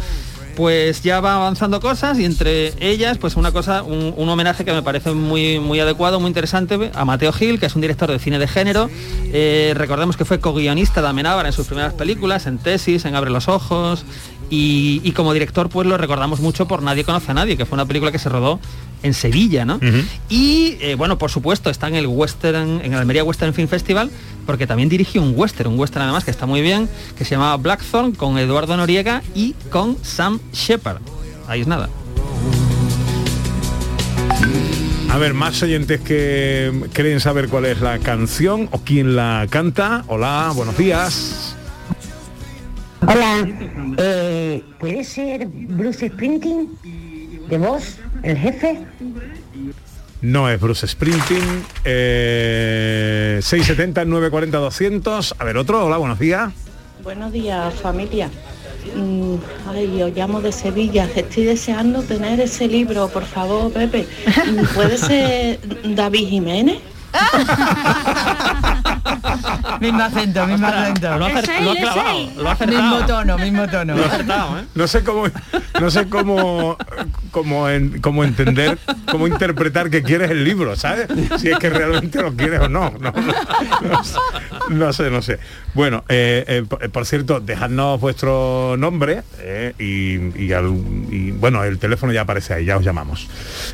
pues 0.57 1.03
ya 1.03 1.21
va 1.21 1.35
avanzando 1.37 1.81
cosas 1.81 2.17
y 2.19 2.25
entre 2.25 2.75
ellas, 2.79 3.19
pues 3.19 3.35
una 3.35 3.51
cosa, 3.51 3.83
un, 3.83 4.15
un 4.17 4.29
homenaje 4.29 4.65
que 4.65 4.73
me 4.73 4.83
parece 4.83 5.11
muy, 5.11 5.59
muy 5.59 5.81
adecuado, 5.81 6.21
muy 6.21 6.29
interesante 6.29 6.93
a 6.95 7.05
Mateo 7.05 7.33
Gil, 7.33 7.59
que 7.59 7.67
es 7.67 7.75
un 7.75 7.81
director 7.81 8.11
de 8.11 8.21
cine 8.21 8.39
de 8.39 8.47
género. 8.47 8.89
Eh, 9.33 9.73
recordemos 9.77 10.17
que 10.17 10.25
fue 10.25 10.39
co-guionista 10.39 11.03
de 11.03 11.09
Amenábar 11.09 11.47
en 11.47 11.53
sus 11.53 11.67
primeras 11.67 11.95
películas, 11.95 12.47
en 12.47 12.59
Tesis, 12.59 13.05
en 13.05 13.17
Abre 13.17 13.31
los 13.31 13.49
Ojos. 13.49 14.05
Y, 14.51 15.01
y 15.05 15.13
como 15.13 15.33
director 15.33 15.69
pues 15.69 15.87
lo 15.87 15.97
recordamos 15.97 16.41
mucho 16.41 16.67
por 16.67 16.83
Nadie 16.83 17.05
conoce 17.05 17.31
a 17.31 17.35
nadie, 17.35 17.57
que 17.57 17.65
fue 17.65 17.77
una 17.77 17.87
película 17.87 18.11
que 18.11 18.19
se 18.19 18.29
rodó 18.29 18.59
en 19.03 19.15
Sevilla, 19.15 19.65
¿no? 19.65 19.81
Y 20.29 20.77
eh, 20.81 20.95
bueno, 20.95 21.19
por 21.19 21.31
supuesto, 21.31 21.71
está 21.71 21.89
en 21.89 21.95
el 21.95 22.07
Western, 22.07 22.81
en 22.83 22.93
el 22.93 22.99
Almería 22.99 23.25
Western 23.25 23.55
Film 23.55 23.69
Festival, 23.69 24.11
porque 24.47 24.67
también 24.67 24.89
dirigió 24.89 25.23
un 25.23 25.33
western, 25.37 25.71
un 25.71 25.79
western 25.79 26.03
además 26.03 26.25
que 26.25 26.31
está 26.31 26.47
muy 26.47 26.61
bien, 26.61 26.89
que 27.17 27.25
se 27.25 27.33
llamaba 27.33 27.57
Blackthorn 27.57 28.13
con 28.13 28.39
Eduardo 28.39 28.77
Noriega 28.77 29.23
y 29.35 29.55
con 29.71 29.97
Sam 30.03 30.41
Shepard. 30.53 31.01
Ahí 31.49 31.63
es 31.63 31.67
nada. 31.67 31.89
A 35.11 35.19
ver, 35.19 35.35
más 35.35 35.61
oyentes 35.63 36.01
que 36.01 36.89
quieren 36.93 37.19
saber 37.21 37.49
cuál 37.49 37.67
es 37.67 37.81
la 37.81 37.99
canción 37.99 38.69
o 38.71 38.81
quién 38.81 39.17
la 39.17 39.47
canta. 39.51 40.05
Hola, 40.07 40.53
buenos 40.55 40.77
días. 40.77 41.50
Hola, 43.07 43.49
eh, 43.97 44.63
¿puede 44.79 45.05
ser 45.05 45.47
Bruce 45.47 46.09
Sprinting? 46.09 46.69
¿De 47.49 47.59
voz? 47.59 47.99
¿El 48.23 48.37
jefe? 48.37 48.81
No 50.21 50.49
es 50.49 50.61
Bruce 50.61 50.87
Sprinting. 50.87 51.65
Eh, 51.85 53.41
670 53.43 54.05
940 54.05 54.59
200. 54.59 55.35
A 55.39 55.45
ver, 55.45 55.57
otro. 55.57 55.87
Hola, 55.87 55.97
buenos 55.97 56.19
días. 56.19 56.53
Buenos 57.03 57.33
días, 57.33 57.75
familia. 57.75 58.31
Mm, 58.95 59.37
ay, 59.69 60.03
os 60.03 60.15
llamo 60.15 60.41
de 60.41 60.53
Sevilla. 60.53 61.09
Estoy 61.15 61.45
deseando 61.45 62.03
tener 62.03 62.41
ese 62.41 62.69
libro, 62.69 63.09
por 63.09 63.25
favor, 63.25 63.73
Pepe. 63.73 64.07
¿Puede 64.75 64.99
ser 64.99 65.61
David 65.95 66.29
Jiménez? 66.29 66.79
mismo 69.81 70.03
acento, 70.03 70.47
mismo 70.47 70.67
acento. 70.67 71.19
lo 71.19 71.25
ha 71.27 71.29
acer- 71.31 71.45
Es 71.45 71.49
él, 71.51 71.65
lo 72.37 72.49
ha 72.49 72.53
acertado. 72.53 72.83
Mismo 72.83 73.07
tono, 73.07 73.39
mismo 73.39 73.69
tono. 73.69 73.97
Lo 73.97 74.03
ha 74.05 74.07
acertado, 74.07 74.59
¿eh? 74.59 74.65
No 74.75 74.87
sé 74.87 75.03
cómo, 75.05 75.25
no 75.81 75.91
sé 75.91 76.09
cómo, 76.09 76.77
cómo, 77.31 77.69
en- 77.69 78.01
cómo 78.01 78.25
entender, 78.25 78.79
cómo 79.11 79.27
interpretar 79.27 79.91
que 79.91 80.03
quieres 80.03 80.31
el 80.31 80.45
libro, 80.45 80.77
¿sabes? 80.77 81.09
Si 81.39 81.49
es 81.51 81.59
que 81.59 81.71
realmente 81.71 82.21
lo 82.23 82.35
quieres 82.35 82.61
o 82.61 82.69
no. 82.69 82.91
No, 83.01 83.13
no, 83.13 83.91
no 83.91 84.05
sé, 84.05 84.19
no 84.71 84.93
sé, 84.93 85.11
no 85.11 85.23
sé. 85.23 85.39
Bueno, 85.75 86.05
eh, 86.09 86.45
eh, 86.49 86.65
por, 86.69 86.89
por 86.91 87.07
cierto, 87.07 87.41
dejadnos 87.41 88.01
vuestro 88.01 88.77
nombre 88.79 89.23
eh, 89.39 89.75
y, 89.79 90.43
y 90.45 90.53
al- 90.53 90.71
y, 91.11 91.31
bueno, 91.33 91.63
el 91.65 91.79
teléfono 91.79 92.13
ya 92.13 92.23
aparece 92.23 92.55
ahí, 92.55 92.65
ya 92.65 92.77
os 92.77 92.85
llamamos. 92.85 93.29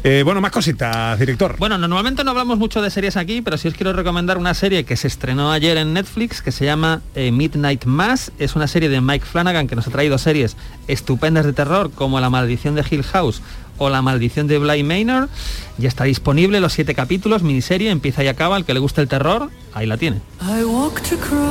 Eh, 0.05 0.23
bueno, 0.25 0.41
más 0.41 0.51
cositas, 0.51 1.19
director. 1.19 1.57
Bueno, 1.59 1.79
normalmente 1.79 2.23
no 2.25 2.31
hablamos 2.33 2.59
mucho 2.59 2.83
de 2.83 2.91
series 2.91 3.17
aquí, 3.17 3.41
pero 3.43 3.57
sí 3.57 3.69
os 3.69 3.75
quiero 3.75 3.93
recomendar 3.93 4.39
una 4.39 4.55
serie 4.55 4.85
que 4.85 4.97
se 4.97 5.07
estrenó 5.17 5.51
ayer 5.51 5.79
en 5.79 5.95
Netflix, 5.95 6.43
que 6.43 6.53
se 6.53 6.67
llama 6.67 7.01
eh, 7.15 7.33
Midnight 7.33 7.87
Mass. 7.87 8.33
Es 8.39 8.55
una 8.55 8.69
serie 8.69 8.91
de 8.91 9.01
Mike 9.01 9.25
Flanagan 9.25 9.67
que 9.67 9.75
nos 9.75 9.87
ha 9.87 9.91
traído 9.91 10.19
series 10.19 10.59
estupendas 10.89 11.47
de 11.47 11.55
terror, 11.55 11.91
como 11.91 12.21
La 12.21 12.29
maldición 12.29 12.75
de 12.75 12.85
Hill 12.89 13.03
House 13.03 13.41
o 13.79 13.89
La 13.89 14.03
maldición 14.03 14.47
de 14.47 14.59
Bly 14.59 14.83
Manor. 14.83 15.31
Ya 15.79 15.89
está 15.89 16.05
disponible 16.05 16.61
los 16.61 16.75
siete 16.75 16.95
capítulos, 16.95 17.43
miniserie, 17.43 17.89
empieza 17.91 18.23
y 18.25 18.29
acaba. 18.29 18.59
El 18.59 18.67
que 18.67 18.75
le 18.75 18.81
guste 18.81 19.01
el 19.01 19.09
terror, 19.09 19.51
ahí 19.73 19.87
la 19.87 19.97
tiene. 19.97 20.21
I 20.43 20.65
walked 20.65 21.11
across 21.11 21.43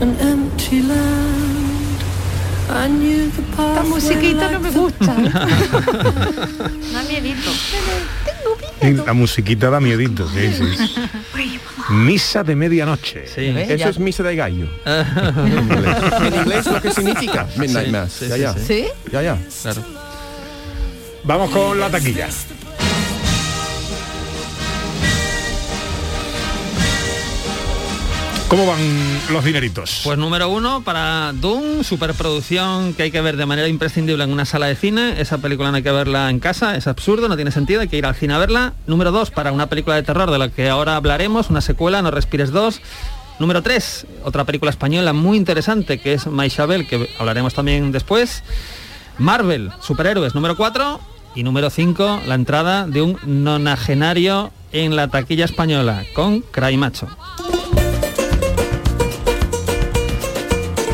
an 0.00 0.16
empty 0.20 0.82
land. 0.82 1.74
I 2.70 2.88
knew 2.88 3.28
the 3.30 3.42
Esta 3.42 3.82
musiquita 3.82 4.52
no 4.52 4.60
me 4.60 4.70
gusta. 4.70 5.16
Da 6.92 7.02
miedito. 7.08 7.50
Y 8.82 8.92
La 8.92 9.12
musiquita 9.12 9.70
da 9.70 9.80
miedito, 9.80 10.28
sí, 10.28 10.52
sí, 10.52 10.64
sí. 10.76 10.94
Misa 11.90 12.42
de 12.44 12.54
medianoche. 12.56 13.24
Eso 13.24 13.88
es 13.88 13.98
misa 13.98 14.22
de 14.22 14.36
gallo. 14.36 14.66
en 14.86 16.34
inglés 16.34 16.66
lo 16.66 16.80
que 16.80 16.90
significa 16.90 17.46
Midnight 17.56 17.86
Sí, 17.86 17.92
Mass. 17.92 18.12
sí, 18.12 18.28
ya, 18.28 18.34
sí, 18.36 18.40
ya. 18.40 18.52
sí. 18.54 18.60
¿Sí? 18.66 18.84
Ya, 19.12 19.22
ya. 19.22 19.38
Claro. 19.62 19.82
Vamos 21.24 21.50
con 21.50 21.78
la 21.80 21.90
taquilla. 21.90 22.28
¿Cómo 28.54 28.66
van 28.66 28.78
los 29.32 29.44
dineritos? 29.44 30.02
Pues 30.04 30.16
número 30.16 30.48
uno 30.48 30.84
para 30.84 31.32
Doom, 31.32 31.82
superproducción 31.82 32.94
que 32.94 33.02
hay 33.02 33.10
que 33.10 33.20
ver 33.20 33.36
de 33.36 33.46
manera 33.46 33.66
imprescindible 33.66 34.22
en 34.22 34.30
una 34.30 34.44
sala 34.44 34.66
de 34.66 34.76
cine. 34.76 35.20
Esa 35.20 35.38
película 35.38 35.72
no 35.72 35.76
hay 35.78 35.82
que 35.82 35.90
verla 35.90 36.30
en 36.30 36.38
casa, 36.38 36.76
es 36.76 36.86
absurdo, 36.86 37.28
no 37.28 37.34
tiene 37.34 37.50
sentido, 37.50 37.80
hay 37.80 37.88
que 37.88 37.96
ir 37.96 38.06
al 38.06 38.14
cine 38.14 38.32
a 38.32 38.38
verla. 38.38 38.74
Número 38.86 39.10
dos 39.10 39.32
para 39.32 39.50
una 39.50 39.66
película 39.66 39.96
de 39.96 40.04
terror 40.04 40.30
de 40.30 40.38
la 40.38 40.50
que 40.50 40.68
ahora 40.68 40.94
hablaremos, 40.94 41.50
una 41.50 41.62
secuela, 41.62 42.00
No 42.00 42.12
Respires 42.12 42.52
2. 42.52 42.80
Número 43.40 43.60
3, 43.60 44.06
otra 44.22 44.44
película 44.44 44.70
española 44.70 45.12
muy 45.12 45.36
interesante 45.36 45.98
que 45.98 46.12
es 46.12 46.28
Maishabel, 46.28 46.86
que 46.86 47.10
hablaremos 47.18 47.54
también 47.54 47.90
después. 47.90 48.44
Marvel, 49.18 49.72
superhéroes, 49.80 50.36
número 50.36 50.56
4. 50.56 51.00
Y 51.34 51.42
número 51.42 51.70
5, 51.70 52.20
la 52.28 52.36
entrada 52.36 52.86
de 52.86 53.02
un 53.02 53.18
nonagenario 53.26 54.52
en 54.70 54.94
la 54.94 55.08
taquilla 55.08 55.44
española 55.44 56.04
con 56.14 56.42
Cry 56.42 56.76
Macho. 56.76 57.08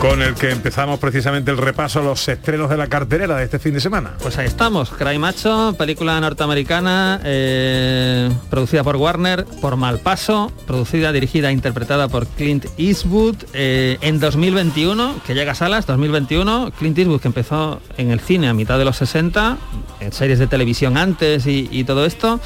Con 0.00 0.22
el 0.22 0.34
que 0.34 0.50
empezamos 0.50 0.98
precisamente 0.98 1.50
el 1.50 1.58
repaso 1.58 2.00
a 2.00 2.02
los 2.02 2.26
estrenos 2.26 2.70
de 2.70 2.78
la 2.78 2.86
cartelera 2.86 3.36
de 3.36 3.44
este 3.44 3.58
fin 3.58 3.74
de 3.74 3.80
semana. 3.80 4.14
Pues 4.22 4.38
ahí 4.38 4.46
estamos, 4.46 4.88
Cry 4.88 5.18
Macho, 5.18 5.74
película 5.76 6.18
norteamericana, 6.18 7.20
eh, 7.22 8.30
producida 8.48 8.82
por 8.82 8.96
Warner, 8.96 9.44
por 9.60 9.76
Malpaso, 9.76 10.50
producida, 10.66 11.12
dirigida 11.12 11.50
e 11.50 11.52
interpretada 11.52 12.08
por 12.08 12.26
Clint 12.26 12.64
Eastwood 12.78 13.36
eh, 13.52 13.98
en 14.00 14.20
2021, 14.20 15.20
que 15.26 15.34
llega 15.34 15.52
a 15.52 15.54
salas, 15.54 15.84
2021, 15.84 16.72
Clint 16.78 16.96
Eastwood 16.96 17.20
que 17.20 17.28
empezó 17.28 17.82
en 17.98 18.10
el 18.10 18.20
cine 18.20 18.48
a 18.48 18.54
mitad 18.54 18.78
de 18.78 18.86
los 18.86 18.96
60, 18.96 19.58
en 20.00 20.12
series 20.12 20.38
de 20.38 20.46
televisión 20.46 20.96
antes 20.96 21.46
y, 21.46 21.68
y 21.70 21.84
todo 21.84 22.06
esto. 22.06 22.40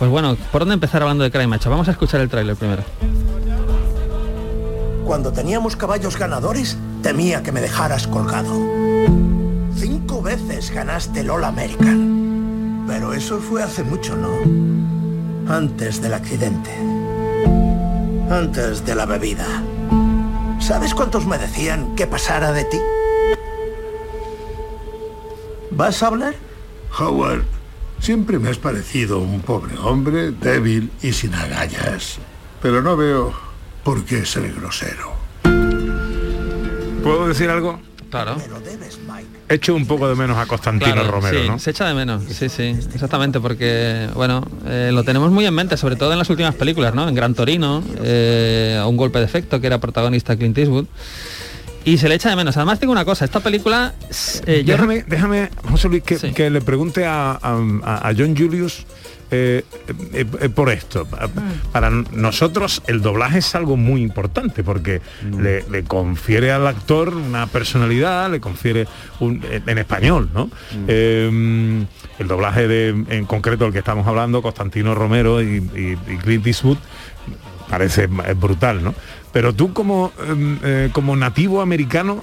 Pues 0.00 0.10
bueno, 0.10 0.36
¿por 0.50 0.62
dónde 0.62 0.74
empezar 0.74 1.02
hablando 1.02 1.22
de 1.22 1.30
Cry 1.30 1.46
Macho? 1.46 1.70
Vamos 1.70 1.86
a 1.86 1.92
escuchar 1.92 2.20
el 2.20 2.28
tráiler 2.28 2.56
primero. 2.56 2.82
Cuando 5.08 5.32
teníamos 5.32 5.74
caballos 5.74 6.18
ganadores, 6.18 6.76
temía 7.02 7.42
que 7.42 7.50
me 7.50 7.62
dejaras 7.62 8.06
colgado. 8.06 8.52
Cinco 9.74 10.20
veces 10.20 10.70
ganaste 10.70 11.20
el 11.20 11.30
All 11.30 11.44
American. 11.44 12.84
Pero 12.86 13.14
eso 13.14 13.38
fue 13.38 13.62
hace 13.62 13.82
mucho, 13.84 14.14
¿no? 14.16 15.50
Antes 15.50 16.02
del 16.02 16.12
accidente. 16.12 16.70
Antes 18.30 18.84
de 18.84 18.94
la 18.94 19.06
bebida. 19.06 19.46
¿Sabes 20.60 20.92
cuántos 20.92 21.24
me 21.24 21.38
decían 21.38 21.96
que 21.96 22.06
pasara 22.06 22.52
de 22.52 22.64
ti? 22.64 22.78
¿Vas 25.70 26.02
a 26.02 26.08
hablar? 26.08 26.34
Howard, 26.98 27.44
siempre 27.98 28.38
me 28.38 28.50
has 28.50 28.58
parecido 28.58 29.20
un 29.20 29.40
pobre 29.40 29.74
hombre, 29.78 30.32
débil 30.32 30.92
y 31.00 31.14
sin 31.14 31.34
agallas. 31.34 32.18
Pero 32.60 32.82
no 32.82 32.94
veo 32.94 33.47
por 33.88 34.04
qué 34.04 34.22
ser 34.26 34.52
grosero. 34.52 35.12
¿Puedo 37.02 37.26
decir 37.26 37.48
algo? 37.48 37.80
Claro. 38.10 38.36
Echo 39.48 39.74
un 39.74 39.86
poco 39.86 40.06
de 40.10 40.14
menos 40.14 40.36
a 40.36 40.44
Constantino 40.44 40.92
Claro, 40.92 41.10
Romero, 41.10 41.40
sí, 41.40 41.48
¿no? 41.48 41.58
Se 41.58 41.70
echa 41.70 41.86
de 41.88 41.94
menos, 41.94 42.22
sí, 42.24 42.50
sí, 42.50 42.64
exactamente, 42.92 43.40
porque, 43.40 44.10
bueno, 44.14 44.46
eh, 44.66 44.90
lo 44.92 45.04
tenemos 45.04 45.30
muy 45.30 45.46
en 45.46 45.54
mente, 45.54 45.78
sobre 45.78 45.96
todo 45.96 46.12
en 46.12 46.18
las 46.18 46.28
últimas 46.28 46.54
películas, 46.54 46.94
¿no? 46.94 47.08
En 47.08 47.14
Gran 47.14 47.32
Torino, 47.32 47.82
eh, 48.02 48.76
a 48.78 48.86
un 48.86 48.98
golpe 48.98 49.20
de 49.20 49.24
efecto, 49.24 49.58
que 49.58 49.68
era 49.68 49.78
protagonista 49.78 50.36
Clint 50.36 50.58
Eastwood. 50.58 50.84
Y 51.86 51.96
se 51.96 52.10
le 52.10 52.16
echa 52.16 52.28
de 52.28 52.36
menos. 52.36 52.58
Además 52.58 52.78
tengo 52.78 52.92
una 52.92 53.06
cosa, 53.06 53.24
esta 53.24 53.40
película... 53.40 53.94
eh, 54.44 54.64
yo 54.66 54.74
déjame, 54.74 55.02
déjame, 55.08 55.48
José 55.70 55.88
Luis, 55.88 56.02
que, 56.02 56.18
que 56.34 56.50
le 56.50 56.60
pregunte 56.60 57.06
a, 57.06 57.30
a- 57.40 58.08
a 58.08 58.12
John 58.14 58.36
Julius 58.36 58.84
eh, 59.30 59.64
eh, 60.12 60.24
eh, 60.40 60.48
por 60.48 60.70
esto. 60.70 61.04
Pa- 61.06 61.28
Para 61.72 61.90
nosotros 61.90 62.82
el 62.86 63.02
doblaje 63.02 63.38
es 63.38 63.54
algo 63.54 63.76
muy 63.76 64.02
importante 64.02 64.62
porque 64.64 65.00
le, 65.40 65.64
le 65.70 65.84
confiere 65.84 66.50
al 66.52 66.66
actor 66.66 67.14
una 67.14 67.46
personalidad, 67.46 68.30
le 68.30 68.40
confiere 68.40 68.86
un, 69.20 69.42
en 69.50 69.68
en 69.68 69.78
español, 69.78 70.30
¿no? 70.32 70.50
Eh, 70.88 71.84
el 72.18 72.26
doblaje 72.28 72.66
de, 72.68 72.88
en 72.88 73.24
concreto 73.26 73.64
del 73.64 73.72
que 73.72 73.78
estamos 73.80 74.06
hablando, 74.06 74.42
Constantino 74.42 74.94
Romero 74.94 75.42
y, 75.42 75.56
y- 75.74 75.98
y 76.12 76.16
Clint 76.18 76.46
Eastwood, 76.46 76.78
parece 77.68 78.06
brutal, 78.06 78.82
¿no? 78.82 78.94
Pero 79.32 79.52
tú 79.54 79.72
como, 79.72 80.12
em, 80.26 80.58
eh, 80.64 80.88
como 80.92 81.14
nativo 81.16 81.60
americano, 81.60 82.22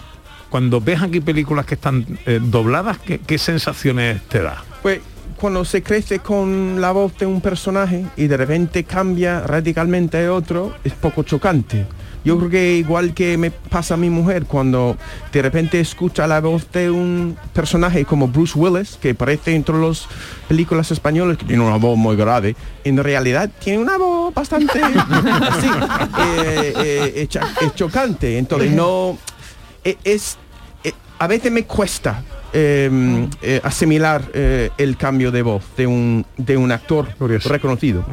cuando 0.49 0.81
ves 0.81 1.01
aquí 1.01 1.19
películas 1.21 1.65
que 1.65 1.75
están 1.75 2.05
eh, 2.25 2.39
dobladas, 2.41 2.97
¿qué, 2.99 3.19
qué 3.19 3.37
sensaciones 3.37 4.21
te 4.27 4.41
da? 4.41 4.63
Pues 4.81 4.99
cuando 5.45 5.63
se 5.63 5.83
crece 5.83 6.17
con 6.21 6.81
la 6.81 6.91
voz 6.91 7.15
de 7.19 7.27
un 7.27 7.39
personaje 7.39 8.03
y 8.17 8.25
de 8.25 8.35
repente 8.35 8.83
cambia 8.83 9.41
radicalmente 9.41 10.25
a 10.25 10.33
otro, 10.33 10.73
es 10.83 10.93
poco 10.93 11.21
chocante. 11.21 11.85
Yo 12.23 12.35
creo 12.39 12.49
que 12.49 12.77
igual 12.77 13.13
que 13.13 13.37
me 13.37 13.51
pasa 13.51 13.93
a 13.93 13.97
mi 13.97 14.09
mujer 14.09 14.45
cuando 14.45 14.97
de 15.31 15.41
repente 15.43 15.79
escucha 15.79 16.25
la 16.25 16.41
voz 16.41 16.71
de 16.71 16.89
un 16.89 17.37
personaje 17.53 18.05
como 18.05 18.27
Bruce 18.27 18.57
Willis, 18.57 18.97
que 18.99 19.13
parece 19.13 19.53
entre 19.53 19.79
las 19.79 20.07
películas 20.47 20.89
españolas 20.89 21.37
que 21.37 21.45
tiene 21.45 21.61
una 21.61 21.77
voz 21.77 21.95
muy 21.95 22.15
grave, 22.15 22.55
en 22.83 22.97
realidad 22.97 23.47
tiene 23.59 23.83
una 23.83 23.99
voz 23.99 24.33
bastante 24.33 24.81
así, 24.81 25.67
eh, 26.41 26.73
eh, 26.75 27.27
es 27.61 27.75
chocante. 27.75 28.39
Entonces 28.39 28.71
no 28.71 29.15
eh, 29.83 29.95
es 30.03 30.39
eh, 30.83 30.91
a 31.19 31.27
veces 31.27 31.51
me 31.51 31.65
cuesta 31.65 32.23
eh, 32.57 33.27
eh, 33.41 33.59
asimilar 33.63 34.23
eh, 34.33 34.69
el 34.77 34.95
cambio 34.95 35.31
de 35.31 35.41
voz 35.41 35.63
de 35.75 35.87
un 35.87 36.25
de 36.37 36.55
un 36.55 36.71
actor 36.71 37.09
reconocido. 37.19 38.05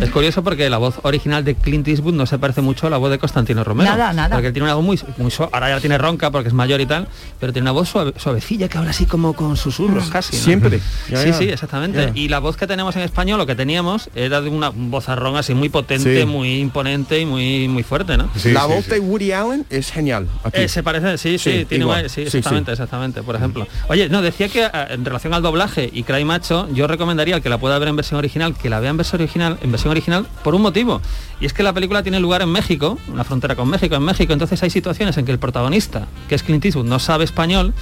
Es 0.00 0.10
curioso 0.10 0.44
porque 0.44 0.70
la 0.70 0.78
voz 0.78 1.00
original 1.02 1.44
de 1.44 1.56
Clint 1.56 1.88
Eastwood 1.88 2.14
no 2.14 2.26
se 2.26 2.38
parece 2.38 2.60
mucho 2.60 2.86
a 2.86 2.90
la 2.90 2.96
voz 2.98 3.10
de 3.10 3.18
Constantino 3.18 3.64
Romero. 3.64 3.90
Nada, 3.90 4.12
nada. 4.12 4.36
Porque 4.36 4.46
él 4.48 4.52
tiene 4.52 4.64
una 4.66 4.74
voz 4.74 4.84
muy, 4.84 5.00
muy 5.18 5.30
suave. 5.32 5.50
Ahora 5.52 5.68
ya 5.68 5.74
la 5.74 5.80
tiene 5.80 5.98
ronca 5.98 6.30
porque 6.30 6.48
es 6.48 6.54
mayor 6.54 6.80
y 6.80 6.86
tal, 6.86 7.08
pero 7.40 7.52
tiene 7.52 7.64
una 7.64 7.72
voz 7.72 7.88
suave- 7.88 8.14
suavecilla 8.18 8.68
que 8.68 8.78
habla 8.78 8.90
así 8.90 9.06
como 9.06 9.32
con 9.34 9.56
susurros 9.56 10.10
casi. 10.10 10.36
¿no? 10.36 10.42
Siempre. 10.42 10.80
Ya, 11.10 11.16
sí, 11.22 11.28
ya. 11.28 11.32
sí, 11.34 11.44
exactamente. 11.48 11.98
Ya. 12.06 12.12
Y 12.14 12.28
la 12.28 12.38
voz 12.38 12.56
que 12.56 12.66
tenemos 12.68 12.94
en 12.94 13.02
español, 13.02 13.38
lo 13.38 13.46
que 13.46 13.56
teníamos, 13.56 14.08
era 14.14 14.40
de 14.40 14.48
una 14.48 14.70
vozarrón 14.72 15.36
así 15.36 15.54
muy 15.54 15.68
potente, 15.68 16.20
Sí. 16.20 16.26
muy 16.26 16.60
imponente 16.60 17.18
y 17.20 17.26
muy, 17.26 17.66
muy 17.68 17.82
fuerte, 17.82 18.16
¿no? 18.16 18.28
la 18.44 18.66
voz 18.66 18.86
de 18.86 19.00
Woody 19.00 19.32
Allen 19.32 19.66
es 19.70 19.90
genial. 19.90 20.28
aquí. 20.44 20.60
Eh, 20.62 20.68
se 20.68 20.82
parece, 20.82 21.18
sí, 21.18 21.38
sí, 21.38 21.50
Sí, 21.60 21.64
tiene 21.64 21.84
exactamente, 21.84 22.70
sí. 22.70 22.72
exactamente, 22.72 23.22
por 23.22 23.34
ejemplo. 23.36 23.66
Oye, 23.88 24.08
no, 24.08 24.22
decía 24.22 24.48
que 24.48 24.64
eh, 24.64 24.70
en 24.90 25.04
relación 25.04 25.34
al 25.34 25.42
doblaje 25.42 25.90
y 25.92 26.02
Cry 26.02 26.24
Macho, 26.24 26.68
yo 26.72 26.86
recomendaría 26.86 27.40
que 27.40 27.48
la 27.48 27.58
pueda 27.58 27.78
ver 27.78 27.88
en 27.88 27.96
versión 27.96 28.18
original, 28.18 28.54
que 28.54 28.70
la 28.70 28.80
vea 28.80 28.90
en 28.90 28.96
versión 28.96 29.20
original, 29.20 29.58
en 29.62 29.70
versión 29.70 29.90
original, 29.90 30.26
por 30.44 30.54
un 30.54 30.62
motivo. 30.62 31.00
Y 31.40 31.46
es 31.46 31.52
que 31.52 31.62
la 31.62 31.72
película 31.72 32.02
tiene 32.02 32.20
lugar 32.20 32.42
en 32.42 32.50
México, 32.50 32.98
una 33.12 33.24
frontera 33.24 33.56
con 33.56 33.68
México, 33.68 33.94
en 33.94 34.02
México, 34.02 34.32
entonces 34.32 34.62
hay 34.62 34.70
situaciones 34.70 35.16
en 35.16 35.24
que 35.24 35.32
el 35.32 35.38
protagonista, 35.38 36.06
que 36.28 36.34
es 36.34 36.42
Clint 36.42 36.64
Eastwood, 36.64 36.86
no 36.86 36.98
sabe 36.98 37.24
español. 37.24 37.74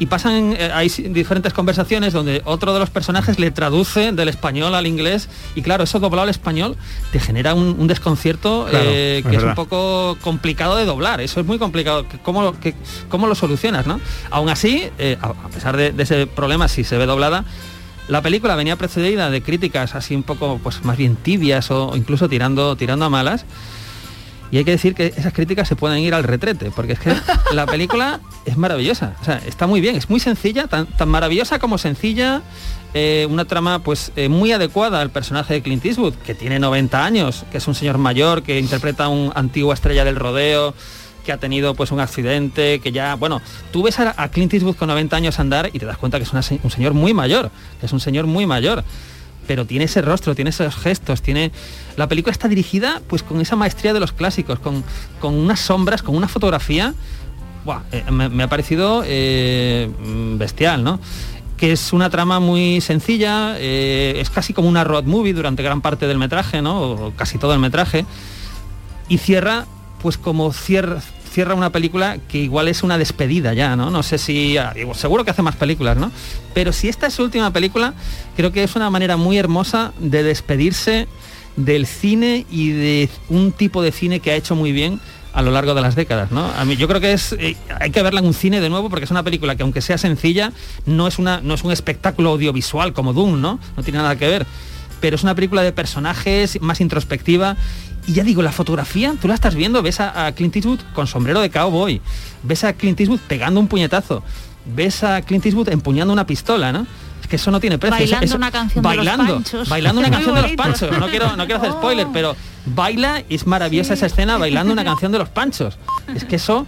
Y 0.00 0.06
pasan, 0.06 0.54
eh, 0.56 0.70
hay 0.72 0.88
diferentes 0.88 1.52
conversaciones 1.52 2.12
donde 2.12 2.40
otro 2.44 2.72
de 2.72 2.78
los 2.78 2.88
personajes 2.90 3.38
le 3.40 3.50
traduce 3.50 4.12
del 4.12 4.28
español 4.28 4.74
al 4.76 4.86
inglés 4.86 5.28
y 5.56 5.62
claro, 5.62 5.82
eso 5.84 5.98
doblado 5.98 6.22
al 6.22 6.28
español 6.28 6.76
te 7.10 7.18
genera 7.18 7.54
un, 7.54 7.74
un 7.78 7.86
desconcierto 7.88 8.66
Claro, 8.70 8.84
eh, 8.88 9.24
que 9.28 9.36
es 9.36 9.42
un 9.42 9.54
poco 9.56 10.16
complicado 10.20 10.76
de 10.76 10.84
doblar, 10.84 11.20
eso 11.20 11.40
es 11.40 11.46
muy 11.46 11.58
complicado. 11.58 12.06
¿Cómo, 12.22 12.42
lo- 12.42 12.60
que- 12.60 12.74
cómo 13.08 13.26
lo 13.26 13.34
solucionas? 13.34 13.86
¿no? 13.88 14.00
Aún 14.30 14.48
así, 14.50 14.84
eh, 14.98 15.18
a, 15.20 15.28
a 15.30 15.48
pesar 15.48 15.76
de, 15.76 15.90
de 15.90 16.02
ese 16.04 16.26
problema, 16.28 16.68
si 16.68 16.84
se 16.84 16.96
ve 16.96 17.06
doblada, 17.06 17.44
la 18.06 18.22
película 18.22 18.54
venía 18.56 18.76
precedida 18.76 19.30
de 19.30 19.42
críticas 19.42 19.94
así 19.94 20.14
un 20.14 20.22
poco, 20.22 20.60
pues 20.62 20.84
más 20.84 20.96
bien 20.96 21.16
tibias 21.16 21.70
o 21.70 21.92
incluso 21.96 22.28
tirando, 22.28 22.76
tirando 22.76 23.04
a 23.04 23.10
malas. 23.10 23.44
Y 24.50 24.58
hay 24.58 24.64
que 24.64 24.70
decir 24.70 24.94
que 24.94 25.12
esas 25.16 25.32
críticas 25.32 25.68
se 25.68 25.76
pueden 25.76 25.98
ir 25.98 26.14
al 26.14 26.24
retrete, 26.24 26.70
porque 26.70 26.94
es 26.94 26.98
que 26.98 27.14
la 27.52 27.66
película 27.66 28.20
es 28.46 28.56
maravillosa. 28.56 29.14
O 29.20 29.24
sea, 29.24 29.40
está 29.46 29.66
muy 29.66 29.80
bien, 29.80 29.96
es 29.96 30.08
muy 30.08 30.20
sencilla, 30.20 30.66
tan, 30.66 30.86
tan 30.86 31.08
maravillosa 31.08 31.58
como 31.58 31.78
sencilla. 31.78 32.42
eh, 32.94 33.26
una 33.28 33.44
trama 33.44 33.80
pues 33.80 34.12
eh, 34.16 34.28
muy 34.30 34.52
adecuada 34.52 35.02
al 35.02 35.10
personaje 35.10 35.54
de 35.54 35.62
Clint 35.62 35.84
Eastwood, 35.84 36.14
que 36.14 36.34
tiene 36.34 36.58
90 36.58 37.04
años, 37.04 37.44
que 37.50 37.58
es 37.58 37.68
un 37.68 37.74
señor 37.74 37.98
mayor, 37.98 38.42
que 38.42 38.58
interpreta 38.58 39.04
a 39.04 39.08
un 39.08 39.30
antigua 39.34 39.74
estrella 39.74 40.04
del 40.04 40.16
rodeo, 40.16 40.74
que 41.26 41.32
ha 41.32 41.36
tenido 41.36 41.74
pues 41.74 41.90
un 41.90 42.00
accidente, 42.00 42.80
que 42.80 42.90
ya, 42.90 43.14
bueno, 43.14 43.42
tú 43.70 43.82
ves 43.82 44.00
a, 44.00 44.14
a 44.16 44.30
Clint 44.30 44.54
Eastwood 44.54 44.76
con 44.76 44.88
90 44.88 45.14
años 45.14 45.38
andar 45.38 45.68
y 45.74 45.78
te 45.78 45.84
das 45.84 45.98
cuenta 45.98 46.16
que 46.16 46.24
es 46.24 46.32
una 46.32 46.40
un 46.62 46.70
señor 46.70 46.94
muy 46.94 47.12
mayor, 47.12 47.50
que 47.78 47.84
es 47.84 47.92
un 47.92 48.00
señor 48.00 48.26
muy 48.26 48.46
mayor 48.46 48.82
pero 49.48 49.64
tiene 49.64 49.86
ese 49.86 50.02
rostro, 50.02 50.36
tiene 50.36 50.50
esos 50.50 50.76
gestos, 50.76 51.22
tiene. 51.22 51.50
La 51.96 52.06
película 52.06 52.30
está 52.30 52.46
dirigida 52.46 53.00
pues 53.08 53.24
con 53.24 53.40
esa 53.40 53.56
maestría 53.56 53.92
de 53.92 53.98
los 53.98 54.12
clásicos, 54.12 54.60
con, 54.60 54.84
con 55.18 55.34
unas 55.34 55.58
sombras, 55.58 56.02
con 56.02 56.14
una 56.14 56.28
fotografía. 56.28 56.94
Eh, 57.90 58.10
me, 58.10 58.42
ha 58.42 58.48
parecido 58.48 59.02
eh, 59.04 59.90
bestial, 60.36 60.84
¿no? 60.84 61.00
Que 61.56 61.72
es 61.72 61.92
una 61.92 62.08
trama 62.08 62.40
muy 62.40 62.80
sencilla, 62.80 63.56
eh, 63.58 64.14
es 64.20 64.30
casi 64.30 64.52
como 64.52 64.68
una 64.68 64.84
road 64.84 65.04
movie 65.04 65.34
durante 65.34 65.62
gran 65.62 65.80
parte 65.80 66.06
del 66.06 66.18
metraje, 66.18 66.62
¿no? 66.62 66.80
O 66.80 67.12
casi 67.16 67.38
todo 67.38 67.54
el 67.54 67.58
metraje. 67.58 68.04
Y 69.08 69.18
cierra, 69.18 69.66
pues 70.02 70.18
como 70.18 70.52
cierra, 70.52 71.00
cierra 71.38 71.54
una 71.54 71.70
película 71.70 72.18
que 72.26 72.38
igual 72.38 72.66
es 72.66 72.82
una 72.82 72.98
despedida 72.98 73.54
ya, 73.54 73.76
¿no? 73.76 73.92
No 73.92 74.02
sé 74.02 74.18
si, 74.18 74.56
ah, 74.58 74.74
seguro 74.94 75.24
que 75.24 75.30
hace 75.30 75.40
más 75.40 75.54
películas, 75.54 75.96
¿no? 75.96 76.10
Pero 76.52 76.72
si 76.72 76.88
esta 76.88 77.06
es 77.06 77.14
su 77.14 77.22
última 77.22 77.52
película, 77.52 77.94
creo 78.36 78.50
que 78.50 78.64
es 78.64 78.74
una 78.74 78.90
manera 78.90 79.16
muy 79.16 79.38
hermosa 79.38 79.92
de 80.00 80.24
despedirse 80.24 81.06
del 81.54 81.86
cine 81.86 82.44
y 82.50 82.70
de 82.70 83.08
un 83.28 83.52
tipo 83.52 83.82
de 83.82 83.92
cine 83.92 84.18
que 84.18 84.32
ha 84.32 84.34
hecho 84.34 84.56
muy 84.56 84.72
bien 84.72 84.98
a 85.32 85.40
lo 85.42 85.52
largo 85.52 85.74
de 85.74 85.80
las 85.80 85.94
décadas, 85.94 86.32
¿no? 86.32 86.44
A 86.44 86.64
mí 86.64 86.74
yo 86.74 86.88
creo 86.88 87.00
que 87.00 87.12
es 87.12 87.36
eh, 87.38 87.56
hay 87.78 87.92
que 87.92 88.02
verla 88.02 88.18
en 88.18 88.26
un 88.26 88.34
cine 88.34 88.60
de 88.60 88.68
nuevo 88.68 88.90
porque 88.90 89.04
es 89.04 89.12
una 89.12 89.22
película 89.22 89.54
que 89.54 89.62
aunque 89.62 89.80
sea 89.80 89.96
sencilla 89.96 90.50
no 90.86 91.06
es 91.06 91.20
una 91.20 91.40
no 91.40 91.54
es 91.54 91.62
un 91.62 91.70
espectáculo 91.70 92.30
audiovisual 92.30 92.92
como 92.94 93.12
Doom, 93.12 93.40
¿no? 93.40 93.60
No 93.76 93.84
tiene 93.84 94.00
nada 94.00 94.16
que 94.16 94.26
ver, 94.26 94.44
pero 95.00 95.14
es 95.14 95.22
una 95.22 95.36
película 95.36 95.62
de 95.62 95.70
personajes 95.70 96.60
más 96.60 96.80
introspectiva 96.80 97.56
y 98.08 98.14
ya 98.14 98.24
digo, 98.24 98.42
la 98.42 98.50
fotografía, 98.52 99.14
tú 99.20 99.28
la 99.28 99.34
estás 99.34 99.54
viendo, 99.54 99.82
ves 99.82 100.00
a, 100.00 100.26
a 100.26 100.32
Clint 100.32 100.56
Eastwood 100.56 100.80
con 100.94 101.06
sombrero 101.06 101.40
de 101.40 101.50
cowboy, 101.50 102.00
ves 102.42 102.64
a 102.64 102.72
Clint 102.72 102.98
Eastwood 103.00 103.20
pegando 103.28 103.60
un 103.60 103.68
puñetazo, 103.68 104.22
ves 104.64 105.04
a 105.04 105.22
Clint 105.22 105.44
Eastwood 105.46 105.68
empuñando 105.68 106.12
una 106.12 106.26
pistola, 106.26 106.72
¿no? 106.72 106.86
Es 107.20 107.26
que 107.28 107.36
eso 107.36 107.50
no 107.50 107.60
tiene 107.60 107.78
precio. 107.78 107.98
Bailando 107.98 108.24
eso- 108.26 108.36
una 108.36 108.50
canción 108.50 108.82
de 108.82 108.88
los 108.88 108.96
bailando, 108.96 109.34
Panchos. 109.34 109.68
Bailando 109.68 110.00
una 110.00 110.10
canción 110.16 110.34
de 110.34 110.42
los 110.42 110.52
panchos. 110.52 110.98
No 110.98 111.08
quiero, 111.08 111.36
no 111.36 111.44
quiero 111.46 111.60
hacer 111.60 111.72
spoiler, 111.72 112.06
pero 112.12 112.34
baila, 112.64 113.22
es 113.28 113.46
maravillosa 113.46 113.94
esa 113.94 114.06
escena 114.06 114.38
bailando 114.38 114.72
una 114.72 114.84
canción 114.90 115.12
de 115.12 115.18
los 115.18 115.28
panchos. 115.28 115.76
Es 116.14 116.24
que 116.24 116.36
eso, 116.36 116.66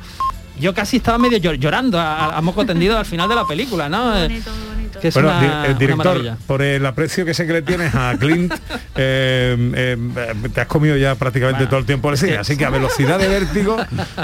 yo 0.61 0.75
casi 0.75 0.99
estaba 0.99 1.17
medio 1.19 1.39
llor- 1.39 1.59
llorando 1.59 1.99
a, 1.99 2.37
a 2.37 2.41
moco 2.43 2.67
tendido 2.67 2.99
al 2.99 3.07
final 3.07 3.29
de 3.29 3.35
la 3.37 3.47
película, 3.47 3.89
¿no? 3.89 4.13
Que 5.01 5.09
es 5.09 5.15
bueno, 5.15 5.31
una, 5.31 5.67
el 5.67 5.79
director, 5.79 6.37
por 6.47 6.63
el 6.63 6.85
aprecio 6.85 7.25
que 7.25 7.35
sé 7.35 7.47
que 7.47 7.55
le 7.55 7.63
tienes 7.63 7.95
a 7.95 8.15
Clint, 8.19 8.53
eh, 8.97 9.57
eh, 9.75 9.97
te 10.53 10.61
has 10.61 10.67
comido 10.67 10.97
ya 10.97 11.15
prácticamente 11.15 11.67
todo 11.67 11.79
el 11.79 11.87
tiempo 11.87 12.09
del 12.11 12.19
cine. 12.19 12.37
Así 12.37 12.57
que 12.57 12.65
a 12.65 12.71
velocidad 12.71 13.19
de 13.19 13.29
vértigo, 13.29 13.77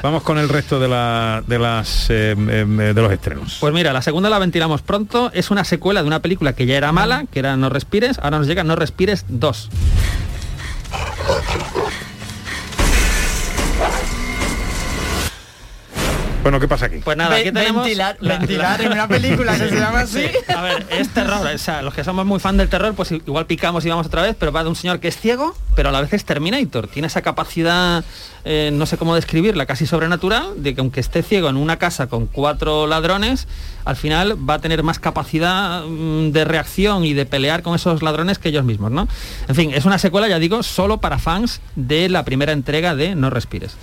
vamos 0.03 0.23
con 0.23 0.39
el 0.39 0.49
resto 0.49 0.79
de, 0.79 0.89
la, 0.89 1.43
de, 1.47 1.59
las, 1.59 2.07
eh, 2.11 2.35
de 2.37 3.03
los 3.03 3.13
estrenos. 3.13 3.57
Pues 3.61 3.73
mira, 3.73 3.93
la 3.93 4.03
segunda 4.03 4.29
la 4.29 4.39
ventilamos 4.39 4.83
pronto. 4.83 5.31
Es 5.33 5.51
una 5.51 5.65
secuela 5.65 6.03
de 6.03 6.07
una 6.07 6.21
película 6.21 6.53
que 6.53 6.67
ya 6.67 6.77
era 6.77 6.93
mala, 6.93 7.25
que 7.33 7.39
era 7.39 7.57
No 7.57 7.69
Respires. 7.69 8.19
Ahora 8.19 8.39
nos 8.39 8.47
llega 8.47 8.65
No 8.65 8.77
Respires 8.77 9.25
2. 9.29 9.71
Bueno, 16.47 16.61
¿qué 16.61 16.69
pasa 16.69 16.87
aquí? 16.87 16.99
Pues 17.03 17.17
nada, 17.17 17.35
aquí 17.35 17.51
tenemos... 17.51 17.85
ventilar- 17.85 18.19
ventilar 18.21 18.81
en 18.81 18.93
una 18.93 19.09
película 19.09 19.59
que 19.59 19.69
se 19.69 19.75
llama 19.81 20.01
así. 20.03 20.23
Sí, 20.29 20.53
A 20.55 20.63
ver, 20.63 20.87
es 20.91 21.09
terror. 21.09 21.45
O 21.53 21.59
sea, 21.59 21.83
los 21.83 21.93
que 21.93 22.05
somos 22.05 22.25
muy 22.25 22.39
fan 22.39 22.57
del 22.57 22.69
terror, 22.69 22.95
pues 22.95 23.11
igual 23.11 23.47
picamos 23.47 23.85
y 23.85 23.89
vamos 23.89 24.07
otra 24.07 24.23
vez, 24.23 24.37
pero 24.39 24.53
va 24.53 24.63
de 24.63 24.69
un 24.69 24.77
señor 24.77 25.01
que 25.01 25.09
es 25.09 25.17
ciego, 25.19 25.57
pero 25.75 25.89
a 25.89 25.93
la 25.93 26.01
vez 26.01 26.13
es 26.13 26.25
Terminator. 26.25 26.87
Tiene 26.87 27.09
esa 27.09 27.21
capacidad, 27.23 28.05
eh, 28.45 28.71
no 28.73 28.87
sé 28.87 28.97
cómo 28.97 29.17
describirla, 29.17 29.67
casi 29.67 29.87
sobrenatural, 29.87 30.63
de 30.63 30.73
que 30.77 30.81
aunque 30.83 31.01
esté 31.01 31.25
ciego 31.25 31.49
en 31.49 31.57
una 31.57 31.79
casa 31.79 32.07
con 32.07 32.27
cuatro 32.29 32.87
ladrones, 32.87 33.49
al 33.85 33.97
final 33.97 34.37
va 34.49 34.55
a 34.55 34.59
tener 34.61 34.85
más 34.85 35.01
capacidad 35.01 35.83
mm, 35.85 36.31
de 36.31 36.45
reacción 36.45 37.05
y 37.05 37.13
de 37.13 37.27
pelear 37.27 37.63
con 37.63 37.75
esos 37.75 38.05
ladrones 38.05 38.39
que 38.39 38.51
ellos 38.51 38.65
mismos, 38.65 38.93
¿no? 38.93 39.09
En 39.49 39.55
fin, 39.57 39.73
es 39.75 39.85
una 39.85 39.99
secuela, 39.99 40.29
ya 40.29 40.39
digo, 40.39 40.63
solo 40.63 40.99
para 40.99 41.19
fans 41.19 41.61
de 41.75 42.09
la 42.09 42.25
primera 42.25 42.53
entrega 42.53 42.95
de 42.95 43.17
No 43.17 43.31
Respires. 43.31 43.75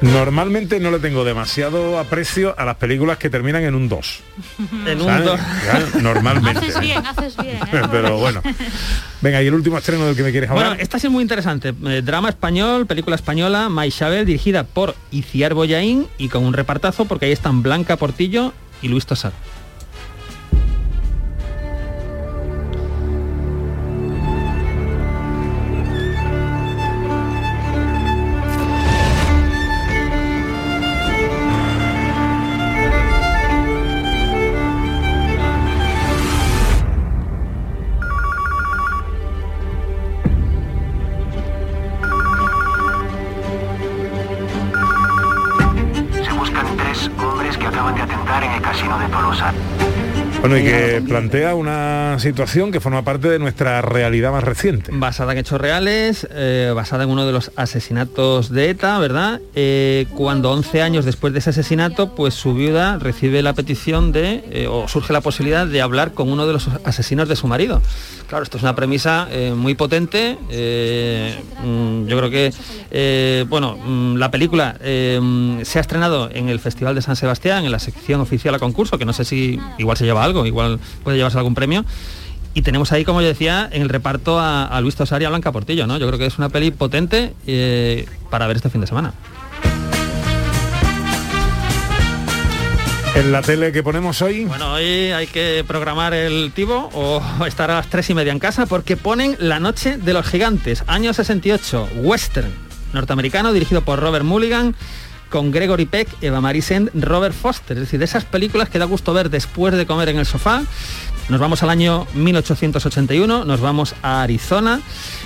Normalmente 0.00 0.78
no 0.78 0.90
le 0.90 1.00
tengo 1.00 1.24
demasiado 1.24 1.98
aprecio 1.98 2.54
a 2.56 2.64
las 2.64 2.76
películas 2.76 3.18
que 3.18 3.30
terminan 3.30 3.64
en 3.64 3.74
un 3.74 3.88
2. 3.88 4.20
En 4.86 5.00
un 5.00 5.06
¿sabes? 5.06 5.24
dos. 5.24 5.40
Ya, 5.66 6.00
Normalmente. 6.00 6.58
Haces 6.60 6.80
bien, 6.80 7.04
haces 7.04 7.36
bien. 7.36 7.56
¿eh? 7.56 7.82
Pero 7.90 8.18
bueno. 8.18 8.40
Venga, 9.20 9.42
y 9.42 9.48
el 9.48 9.54
último 9.54 9.76
estreno 9.76 10.06
del 10.06 10.14
que 10.14 10.22
me 10.22 10.30
quieres 10.30 10.50
hablar. 10.50 10.66
Bueno, 10.68 10.82
esta 10.82 10.98
sí 11.00 11.08
es 11.08 11.12
muy 11.12 11.22
interesante. 11.22 11.74
Eh, 11.86 12.02
drama 12.04 12.28
español, 12.28 12.86
película 12.86 13.16
española, 13.16 13.68
Maishabel, 13.68 14.24
dirigida 14.24 14.62
por 14.64 14.94
Iciar 15.10 15.54
Boyaín 15.54 16.06
y 16.16 16.28
con 16.28 16.44
un 16.44 16.52
repartazo 16.52 17.04
porque 17.06 17.26
ahí 17.26 17.32
están 17.32 17.62
Blanca 17.62 17.96
Portillo 17.96 18.52
y 18.80 18.88
Luis 18.88 19.04
Tosar. 19.04 19.32
Que 51.02 51.08
plantea 51.08 51.54
una 51.54 52.16
situación 52.18 52.72
que 52.72 52.80
forma 52.80 53.02
parte 53.02 53.28
de 53.28 53.38
nuestra 53.38 53.82
realidad 53.82 54.32
más 54.32 54.44
reciente. 54.44 54.90
Basada 54.92 55.32
en 55.32 55.38
hechos 55.38 55.60
reales, 55.60 56.26
eh, 56.30 56.72
basada 56.74 57.04
en 57.04 57.10
uno 57.10 57.26
de 57.26 57.32
los 57.32 57.50
asesinatos 57.56 58.50
de 58.50 58.70
ETA, 58.70 58.98
¿verdad? 58.98 59.40
Eh, 59.54 60.06
cuando 60.14 60.50
11 60.52 60.82
años 60.82 61.04
después 61.04 61.32
de 61.32 61.40
ese 61.40 61.50
asesinato, 61.50 62.14
pues 62.14 62.34
su 62.34 62.54
viuda 62.54 62.98
recibe 62.98 63.42
la 63.42 63.52
petición 63.52 64.12
de, 64.12 64.44
eh, 64.50 64.66
o 64.68 64.88
surge 64.88 65.12
la 65.12 65.20
posibilidad 65.20 65.66
de 65.66 65.80
hablar 65.80 66.12
con 66.12 66.30
uno 66.30 66.46
de 66.46 66.52
los 66.52 66.68
asesinos 66.84 67.28
de 67.28 67.36
su 67.36 67.46
marido. 67.46 67.82
Claro, 68.28 68.44
esto 68.44 68.58
es 68.58 68.62
una 68.62 68.76
premisa 68.76 69.26
eh, 69.30 69.54
muy 69.56 69.74
potente. 69.74 70.36
eh, 70.50 71.34
mm, 71.64 72.06
yo 72.06 72.18
creo 72.18 72.30
que, 72.30 72.52
eh, 72.90 73.46
bueno, 73.48 73.78
mm, 73.78 74.16
la 74.16 74.30
película 74.30 74.76
se 74.78 75.78
ha 75.78 75.80
estrenado 75.80 76.28
en 76.30 76.50
el 76.50 76.60
Festival 76.60 76.94
de 76.94 77.00
San 77.00 77.16
Sebastián, 77.16 77.64
en 77.64 77.72
la 77.72 77.78
sección 77.78 78.20
oficial 78.20 78.54
a 78.54 78.58
concurso, 78.58 78.98
que 78.98 79.06
no 79.06 79.14
sé 79.14 79.24
si 79.24 79.58
igual 79.78 79.96
se 79.96 80.04
lleva 80.04 80.22
algo, 80.22 80.44
igual 80.44 80.78
puede 81.02 81.16
llevarse 81.16 81.38
algún 81.38 81.54
premio. 81.54 81.86
Y 82.52 82.60
tenemos 82.60 82.92
ahí, 82.92 83.04
como 83.04 83.22
yo 83.22 83.28
decía, 83.28 83.66
en 83.72 83.80
el 83.80 83.88
reparto 83.88 84.38
a, 84.38 84.66
a 84.66 84.80
Luis 84.82 84.94
Tosar 84.94 85.22
y 85.22 85.24
a 85.24 85.30
Blanca 85.30 85.50
Portillo, 85.50 85.86
¿no? 85.86 85.96
Yo 85.96 86.06
creo 86.06 86.18
que 86.18 86.26
es 86.26 86.36
una 86.36 86.50
peli 86.50 86.70
potente 86.70 87.32
para 88.30 88.46
ver 88.46 88.56
este 88.56 88.68
fin 88.68 88.82
de 88.82 88.86
semana. 88.86 89.14
En 93.18 93.32
la 93.32 93.42
tele 93.42 93.72
que 93.72 93.82
ponemos 93.82 94.22
hoy, 94.22 94.44
Bueno, 94.44 94.74
hoy 94.74 95.10
hay 95.10 95.26
que 95.26 95.64
programar 95.66 96.14
el 96.14 96.52
tibo 96.54 96.88
o 96.94 97.20
estar 97.46 97.68
a 97.68 97.74
las 97.74 97.88
tres 97.88 98.08
y 98.10 98.14
media 98.14 98.30
en 98.30 98.38
casa 98.38 98.64
porque 98.66 98.96
ponen 98.96 99.34
La 99.40 99.58
Noche 99.58 99.98
de 99.98 100.12
los 100.12 100.24
Gigantes, 100.24 100.84
año 100.86 101.12
68, 101.12 101.88
western 101.96 102.48
norteamericano 102.92 103.52
dirigido 103.52 103.82
por 103.82 103.98
Robert 103.98 104.24
Mulligan 104.24 104.76
con 105.30 105.50
Gregory 105.50 105.86
Peck, 105.86 106.08
Eva 106.20 106.40
Marie 106.40 106.62
Send, 106.62 106.90
Robert 106.94 107.34
Foster, 107.34 107.76
es 107.76 107.80
decir, 107.82 107.98
de 107.98 108.04
esas 108.04 108.24
películas 108.24 108.68
que 108.68 108.78
da 108.78 108.84
gusto 108.84 109.12
ver 109.12 109.30
después 109.30 109.74
de 109.74 109.84
comer 109.84 110.10
en 110.10 110.20
el 110.20 110.24
sofá. 110.24 110.62
Nos 111.28 111.40
vamos 111.40 111.64
al 111.64 111.70
año 111.70 112.06
1881, 112.14 113.44
nos 113.44 113.60
vamos 113.60 113.96
a 114.00 114.22
Arizona 114.22 114.80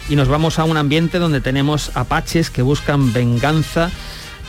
y 0.08 0.16
nos 0.16 0.28
vamos 0.28 0.58
a 0.58 0.64
un 0.64 0.78
ambiente 0.78 1.18
donde 1.18 1.42
tenemos 1.42 1.94
apaches 1.94 2.48
que 2.48 2.62
buscan 2.62 3.12
venganza 3.12 3.90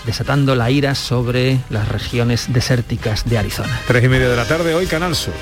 desatando 0.05 0.55
la 0.55 0.69
ira 0.71 0.95
sobre 0.95 1.59
las 1.69 1.87
regiones 1.87 2.51
desérticas 2.53 3.25
de 3.25 3.37
Arizona. 3.37 3.79
tres 3.87 4.03
y 4.03 4.09
media 4.09 4.29
de 4.29 4.35
la 4.35 4.45
tarde, 4.45 4.73
hoy 4.73 4.85
Canal 4.87 5.15
Sur. 5.15 5.33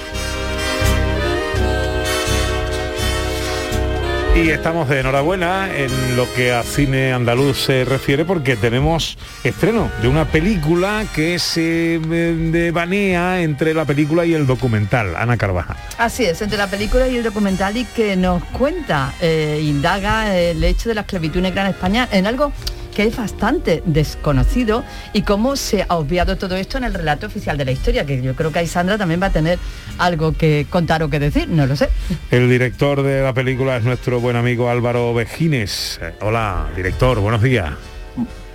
Y 4.33 4.49
estamos 4.49 4.87
de 4.87 5.01
enhorabuena 5.01 5.75
en 5.75 6.15
lo 6.15 6.25
que 6.33 6.53
a 6.53 6.63
cine 6.63 7.11
andaluz 7.11 7.57
se 7.65 7.83
refiere 7.83 8.23
porque 8.23 8.55
tenemos 8.55 9.17
estreno 9.43 9.91
de 10.01 10.07
una 10.07 10.23
película 10.23 11.03
que 11.13 11.37
se 11.37 11.95
eh, 11.95 11.99
devanea 11.99 13.41
entre 13.41 13.73
la 13.73 13.83
película 13.83 14.25
y 14.25 14.33
el 14.33 14.47
documental, 14.47 15.17
Ana 15.17 15.35
Carvajal. 15.35 15.75
Así 15.97 16.23
es, 16.23 16.41
entre 16.41 16.57
la 16.57 16.67
película 16.67 17.09
y 17.09 17.17
el 17.17 17.23
documental 17.23 17.75
y 17.75 17.83
que 17.83 18.15
nos 18.15 18.41
cuenta, 18.45 19.13
eh, 19.19 19.59
indaga 19.61 20.33
el 20.33 20.63
hecho 20.63 20.87
de 20.87 20.95
la 20.95 21.01
esclavitud 21.01 21.41
negra 21.41 21.63
en 21.63 21.71
España 21.71 22.07
en 22.09 22.25
algo 22.25 22.53
que 22.91 23.03
es 23.03 23.17
bastante 23.17 23.81
desconocido 23.85 24.83
y 25.13 25.23
cómo 25.23 25.55
se 25.55 25.85
ha 25.87 25.95
obviado 25.95 26.37
todo 26.37 26.55
esto 26.55 26.77
en 26.77 26.83
el 26.83 26.93
relato 26.93 27.27
oficial 27.27 27.57
de 27.57 27.65
la 27.65 27.71
historia, 27.71 28.05
que 28.05 28.21
yo 28.21 28.35
creo 28.35 28.51
que 28.51 28.59
ahí 28.59 28.67
Sandra 28.67 28.97
también 28.97 29.21
va 29.21 29.27
a 29.27 29.31
tener 29.31 29.59
algo 29.97 30.33
que 30.33 30.65
contar 30.69 31.03
o 31.03 31.09
que 31.09 31.19
decir, 31.19 31.47
no 31.49 31.65
lo 31.65 31.75
sé. 31.75 31.89
El 32.29 32.49
director 32.49 33.03
de 33.03 33.21
la 33.21 33.33
película 33.33 33.77
es 33.77 33.83
nuestro 33.83 34.19
buen 34.19 34.35
amigo 34.35 34.69
Álvaro 34.69 35.13
Vejines. 35.13 35.99
Eh, 36.01 36.13
Hola, 36.21 36.69
director, 36.75 37.19
buenos 37.19 37.41
días. 37.41 37.71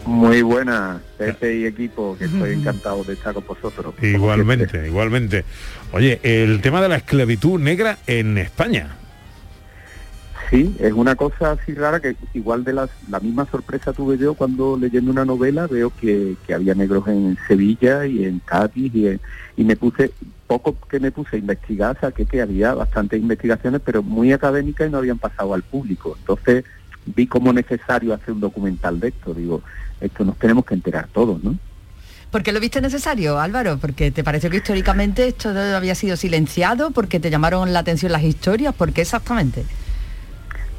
Muy 0.05 0.43
buenas, 0.43 1.01
Pepe 1.19 1.57
y 1.57 1.67
equipo, 1.67 2.17
que 2.17 2.27
estoy 2.27 2.53
encantado 2.53 3.03
de 3.03 3.15
estar 3.15 3.35
con 3.35 3.45
vosotros. 3.45 3.93
Igualmente, 4.01 4.87
igualmente. 4.87 5.45
Oye, 5.93 6.21
el 6.23 6.61
tema 6.61 6.81
de 6.81 6.89
la 6.89 6.97
esclavitud 6.97 7.59
negra 7.59 7.99
en 8.07 8.39
España. 8.39 8.97
Sí, 10.51 10.77
es 10.79 10.93
una 10.93 11.17
cosa 11.17 11.53
así 11.53 11.75
rara 11.75 11.99
que 11.99 12.15
igual 12.33 12.63
de 12.63 12.73
las, 12.73 12.89
la 13.11 13.19
misma 13.19 13.47
sorpresa 13.51 13.93
tuve 13.93 14.17
yo 14.17 14.35
cuando 14.35 14.77
leyendo 14.77 15.11
una 15.11 15.25
novela 15.25 15.67
veo 15.67 15.91
que, 16.01 16.37
había 16.55 16.75
negros 16.75 17.09
en 17.09 17.37
Sevilla 17.49 18.07
y 18.07 18.25
en 18.25 18.39
Cádiz 18.39 18.95
y, 18.95 19.09
en- 19.09 19.21
y 19.57 19.65
me 19.65 19.75
puse, 19.75 20.13
poco 20.47 20.77
que 20.89 21.01
me 21.01 21.11
puse 21.11 21.35
a 21.35 21.39
investigar, 21.41 21.99
saqué 22.01 22.27
que 22.27 22.41
había 22.43 22.75
bastantes 22.75 23.21
investigaciones 23.21 23.81
pero 23.85 24.05
muy 24.05 24.33
académicas 24.33 24.87
y 24.87 24.91
no 24.93 24.99
habían 24.99 25.19
pasado 25.19 25.53
al 25.53 25.65
público. 25.65 26.17
Entonces 26.21 26.65
vi 27.07 27.27
como 27.27 27.53
necesario 27.53 28.15
hacer 28.15 28.33
un 28.35 28.41
documental 28.41 29.01
de 29.01 29.09
esto, 29.09 29.35
digo, 29.35 29.63
esto 30.01 30.25
nos 30.25 30.37
tenemos 30.39 30.65
que 30.65 30.75
enterar 30.75 31.09
todos, 31.13 31.43
¿no? 31.43 31.57
¿Por 32.31 32.43
qué 32.43 32.53
lo 32.53 32.61
viste 32.61 32.81
necesario, 32.81 33.41
Álvaro? 33.41 33.79
¿Porque 33.81 34.11
te 34.11 34.23
pareció 34.23 34.51
que 34.51 34.59
históricamente 34.59 35.27
esto 35.27 35.49
había 35.51 35.95
sido 35.95 36.17
silenciado? 36.17 36.91
¿Porque 36.91 37.19
te 37.19 37.31
llamaron 37.31 37.73
la 37.73 37.79
atención 37.81 38.13
las 38.13 38.25
historias? 38.25 38.75
¿Por 38.75 38.93
qué 38.93 39.03
exactamente? 39.03 39.65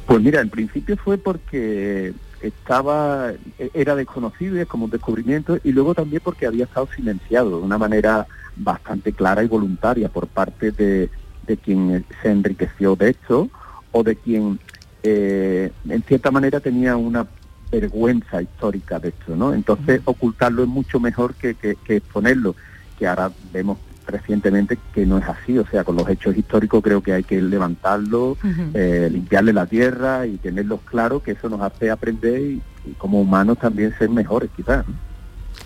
Pues 0.08 0.22
mira, 0.22 0.40
en 0.40 0.48
principio 0.48 0.96
fue 0.96 1.18
porque 1.18 2.14
estaba, 2.40 3.30
e- 3.58 3.70
era 3.74 3.94
desconocido 3.94 4.56
y 4.56 4.60
es 4.60 4.66
como 4.66 4.86
un 4.86 4.90
descubrimiento, 4.90 5.58
y 5.62 5.70
luego 5.72 5.94
también 5.94 6.22
porque 6.24 6.46
había 6.46 6.64
estado 6.64 6.88
silenciado 6.96 7.50
de 7.58 7.62
una 7.66 7.76
manera 7.76 8.26
bastante 8.56 9.12
clara 9.12 9.42
y 9.42 9.48
voluntaria 9.48 10.08
por 10.08 10.26
parte 10.26 10.70
de, 10.70 11.10
de 11.46 11.56
quien 11.58 12.06
se 12.22 12.30
enriqueció 12.30 12.96
de 12.96 13.10
esto 13.10 13.50
o 13.92 14.02
de 14.02 14.16
quien 14.16 14.58
eh, 15.02 15.70
en 15.86 16.02
cierta 16.04 16.30
manera 16.30 16.58
tenía 16.60 16.96
una 16.96 17.26
vergüenza 17.70 18.40
histórica 18.40 18.98
de 18.98 19.10
esto, 19.10 19.36
¿no? 19.36 19.52
Entonces 19.52 20.00
ocultarlo 20.06 20.62
es 20.62 20.68
mucho 20.70 20.98
mejor 21.00 21.34
que, 21.34 21.54
que- 21.54 21.76
que 21.84 21.96
exponerlo, 21.96 22.56
que 22.98 23.06
ahora 23.06 23.30
vemos 23.52 23.76
recientemente 24.08 24.78
que 24.94 25.06
no 25.06 25.18
es 25.18 25.24
así, 25.28 25.58
o 25.58 25.66
sea, 25.66 25.84
con 25.84 25.94
los 25.96 26.08
hechos 26.08 26.36
históricos 26.36 26.82
creo 26.82 27.02
que 27.02 27.12
hay 27.12 27.22
que 27.24 27.40
levantarlo, 27.40 28.36
eh, 28.74 29.08
limpiarle 29.12 29.52
la 29.52 29.66
tierra 29.66 30.26
y 30.26 30.36
tenerlos 30.38 30.80
claros, 30.84 31.22
que 31.22 31.32
eso 31.32 31.48
nos 31.48 31.60
hace 31.60 31.90
aprender 31.90 32.40
y, 32.40 32.62
y 32.86 32.92
como 32.98 33.20
humanos 33.20 33.58
también 33.58 33.94
ser 33.98 34.08
mejores 34.10 34.50
quizás. 34.56 34.86
¿no? 34.88 34.94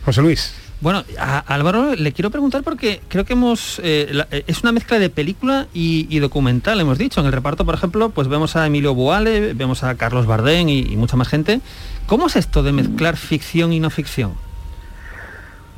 José 0.04 0.20
Luis. 0.22 0.54
Bueno, 0.80 1.04
a 1.16 1.38
Álvaro 1.38 1.94
le 1.94 2.10
quiero 2.10 2.30
preguntar 2.32 2.64
porque 2.64 3.00
creo 3.06 3.24
que 3.24 3.34
hemos 3.34 3.80
eh, 3.84 4.08
la- 4.10 4.26
eh, 4.32 4.42
es 4.48 4.62
una 4.64 4.72
mezcla 4.72 4.98
de 4.98 5.10
película 5.10 5.68
y, 5.72 6.08
y 6.10 6.18
documental, 6.18 6.80
hemos 6.80 6.98
dicho. 6.98 7.20
En 7.20 7.26
el 7.26 7.32
reparto, 7.32 7.64
por 7.64 7.76
ejemplo, 7.76 8.10
pues 8.10 8.26
vemos 8.26 8.56
a 8.56 8.66
Emilio 8.66 8.92
Boale, 8.92 9.54
vemos 9.54 9.84
a 9.84 9.94
Carlos 9.94 10.26
Bardén 10.26 10.68
y, 10.68 10.80
y 10.80 10.96
mucha 10.96 11.16
más 11.16 11.28
gente. 11.28 11.60
¿Cómo 12.08 12.26
es 12.26 12.34
esto 12.34 12.64
de 12.64 12.72
mezclar 12.72 13.16
ficción 13.16 13.72
y 13.72 13.78
no 13.78 13.90
ficción? 13.90 14.32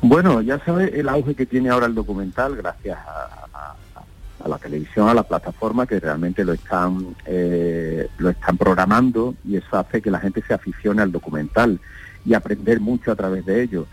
Bueno, 0.07 0.39
ya 0.43 0.59
sabes 0.59 0.93
el 0.93 1.09
auge 1.09 1.33
que 1.33 1.47
tiene 1.47 1.69
ahora 1.69 1.87
el 1.87 1.95
documental 1.95 2.55
gracias 2.55 2.95
a, 2.95 4.47
la 4.47 4.59
televisión, 4.59 5.09
a 5.09 5.15
la 5.15 5.23
plataforma 5.23 5.87
que 5.87 5.99
realmente 5.99 6.45
lo 6.45 6.53
están 6.53 7.15
eh, 7.25 8.07
lo 8.19 8.29
están 8.29 8.55
programando 8.55 9.33
y 9.43 9.55
eso 9.55 9.75
hace 9.79 10.03
que 10.03 10.11
la 10.11 10.19
gente 10.19 10.43
se 10.47 10.53
aficione 10.53 11.01
al 11.01 11.11
documental 11.11 11.79
y 12.23 12.35
aprender 12.35 12.79
mucho 12.79 13.11
a 13.11 13.15
través 13.15 13.47
de 13.47 13.63
ello. 13.63 13.87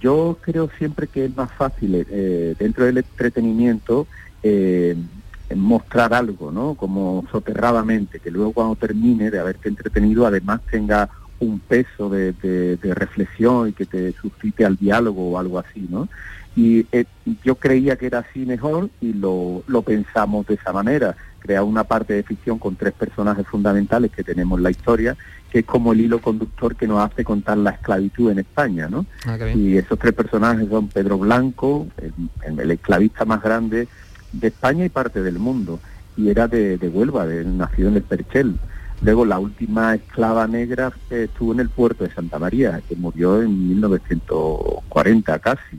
Yo 0.00 0.38
creo 0.40 0.70
siempre 0.78 1.06
que 1.06 1.26
es 1.26 1.36
más 1.36 1.52
fácil 1.52 2.06
eh, 2.08 2.54
dentro 2.58 2.86
del 2.86 2.96
entretenimiento 2.96 4.06
eh, 4.42 4.96
mostrar 5.54 6.14
algo, 6.14 6.50
¿no? 6.50 6.76
Como 6.76 7.26
soterradamente, 7.30 8.20
que 8.20 8.30
luego 8.30 8.52
cuando 8.52 8.76
termine 8.76 9.30
de 9.30 9.38
haberte 9.38 9.68
entretenido 9.68 10.26
además 10.26 10.62
tenga 10.70 11.10
un 11.40 11.60
peso 11.60 12.08
de, 12.10 12.32
de- 12.32 12.76
de 12.76 12.94
reflexión 12.94 13.68
y 13.68 13.72
que 13.72 13.86
te 13.86 14.12
suscite 14.12 14.64
al 14.64 14.76
diálogo 14.76 15.30
o 15.30 15.38
algo 15.38 15.58
así, 15.58 15.86
¿no? 15.88 16.08
Y 16.56 16.86
eh, 16.90 17.04
yo 17.44 17.54
creía 17.54 17.96
que 17.96 18.06
era 18.06 18.18
así 18.20 18.40
mejor 18.44 18.90
y 19.00 19.12
lo, 19.12 19.62
lo 19.68 19.82
pensamos 19.82 20.46
de 20.48 20.54
esa 20.54 20.72
manera, 20.72 21.14
crear 21.38 21.62
una 21.62 21.84
parte 21.84 22.14
de 22.14 22.24
ficción 22.24 22.58
con 22.58 22.74
tres 22.74 22.92
personajes 22.94 23.46
fundamentales 23.46 24.10
que 24.10 24.24
tenemos 24.24 24.58
en 24.58 24.64
la 24.64 24.70
historia, 24.72 25.16
que 25.52 25.60
es 25.60 25.64
como 25.64 25.92
el 25.92 26.00
hilo 26.00 26.20
conductor 26.20 26.74
que 26.74 26.88
nos 26.88 27.00
hace 27.08 27.22
contar 27.22 27.56
la 27.58 27.70
esclavitud 27.70 28.30
en 28.32 28.40
España, 28.40 28.88
¿no? 28.90 29.06
Y 29.56 29.76
esos 29.76 29.98
tres 29.98 30.12
personajes 30.14 30.68
son 30.68 30.88
Pedro 30.88 31.16
Blanco, 31.18 31.86
el, 32.44 32.58
el 32.58 32.70
esclavista 32.72 33.24
más 33.24 33.40
grande 33.40 33.86
de 34.32 34.48
España 34.48 34.84
y 34.84 34.88
parte 34.88 35.22
del 35.22 35.38
mundo, 35.38 35.78
y 36.16 36.28
era 36.28 36.48
de, 36.48 36.76
de 36.76 36.88
Huelva, 36.88 37.24
de, 37.24 37.44
nacido 37.44 37.88
en 37.88 37.96
el 37.96 38.02
Perchel. 38.02 38.56
Luego 39.00 39.24
la 39.24 39.38
última 39.38 39.94
esclava 39.94 40.46
negra 40.46 40.92
eh, 41.10 41.24
estuvo 41.24 41.52
en 41.52 41.60
el 41.60 41.68
puerto 41.68 42.04
de 42.04 42.12
Santa 42.12 42.38
María, 42.38 42.80
que 42.88 42.96
murió 42.96 43.40
en 43.40 43.68
1940 43.68 45.38
casi. 45.38 45.78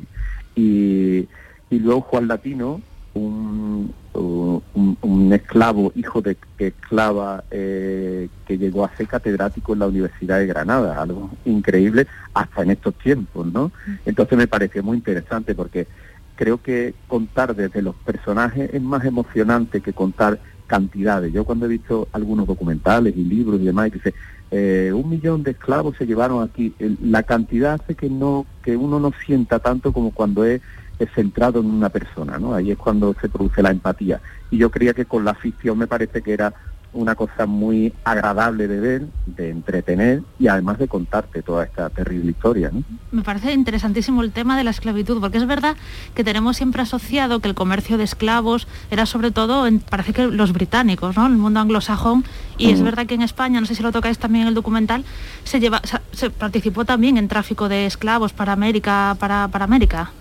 Y, 0.55 1.27
y 1.69 1.79
luego 1.79 2.01
Juan 2.01 2.27
Latino, 2.27 2.81
un, 3.13 3.93
un, 4.13 5.33
esclavo, 5.33 5.91
hijo 5.95 6.21
de 6.21 6.37
esclava, 6.57 7.43
eh, 7.51 8.29
que 8.45 8.57
llegó 8.57 8.85
a 8.85 8.95
ser 8.95 9.07
catedrático 9.07 9.73
en 9.73 9.79
la 9.79 9.87
Universidad 9.87 10.39
de 10.39 10.47
Granada, 10.47 11.01
algo 11.01 11.29
increíble 11.45 12.07
hasta 12.33 12.63
en 12.63 12.71
estos 12.71 12.95
tiempos, 12.95 13.45
¿no? 13.47 13.71
Entonces 14.05 14.37
me 14.37 14.47
pareció 14.47 14.81
muy 14.83 14.97
interesante 14.97 15.53
porque 15.55 15.87
creo 16.35 16.61
que 16.61 16.93
contar 17.07 17.55
desde 17.55 17.81
los 17.81 17.95
personajes 17.95 18.73
es 18.73 18.81
más 18.81 19.03
emocionante 19.05 19.81
que 19.81 19.93
contar 19.93 20.39
cantidades. 20.69 21.33
Yo 21.33 21.43
cuando 21.43 21.65
he 21.65 21.69
visto 21.69 22.07
algunos 22.13 22.47
documentales 22.47 23.17
y 23.17 23.23
libros 23.25 23.59
y 23.59 23.65
demás, 23.65 23.87
y 23.87 23.91
dice, 23.91 24.13
eh, 24.51 24.91
un 24.93 25.09
millón 25.09 25.43
de 25.43 25.51
esclavos 25.51 25.97
se 25.97 26.05
llevaron 26.05 26.41
aquí, 26.41 26.73
la 27.01 27.23
cantidad 27.23 27.73
hace 27.73 27.95
que 27.95 28.09
no 28.09 28.45
que 28.63 28.77
uno 28.77 28.99
no 28.99 29.11
sienta 29.25 29.59
tanto 29.59 29.91
como 29.91 30.11
cuando 30.11 30.45
es, 30.45 30.61
es 30.99 31.09
centrado 31.13 31.59
en 31.59 31.65
una 31.65 31.89
persona, 31.89 32.39
¿no? 32.39 32.53
Ahí 32.53 32.71
es 32.71 32.77
cuando 32.77 33.15
se 33.19 33.29
produce 33.29 33.61
la 33.61 33.71
empatía. 33.71 34.21
Y 34.51 34.57
yo 34.57 34.69
creía 34.69 34.93
que 34.93 35.05
con 35.05 35.25
la 35.25 35.33
ficción 35.33 35.77
me 35.77 35.87
parece 35.87 36.21
que 36.21 36.33
era 36.33 36.53
una 36.91 37.13
cosa 37.15 37.45
muy 37.45 37.93
agradable 38.03 38.67
de 38.67 38.79
ver, 38.79 39.07
de 39.27 39.49
entretener 39.51 40.23
y 40.39 40.47
además 40.47 40.79
de 40.79 40.87
contarte 40.87 41.43
toda 41.43 41.63
esta 41.63 41.89
terrible 41.89 42.31
historia, 42.31 42.71
¿no? 42.73 42.83
Me 43.11 43.21
parece 43.21 43.53
interesantísimo 43.53 44.23
el 44.23 44.31
tema 44.31 44.57
de 44.57 44.63
la 44.63 44.71
esclavitud, 44.71 45.19
porque 45.21 45.37
es 45.37 45.45
verdad 45.45 45.75
que 46.15 46.23
tenemos 46.23 46.57
siempre 46.57 46.81
asociado 46.81 47.39
que 47.41 47.47
el 47.47 47.53
comercio 47.55 47.97
de 47.97 48.03
esclavos 48.05 48.67
era 48.89 49.05
sobre 49.05 49.29
todo, 49.31 49.67
en- 49.67 49.79
parece 49.79 50.13
que 50.13 50.27
los 50.27 50.51
británicos, 50.51 51.15
¿no? 51.15 51.27
El 51.27 51.33
mundo 51.37 51.59
anglosajón, 51.59 52.25
y 52.57 52.71
es 52.71 52.81
verdad 52.81 53.05
que 53.05 53.13
en 53.15 53.21
España, 53.21 53.59
no 53.61 53.67
sé 53.67 53.75
si 53.75 53.83
lo 53.83 53.91
tocáis 53.91 54.17
también 54.17 54.41
en 54.43 54.47
el 54.49 54.53
documental, 54.55 55.05
se 55.43 55.59
lleva, 55.59 55.81
se, 55.83 55.97
se 56.11 56.29
participó 56.31 56.85
también 56.85 57.17
en 57.17 57.27
tráfico 57.27 57.69
de 57.69 57.85
esclavos 57.85 58.33
para 58.33 58.51
América, 58.53 59.15
para, 59.19 59.47
para 59.47 59.65
América. 59.65 60.11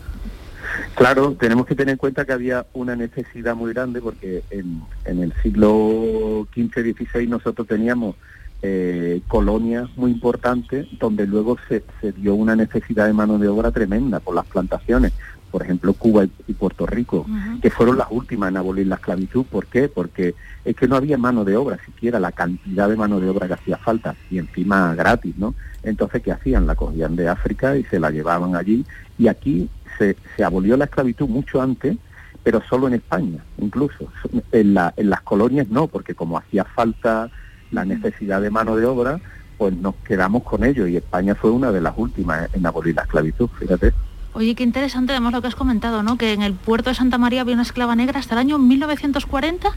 Claro, 0.95 1.37
tenemos 1.39 1.67
que 1.67 1.75
tener 1.75 1.93
en 1.93 1.99
cuenta 1.99 2.25
que 2.25 2.33
había 2.33 2.67
una 2.73 2.97
necesidad 2.97 3.55
muy 3.55 3.73
grande 3.73 4.01
porque 4.01 4.43
en, 4.51 4.83
en 5.05 5.23
el 5.23 5.33
siglo 5.43 6.47
XV-XVI 6.55 7.27
nosotros 7.29 7.67
teníamos 7.67 8.17
eh, 8.61 9.21
colonias 9.29 9.89
muy 9.97 10.11
importantes 10.11 10.89
donde 10.99 11.29
luego 11.29 11.57
se, 11.69 11.85
se 12.01 12.11
dio 12.11 12.35
una 12.35 12.57
necesidad 12.57 13.07
de 13.07 13.13
mano 13.13 13.39
de 13.39 13.47
obra 13.47 13.71
tremenda 13.71 14.19
por 14.19 14.35
las 14.35 14.47
plantaciones. 14.47 15.13
Por 15.53 15.63
ejemplo, 15.63 15.95
Cuba 15.95 16.25
y, 16.25 16.31
y 16.49 16.53
Puerto 16.55 16.85
Rico, 16.85 17.25
que 17.63 17.71
fueron 17.71 17.97
las 17.97 18.09
últimas 18.11 18.51
en 18.51 18.59
abolir 18.59 18.87
la 18.87 18.97
esclavitud. 18.97 19.47
¿Por 19.47 19.67
qué? 19.67 19.89
Porque 19.89 20.35
es 20.65 20.77
que 20.77 20.87
no 20.87 20.97
había 20.97 21.17
mano 21.17 21.45
de 21.45 21.57
obra, 21.57 21.79
siquiera 21.87 22.21
la 22.21 22.33
cantidad 22.33 22.87
de 22.87 22.97
mano 22.97 23.19
de 23.19 23.31
obra 23.31 23.47
que 23.47 23.55
hacía 23.55 23.79
falta, 23.79 24.15
y 24.31 24.39
encima 24.39 24.95
gratis, 24.95 25.39
¿no? 25.39 25.55
Entonces, 25.83 26.21
¿qué 26.23 26.33
hacían? 26.33 26.67
La 26.67 26.75
cogían 26.75 27.17
de 27.17 27.29
África 27.29 27.79
y 27.79 27.85
se 27.85 27.99
la 27.99 28.11
llevaban 28.11 28.57
allí, 28.57 28.85
y 29.19 29.29
aquí 29.29 29.71
se, 29.99 30.17
se 30.37 30.45
abolió 30.45 30.77
la 30.77 30.85
esclavitud 30.85 31.29
mucho 31.29 31.61
antes, 31.61 31.97
pero 32.43 32.63
solo 32.69 32.87
en 32.89 32.95
España, 32.95 33.45
incluso. 33.59 34.11
En, 34.53 34.75
la- 34.75 34.95
en 34.97 35.11
las 35.11 35.21
colonias 35.23 35.69
no, 35.69 35.87
porque 35.89 36.15
como 36.15 36.39
hacía 36.39 36.65
falta 36.65 37.31
la 37.71 37.85
necesidad 37.85 38.41
de 38.41 38.51
mano 38.51 38.77
de 38.77 38.87
obra, 38.87 39.21
pues 39.59 39.75
nos 39.77 39.95
quedamos 39.97 40.45
con 40.45 40.65
ello, 40.65 40.87
y 40.87 40.97
España 40.97 41.35
fue 41.35 41.51
una 41.51 41.73
de 41.73 41.81
las 41.81 41.95
últimas 41.97 42.49
en 42.55 42.65
abolir 42.65 42.95
la 42.95 43.03
esclavitud, 43.03 43.49
fíjate. 43.59 43.93
Oye, 44.35 44.55
qué 44.55 44.63
interesante 44.63 45.13
además 45.13 45.33
lo 45.33 45.43
que 45.43 45.49
has 45.49 45.57
comentado, 45.57 46.03
¿no? 46.03 46.17
Que 46.17 46.33
en 46.33 46.43
el 46.43 46.55
puerto 46.55 46.91
de 46.91 46.95
Santa 46.95 47.19
María 47.19 47.41
había 47.41 47.55
una 47.55 47.63
esclava 47.63 47.97
negra 47.97 48.21
hasta 48.21 48.35
el 48.35 48.39
año 48.41 48.59
1940. 48.59 49.69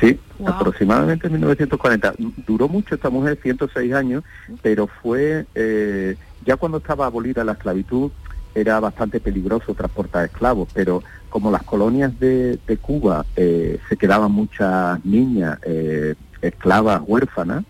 Sí, 0.00 0.18
aproximadamente 0.44 1.28
en 1.28 1.34
1940. 1.34 2.14
Duró 2.46 2.68
mucho 2.68 2.94
esta 2.96 3.10
mujer, 3.10 3.38
106 3.42 3.94
años, 3.94 4.24
pero 4.60 4.86
fue, 4.86 5.46
eh, 5.54 6.16
ya 6.44 6.56
cuando 6.56 6.78
estaba 6.78 7.06
abolida 7.06 7.44
la 7.44 7.52
esclavitud, 7.52 8.10
era 8.54 8.78
bastante 8.80 9.20
peligroso 9.20 9.74
transportar 9.74 10.24
esclavos, 10.26 10.68
pero 10.72 11.02
como 11.28 11.50
las 11.50 11.62
colonias 11.64 12.18
de, 12.20 12.58
de 12.66 12.76
Cuba 12.76 13.26
eh, 13.36 13.78
se 13.88 13.96
quedaban 13.96 14.30
muchas 14.32 15.04
niñas, 15.04 15.58
eh, 15.64 16.14
esclavas, 16.40 17.02
huérfanas, 17.06 17.64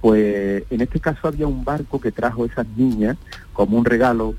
pues 0.00 0.62
en 0.70 0.80
este 0.80 1.00
caso 1.00 1.28
había 1.28 1.46
un 1.46 1.64
barco 1.64 2.00
que 2.00 2.12
trajo 2.12 2.44
esas 2.46 2.66
niñas 2.76 3.16
como 3.52 3.76
un 3.76 3.84
regalo 3.84 4.34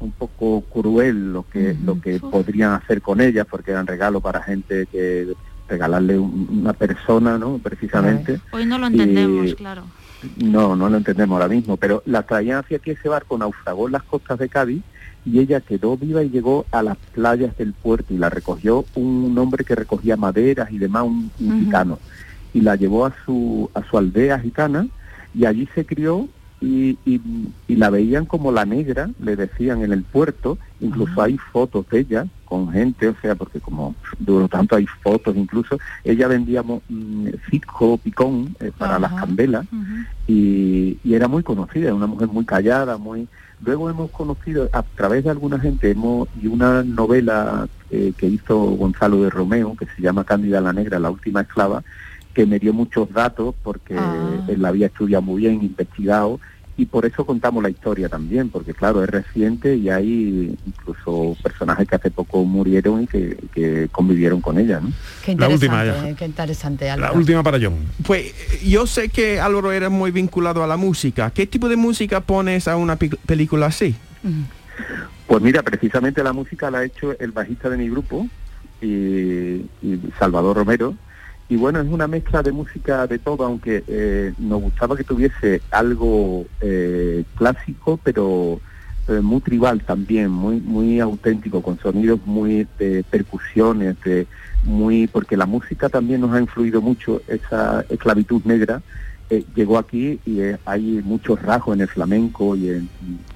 un 0.00 0.12
poco 0.12 0.62
cruel 0.62 1.32
lo 1.32 1.44
que 1.48 1.74
lo 1.84 2.00
que 2.00 2.20
podrían 2.20 2.72
hacer 2.72 3.00
con 3.02 3.20
ellas 3.20 3.46
porque 3.50 3.70
eran 3.72 3.86
regalos 3.86 4.22
para 4.22 4.42
gente 4.42 4.86
que 4.86 5.32
regalarle 5.68 6.18
un- 6.18 6.48
una 6.62 6.72
persona 6.72 7.36
no 7.38 7.58
precisamente. 7.58 8.40
Hoy 8.52 8.64
no 8.66 8.78
lo 8.78 8.86
Y- 8.88 8.92
entendemos, 8.92 9.54
claro. 9.54 9.82
no 10.36 10.74
no 10.76 10.88
lo 10.88 10.96
entendemos 10.98 11.34
ahora 11.34 11.48
mismo 11.48 11.76
pero 11.76 12.02
la 12.06 12.22
traían 12.24 12.58
hacia 12.58 12.76
aquí 12.78 12.90
ese 12.90 13.08
barco 13.08 13.38
naufragó 13.38 13.86
en 13.86 13.92
las 13.92 14.02
costas 14.04 14.38
de 14.38 14.48
Cádiz 14.48 14.82
y 15.30 15.38
ella 15.40 15.60
quedó 15.60 15.96
viva 15.96 16.22
y 16.22 16.30
llegó 16.30 16.64
a 16.70 16.82
las 16.82 16.96
playas 17.14 17.56
del 17.58 17.72
puerto 17.72 18.14
y 18.14 18.18
la 18.18 18.30
recogió 18.30 18.84
un 18.94 19.36
hombre 19.38 19.64
que 19.64 19.74
recogía 19.74 20.16
maderas 20.16 20.70
y 20.72 20.78
demás 20.78 21.04
un, 21.04 21.30
un 21.40 21.60
gitano 21.64 21.98
y 22.54 22.60
la 22.62 22.76
llevó 22.76 23.04
a 23.06 23.12
su 23.24 23.68
a 23.74 23.82
su 23.84 23.98
aldea 23.98 24.38
gitana 24.38 24.86
y 25.34 25.44
allí 25.44 25.68
se 25.74 25.84
crió 25.84 26.28
y, 26.60 26.98
y- 27.04 27.20
y 27.68 27.76
la 27.76 27.88
veían 27.90 28.26
como 28.26 28.50
la 28.50 28.64
negra, 28.64 29.10
le 29.22 29.36
decían 29.36 29.82
en 29.84 29.92
el 29.92 30.02
puerto, 30.02 30.58
incluso 30.80 31.22
hay 31.22 31.36
fotos 31.52 31.88
de 31.90 32.00
ella 32.00 32.26
con 32.48 32.72
gente, 32.72 33.08
o 33.08 33.14
sea, 33.20 33.34
porque 33.34 33.60
como 33.60 33.94
duró 34.18 34.48
tanto 34.48 34.74
hay 34.76 34.86
fotos 35.02 35.36
incluso, 35.36 35.78
ella 36.02 36.26
vendía 36.28 36.62
mo- 36.62 36.80
mm, 36.88 37.28
cisco, 37.50 37.98
picón 37.98 38.56
eh, 38.60 38.72
para 38.76 38.98
las 38.98 39.12
candelas 39.12 39.66
y, 40.26 40.98
y 41.04 41.14
era 41.14 41.28
muy 41.28 41.42
conocida, 41.42 41.94
una 41.94 42.06
mujer 42.06 42.28
muy 42.28 42.44
callada, 42.44 42.96
muy... 42.96 43.28
Luego 43.60 43.90
hemos 43.90 44.10
conocido 44.12 44.68
a 44.72 44.82
través 44.82 45.24
de 45.24 45.30
alguna 45.30 45.58
gente 45.58 45.90
hemos 45.90 46.28
y 46.40 46.46
una 46.46 46.82
novela 46.84 47.66
eh, 47.90 48.12
que 48.16 48.26
hizo 48.28 48.56
Gonzalo 48.56 49.22
de 49.22 49.30
Romeo 49.30 49.74
que 49.76 49.86
se 49.86 50.00
llama 50.00 50.24
Cándida 50.24 50.60
la 50.60 50.72
Negra, 50.72 50.98
la 51.00 51.10
última 51.10 51.40
esclava, 51.40 51.82
que 52.34 52.46
me 52.46 52.58
dio 52.60 52.72
muchos 52.72 53.12
datos 53.12 53.54
porque 53.64 53.96
él 54.48 54.62
la 54.62 54.68
había 54.68 54.86
estudiado 54.86 55.22
muy 55.22 55.42
bien, 55.42 55.54
investigado 55.62 56.38
y 56.78 56.86
por 56.86 57.04
eso 57.04 57.26
contamos 57.26 57.60
la 57.62 57.68
historia 57.70 58.08
también, 58.08 58.48
porque 58.50 58.72
claro, 58.72 59.02
es 59.02 59.10
reciente 59.10 59.74
y 59.76 59.90
hay 59.90 60.56
incluso 60.64 61.36
personajes 61.42 61.86
que 61.88 61.96
hace 61.96 62.10
poco 62.10 62.44
murieron 62.44 63.02
y 63.02 63.06
que, 63.08 63.36
que 63.52 63.88
convivieron 63.90 64.40
con 64.40 64.58
ella, 64.58 64.78
¿no? 64.80 64.90
Qué 65.24 65.34
La 65.34 65.48
última 65.48 65.84
ya. 65.84 66.14
qué 66.14 66.24
interesante. 66.24 66.86
La 66.86 66.94
Álvaro. 66.94 67.14
última 67.16 67.42
para 67.42 67.58
John. 67.60 67.74
Pues 68.06 68.32
yo 68.64 68.86
sé 68.86 69.08
que 69.08 69.40
Álvaro 69.40 69.72
era 69.72 69.90
muy 69.90 70.12
vinculado 70.12 70.62
a 70.62 70.68
la 70.68 70.76
música. 70.76 71.30
¿Qué 71.30 71.46
tipo 71.48 71.68
de 71.68 71.76
música 71.76 72.20
pones 72.20 72.68
a 72.68 72.76
una 72.76 72.94
pe- 72.96 73.10
película 73.26 73.66
así? 73.66 73.96
Pues 75.26 75.42
mira, 75.42 75.62
precisamente 75.64 76.22
la 76.22 76.32
música 76.32 76.70
la 76.70 76.78
ha 76.78 76.84
hecho 76.84 77.18
el 77.18 77.32
bajista 77.32 77.68
de 77.68 77.76
mi 77.76 77.88
grupo, 77.90 78.28
y, 78.80 78.86
y 79.82 80.00
Salvador 80.18 80.56
Romero. 80.56 80.94
Y 81.48 81.56
bueno, 81.56 81.80
es 81.80 81.88
una 81.88 82.06
mezcla 82.06 82.42
de 82.42 82.52
música 82.52 83.06
de 83.06 83.18
todo, 83.18 83.44
aunque 83.44 83.82
eh, 83.88 84.34
nos 84.38 84.60
gustaba 84.62 84.96
que 84.96 85.04
tuviese 85.04 85.62
algo 85.70 86.44
eh, 86.60 87.24
clásico, 87.36 87.98
pero 88.02 88.60
eh, 89.08 89.20
muy 89.20 89.40
tribal 89.40 89.80
también, 89.82 90.30
muy 90.30 90.60
muy 90.60 91.00
auténtico, 91.00 91.62
con 91.62 91.78
sonidos 91.78 92.20
muy 92.26 92.66
de 92.78 93.02
percusiones, 93.10 93.96
de 94.04 94.26
muy 94.64 95.06
porque 95.06 95.36
la 95.38 95.46
música 95.46 95.88
también 95.88 96.20
nos 96.20 96.34
ha 96.34 96.40
influido 96.40 96.82
mucho, 96.82 97.22
esa 97.28 97.82
esclavitud 97.88 98.42
negra 98.44 98.82
eh, 99.30 99.44
llegó 99.54 99.78
aquí 99.78 100.20
y 100.26 100.40
eh, 100.40 100.58
hay 100.66 101.00
muchos 101.04 101.40
rasgos 101.40 101.74
en 101.76 101.82
el 101.82 101.88
flamenco 101.88 102.56
y 102.56 102.68
en, 102.70 102.88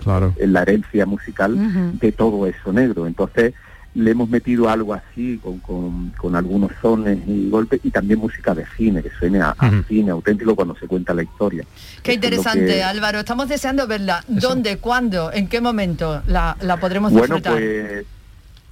Claro. 0.02 0.34
en 0.36 0.52
la 0.52 0.62
herencia 0.62 1.06
musical 1.06 1.56
de 1.98 2.12
todo 2.12 2.46
eso 2.46 2.72
negro. 2.72 3.06
Entonces 3.06 3.54
le 3.95 4.11
hemos 4.11 4.28
metido 4.30 4.70
algo 4.70 4.95
así 4.95 5.38
con, 5.43 5.59
con, 5.59 6.11
con 6.16 6.34
algunos 6.34 6.70
sones 6.80 7.18
y 7.26 7.51
golpes 7.51 7.80
y 7.84 7.90
también 7.90 8.18
música 8.20 8.55
de 8.55 8.64
cine, 8.76 9.03
que 9.03 9.11
suene 9.11 9.40
a, 9.40 9.55
a 9.59 9.82
cine 9.86 10.11
auténtico 10.12 10.55
cuando 10.57 10.74
se 10.76 10.86
cuenta 10.86 11.12
la 11.12 11.22
historia. 11.22 11.64
Qué 12.03 12.12
Eso 12.12 12.18
es 12.18 12.22
lo 12.22 12.24
interesante, 12.36 12.66
que- 12.66 12.82
Álvaro. 12.82 13.18
Estamos 13.18 13.49
deseando 13.49 13.86
verla. 13.86 14.24
¿Dónde, 14.28 14.78
cuándo, 14.78 15.30
en 15.32 15.47
qué 15.47 15.61
momento 15.61 16.22
la, 16.26 16.57
la 16.62 16.78
podremos 16.78 17.12
Bueno, 17.12 17.36
disfrutar? 17.36 17.53
pues 17.53 18.07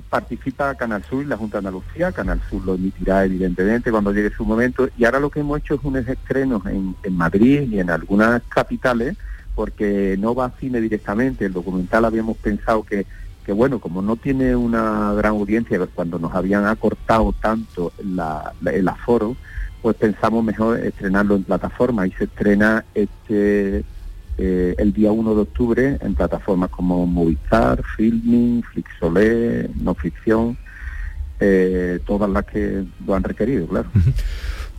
participa 0.09 0.75
Canal 0.75 1.05
Sur 1.09 1.23
y 1.23 1.27
la 1.27 1.37
Junta 1.37 1.61
de 1.61 1.69
Andalucía. 1.69 2.13
Canal 2.13 2.41
Sur 2.49 2.65
lo 2.65 2.75
emitirá 2.75 3.25
evidentemente 3.25 3.91
cuando 3.91 4.13
llegue 4.13 4.31
su 4.35 4.45
momento. 4.45 4.89
Y 4.99 5.05
ahora 5.05 5.21
lo 5.21 5.31
que 5.31 5.41
hemos 5.41 5.59
hecho 5.61 5.75
es 5.75 5.81
unos 5.85 6.09
estrenos 6.09 6.65
en, 6.67 6.97
en 7.03 7.17
Madrid 7.17 7.71
y 7.71 7.79
en 7.79 7.91
algunas 7.91 8.43
capitales, 8.49 9.17
porque 9.55 10.17
no 10.19 10.35
va 10.35 10.47
a 10.47 10.53
cine 10.59 10.81
directamente. 10.81 11.45
El 11.45 11.53
documental 11.53 12.05
habíamos 12.07 12.39
pensado 12.39 12.83
que, 12.83 13.07
bueno, 13.53 13.79
como 13.79 14.03
no 14.03 14.17
tiene 14.17 14.55
una 14.57 15.13
gran 15.15 15.33
audiencia, 15.33 15.79
cuando 15.95 16.19
nos 16.19 16.35
habían 16.35 16.67
acortado 16.67 17.35
tanto 17.41 17.93
la- 18.05 18.53
la- 18.61 18.71
el 18.73 18.89
aforo, 18.89 19.37
pues 19.83 19.97
pensamos 19.97 20.45
mejor 20.45 20.79
estrenarlo 20.81 21.37
en 21.37 21.45
plataforma 21.45 22.07
y 22.07 22.13
se 22.13 22.25
estrena 22.25 22.85
este 22.95 23.85
eh, 24.43 24.75
el 24.79 24.93
día 24.95 25.13
1 25.13 25.35
de 25.35 25.41
octubre 25.43 25.99
en 26.01 26.15
plataformas 26.15 26.71
como 26.71 27.07
Movistar, 27.07 27.83
Filming, 27.97 28.63
Flixolé, 28.63 29.69
No 29.83 29.95
Ficción, 29.95 30.57
eh, 31.41 31.99
todas 32.07 32.31
las 32.31 32.45
que 32.47 32.85
lo 33.07 33.15
han 33.15 33.23
requerido, 33.23 33.67
claro. 33.67 33.89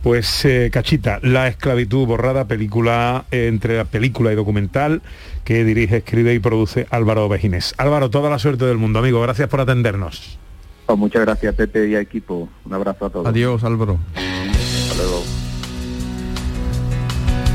Pues 0.02 0.44
eh, 0.44 0.70
Cachita, 0.72 1.20
La 1.22 1.46
esclavitud 1.46 2.06
borrada, 2.06 2.46
película 2.46 3.24
eh, 3.30 3.46
entre 3.46 3.76
la 3.76 3.84
película 3.84 4.32
y 4.32 4.34
documental 4.34 5.00
que 5.44 5.64
dirige, 5.64 5.98
escribe 5.98 6.34
y 6.34 6.40
produce 6.40 6.88
Álvaro 6.90 7.28
Bejines. 7.28 7.74
Álvaro, 7.76 8.10
toda 8.10 8.28
la 8.28 8.40
suerte 8.40 8.64
del 8.64 8.78
mundo, 8.78 8.98
amigo. 8.98 9.20
Gracias 9.22 9.48
por 9.48 9.60
atendernos. 9.60 10.38
Pues 10.86 10.98
muchas 10.98 11.22
gracias 11.22 11.54
Pepe 11.54 11.88
y 11.88 11.94
a 11.94 12.00
equipo. 12.00 12.48
Un 12.64 12.74
abrazo 12.74 13.06
a 13.06 13.10
todos. 13.10 13.26
Adiós, 13.26 13.62
Álvaro. 13.62 13.98
Hasta 14.16 14.96
luego. 14.96 15.22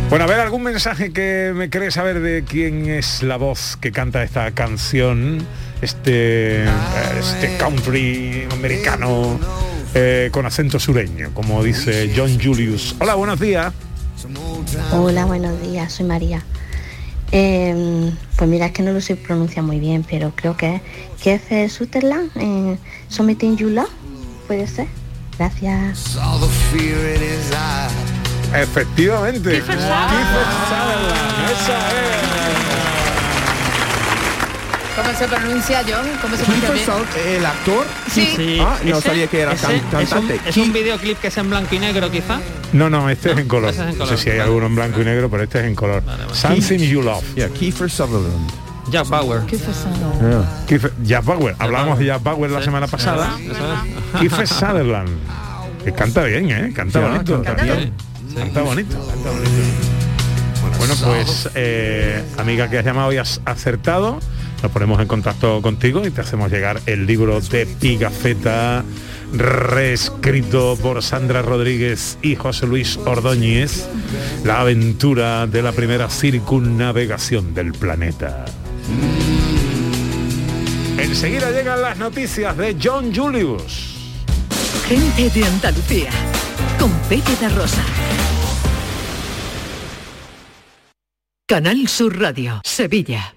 Bueno, 0.10 0.24
a 0.24 0.28
ver, 0.28 0.40
algún 0.40 0.64
mensaje 0.64 1.12
que 1.12 1.52
me 1.54 1.70
querés 1.70 1.96
saber 1.96 2.22
de 2.22 2.46
quién 2.48 2.88
es 2.88 3.24
la 3.24 3.36
voz 3.36 3.76
que 3.76 3.92
canta 3.92 4.24
esta 4.24 4.50
canción, 4.52 5.46
este, 5.82 6.64
eh, 6.64 6.70
este 7.20 7.58
country 7.58 8.48
americano 8.54 9.38
eh, 10.00 10.30
con 10.32 10.46
acento 10.46 10.80
sureño, 10.80 11.32
como 11.34 11.64
dice 11.64 12.14
John 12.16 12.40
Julius. 12.40 12.96
Hola, 13.00 13.16
buenos 13.16 13.40
días. 13.40 13.74
Hola, 14.92 15.26
buenos 15.26 15.60
días, 15.64 15.92
soy 15.92 16.06
María. 16.06 16.44
Eh, 17.32 18.12
pues 18.36 18.48
mira, 18.48 18.68
es 18.68 18.74
que 18.74 18.84
no 18.84 18.94
lo 18.94 19.02
sé 19.02 19.16
pronunciar 19.16 19.66
muy 19.66 19.80
bien, 19.80 20.06
pero 20.08 20.34
creo 20.36 20.56
que 20.56 20.76
es 20.76 20.82
Keith 21.42 21.70
Sutherland, 21.72 22.30
eh, 22.36 22.78
Something 23.10 23.58
You 23.58 23.70
Love, 23.70 23.90
puede 24.46 24.68
ser. 24.68 24.86
Gracias. 25.40 26.16
Efectivamente. 28.54 29.50
Kiefer 29.50 29.80
Sutherland. 29.80 31.08
Esa 31.52 32.37
¿Cómo 34.98 35.14
se 35.18 35.28
pronuncia, 35.28 35.82
John? 35.88 36.08
¿Cómo 36.22 36.36
se 36.36 36.44
pronuncia 36.44 36.74
bien? 36.74 37.36
¿El 37.38 37.46
actor? 37.46 37.86
Sí. 38.12 38.58
Ah, 38.60 38.78
no 38.84 38.98
Ese- 38.98 39.08
sabía 39.08 39.28
que 39.28 39.42
era 39.42 39.54
ese 39.54 39.66
can- 39.68 39.76
es 39.76 39.82
un- 39.84 39.90
cantante. 39.92 40.40
Es 40.50 40.58
un, 40.58 40.74
videoclip 40.74 41.20
que 41.20 41.28
es 41.28 41.38
en 41.38 41.50
blanco 41.50 41.76
y 41.76 41.80
negro 41.80 42.10
quizá. 42.10 42.40
No, 42.74 42.90
no, 42.90 43.08
este 43.10 43.32
es 43.32 43.38
en 43.38 43.48
color. 43.48 43.70
es 43.70 43.78
en 43.80 43.90
No 43.90 43.94
color, 44.06 44.18
sé 44.18 44.24
si 44.24 44.30
hay 44.32 44.38
vale. 44.40 44.48
alguno 44.50 44.66
en 44.66 44.76
blanco 44.76 45.02
y 45.02 45.06
negro, 45.06 45.30
pero 45.30 45.44
este 45.44 45.60
es 45.60 45.66
en 45.66 45.76
color. 45.76 46.02
Something 46.34 46.80
You 46.80 47.04
Love. 47.04 47.24
Yeah, 47.36 47.50
Kiefer 47.50 47.90
Sutherland. 47.92 48.52
Jack 48.90 49.08
Bauer. 49.10 49.42
Kiefer- 49.46 50.92
Jack 51.04 51.26
Bauer. 51.26 51.56
Hablábamos 51.60 52.00
de 52.00 52.06
Jack 52.06 52.24
Bauer 52.24 52.50
la 52.50 52.64
semana 52.64 52.88
pasada. 52.88 53.38
Kiefer 54.20 54.48
Sutherland. 54.48 55.10
Que 55.84 55.94
canta 55.94 56.24
bien, 56.24 56.50
¿eh? 56.50 56.74
Canta 56.76 57.00
Sí, 57.00 57.06
ah, 57.06 57.12
bonito. 57.12 57.44
canta 57.44 57.64
bien. 57.64 57.94
Canta 58.36 58.62
bonito, 58.62 59.08
canta 59.08 59.30
bonito. 59.30 59.52
Bueno, 60.80 60.94
pues, 61.04 61.50
eh, 61.56 62.24
amiga 62.38 62.70
que 62.70 62.78
has 62.80 62.86
llamado 62.86 63.12
y 63.14 63.18
has 63.18 63.42
acertado, 63.46 64.20
nos 64.62 64.72
ponemos 64.72 65.00
en 65.00 65.08
contacto 65.08 65.62
contigo 65.62 66.06
y 66.06 66.12
te 66.12 66.22
hacemos 66.22 66.52
llegar 66.52 66.82
el 66.86 67.06
libro 67.06 67.40
de 67.42 67.66
Pigafetta, 67.66 68.84
reescrito 69.34 70.78
por 70.82 71.04
Sandra 71.04 71.42
Rodríguez 71.42 72.18
y 72.22 72.36
José 72.36 72.66
Luis 72.66 72.98
Ordóñez, 73.06 73.88
la 74.44 74.62
aventura 74.62 75.48
de 75.48 75.62
la 75.62 75.72
primera 75.72 76.10
circunnavegación 76.10 77.54
del 77.54 77.74
planeta. 77.74 78.46
Enseguida 80.98 81.52
llegan 81.52 81.82
las 81.82 81.98
noticias 81.98 82.58
de 82.58 82.76
John 82.82 83.14
Julius. 83.14 83.96
Gente 84.88 85.30
de 85.30 85.46
Andalucía. 85.46 86.10
Con 86.80 86.92
Pepe 87.10 87.36
da 87.40 87.50
Rosa. 87.50 87.84
Canal 91.48 91.88
Sur 91.88 92.20
Radio, 92.20 92.62
Sevilla. 92.64 93.37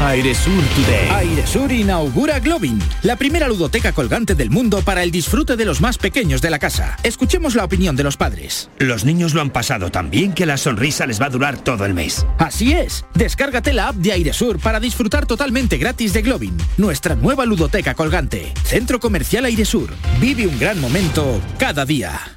Airesur 0.00 0.62
Today. 0.74 1.08
Airesur 1.10 1.72
inaugura 1.72 2.38
Globin, 2.38 2.78
la 3.02 3.16
primera 3.16 3.48
ludoteca 3.48 3.92
colgante 3.92 4.34
del 4.34 4.50
mundo 4.50 4.82
para 4.82 5.02
el 5.02 5.10
disfrute 5.10 5.56
de 5.56 5.64
los 5.64 5.80
más 5.80 5.98
pequeños 5.98 6.40
de 6.40 6.50
la 6.50 6.58
casa. 6.58 6.96
Escuchemos 7.02 7.54
la 7.54 7.64
opinión 7.64 7.96
de 7.96 8.04
los 8.04 8.16
padres. 8.16 8.70
Los 8.78 9.04
niños 9.04 9.34
lo 9.34 9.40
han 9.40 9.50
pasado 9.50 9.90
tan 9.90 10.10
bien 10.10 10.32
que 10.32 10.46
la 10.46 10.56
sonrisa 10.58 11.06
les 11.06 11.20
va 11.20 11.26
a 11.26 11.30
durar 11.30 11.58
todo 11.58 11.86
el 11.86 11.94
mes. 11.94 12.26
Así 12.38 12.72
es, 12.72 13.04
descárgate 13.14 13.72
la 13.72 13.88
app 13.88 13.96
de 13.96 14.12
Airesur 14.12 14.58
para 14.58 14.80
disfrutar 14.80 15.26
totalmente 15.26 15.78
gratis 15.78 16.12
de 16.12 16.22
Globin, 16.22 16.56
nuestra 16.76 17.14
nueva 17.14 17.44
ludoteca 17.46 17.94
colgante. 17.94 18.52
Centro 18.64 19.00
Comercial 19.00 19.44
Airesur. 19.44 19.90
Vive 20.20 20.46
un 20.46 20.58
gran 20.58 20.80
momento 20.80 21.40
cada 21.58 21.84
día. 21.84 22.36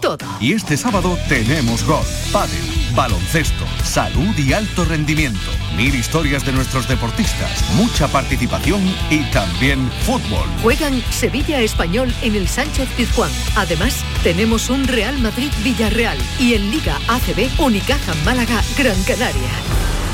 todo. 0.00 0.26
Y 0.40 0.52
este 0.52 0.76
sábado 0.76 1.18
tenemos 1.28 1.84
gol, 1.84 2.04
pádel, 2.32 2.62
baloncesto, 2.94 3.64
salud 3.84 4.36
y 4.36 4.52
alto 4.52 4.84
rendimiento. 4.84 5.50
Mil 5.76 5.94
historias 5.94 6.44
de 6.44 6.52
nuestros 6.52 6.88
deportistas, 6.88 7.64
mucha 7.74 8.08
participación 8.08 8.82
y 9.10 9.22
también 9.30 9.90
fútbol. 10.04 10.46
Juegan 10.62 11.02
Sevilla 11.10 11.60
Español 11.60 12.12
en 12.22 12.34
el 12.34 12.48
Sánchez 12.48 12.88
Pizjuán. 12.96 13.30
Además, 13.56 14.04
tenemos 14.22 14.70
un 14.70 14.86
Real 14.86 15.18
Madrid 15.18 15.50
Villarreal 15.62 16.18
y 16.38 16.54
en 16.54 16.70
Liga 16.70 16.96
ACB 17.08 17.60
Unicaja 17.60 18.14
Málaga 18.24 18.62
Gran 18.76 19.02
Canaria. 19.04 19.50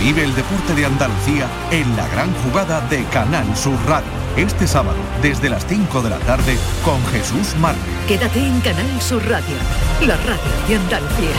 Vive 0.00 0.24
el 0.24 0.34
deporte 0.34 0.74
de 0.74 0.86
Andalucía 0.86 1.48
en 1.70 1.96
la 1.96 2.08
gran 2.08 2.32
jugada 2.42 2.80
de 2.88 3.04
Canal 3.06 3.56
Sur 3.56 3.78
Radio. 3.86 4.23
Este 4.36 4.66
sábado, 4.66 4.98
desde 5.22 5.48
las 5.48 5.64
5 5.64 6.02
de 6.02 6.10
la 6.10 6.18
tarde, 6.18 6.56
con 6.84 7.00
Jesús 7.06 7.54
Márquez. 7.60 7.84
Quédate 8.08 8.40
en 8.40 8.60
Canal 8.62 9.00
Sur 9.00 9.24
Radio, 9.28 9.54
la 10.04 10.16
radio 10.16 10.42
de 10.66 10.74
Andalucía. 10.74 11.30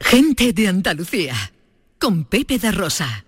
Gente 0.00 0.54
de 0.54 0.68
Andalucía, 0.68 1.34
con 1.98 2.24
Pepe 2.24 2.58
da 2.58 2.72
Rosa. 2.72 3.26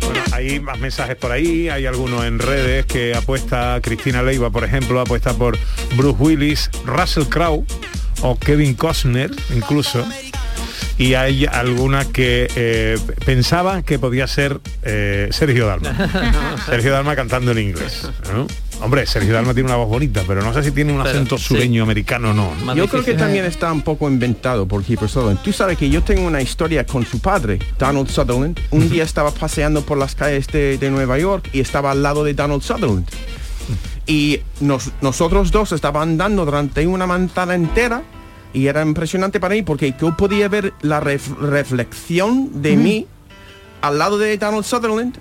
Bueno, 0.00 0.20
hay 0.32 0.58
más 0.58 0.78
mensajes 0.78 1.16
por 1.16 1.32
ahí, 1.32 1.68
hay 1.68 1.84
algunos 1.84 2.24
en 2.24 2.38
redes 2.38 2.86
que 2.86 3.14
apuesta 3.14 3.78
Cristina 3.82 4.22
Leiva, 4.22 4.48
por 4.48 4.64
ejemplo, 4.64 4.98
apuesta 5.02 5.34
por 5.34 5.58
Bruce 5.98 6.16
Willis, 6.18 6.70
Russell 6.86 7.24
Crowe 7.24 7.66
o 8.22 8.38
Kevin 8.38 8.72
Costner 8.72 9.30
incluso. 9.54 10.02
Y 10.98 11.14
hay 11.14 11.46
algunas 11.46 12.06
que 12.06 12.48
eh, 12.56 12.98
pensaban 13.24 13.84
que 13.84 13.98
podía 14.00 14.26
ser 14.26 14.60
eh, 14.82 15.28
Sergio 15.30 15.66
Dalma. 15.66 15.94
Sergio 16.66 16.90
Dalma 16.92 17.14
cantando 17.14 17.52
en 17.52 17.58
inglés. 17.58 18.08
¿no? 18.34 18.48
Hombre, 18.80 19.06
Sergio 19.06 19.32
Dalma 19.32 19.54
tiene 19.54 19.68
una 19.68 19.76
voz 19.76 19.88
bonita, 19.88 20.22
pero 20.26 20.42
no 20.42 20.52
sé 20.52 20.62
si 20.64 20.70
tiene 20.72 20.92
un 20.92 20.98
Pero, 20.98 21.10
acento 21.10 21.38
sí. 21.38 21.44
sureño 21.44 21.84
americano 21.84 22.30
o 22.30 22.34
no. 22.34 22.74
Yo 22.74 22.88
creo 22.88 23.04
que 23.04 23.14
también 23.14 23.44
está 23.44 23.72
un 23.72 23.82
poco 23.82 24.08
inventado 24.08 24.66
por 24.66 24.82
Kiefer 24.82 25.08
Sutherland. 25.08 25.40
Tú 25.42 25.52
sabes 25.52 25.78
que 25.78 25.88
yo 25.88 26.02
tengo 26.02 26.26
una 26.26 26.40
historia 26.42 26.84
con 26.84 27.06
su 27.06 27.20
padre, 27.20 27.58
Donald 27.78 28.08
Sutherland. 28.08 28.58
Un 28.70 28.90
día 28.90 29.04
estaba 29.04 29.30
paseando 29.30 29.82
por 29.82 29.98
las 29.98 30.16
calles 30.16 30.48
de, 30.48 30.78
de 30.78 30.90
Nueva 30.90 31.16
York 31.18 31.48
y 31.52 31.60
estaba 31.60 31.92
al 31.92 32.02
lado 32.02 32.24
de 32.24 32.34
Donald 32.34 32.62
Sutherland. 32.62 33.06
Y 34.06 34.40
nos- 34.60 34.90
nosotros 35.00 35.50
dos 35.52 35.70
estaban 35.72 36.10
andando 36.10 36.44
durante 36.44 36.86
una 36.86 37.06
manzana 37.06 37.54
entera 37.54 38.02
y 38.52 38.66
era 38.66 38.82
impresionante 38.82 39.40
para 39.40 39.54
mí 39.54 39.62
porque 39.62 39.94
yo 40.00 40.16
podía 40.16 40.48
ver 40.48 40.72
la 40.82 41.00
ref- 41.00 41.36
reflexión 41.38 42.62
de 42.62 42.76
mí 42.76 43.06
al 43.82 43.98
lado 43.98 44.18
de 44.18 44.36
Donald 44.38 44.64
Sutherland 44.64 45.16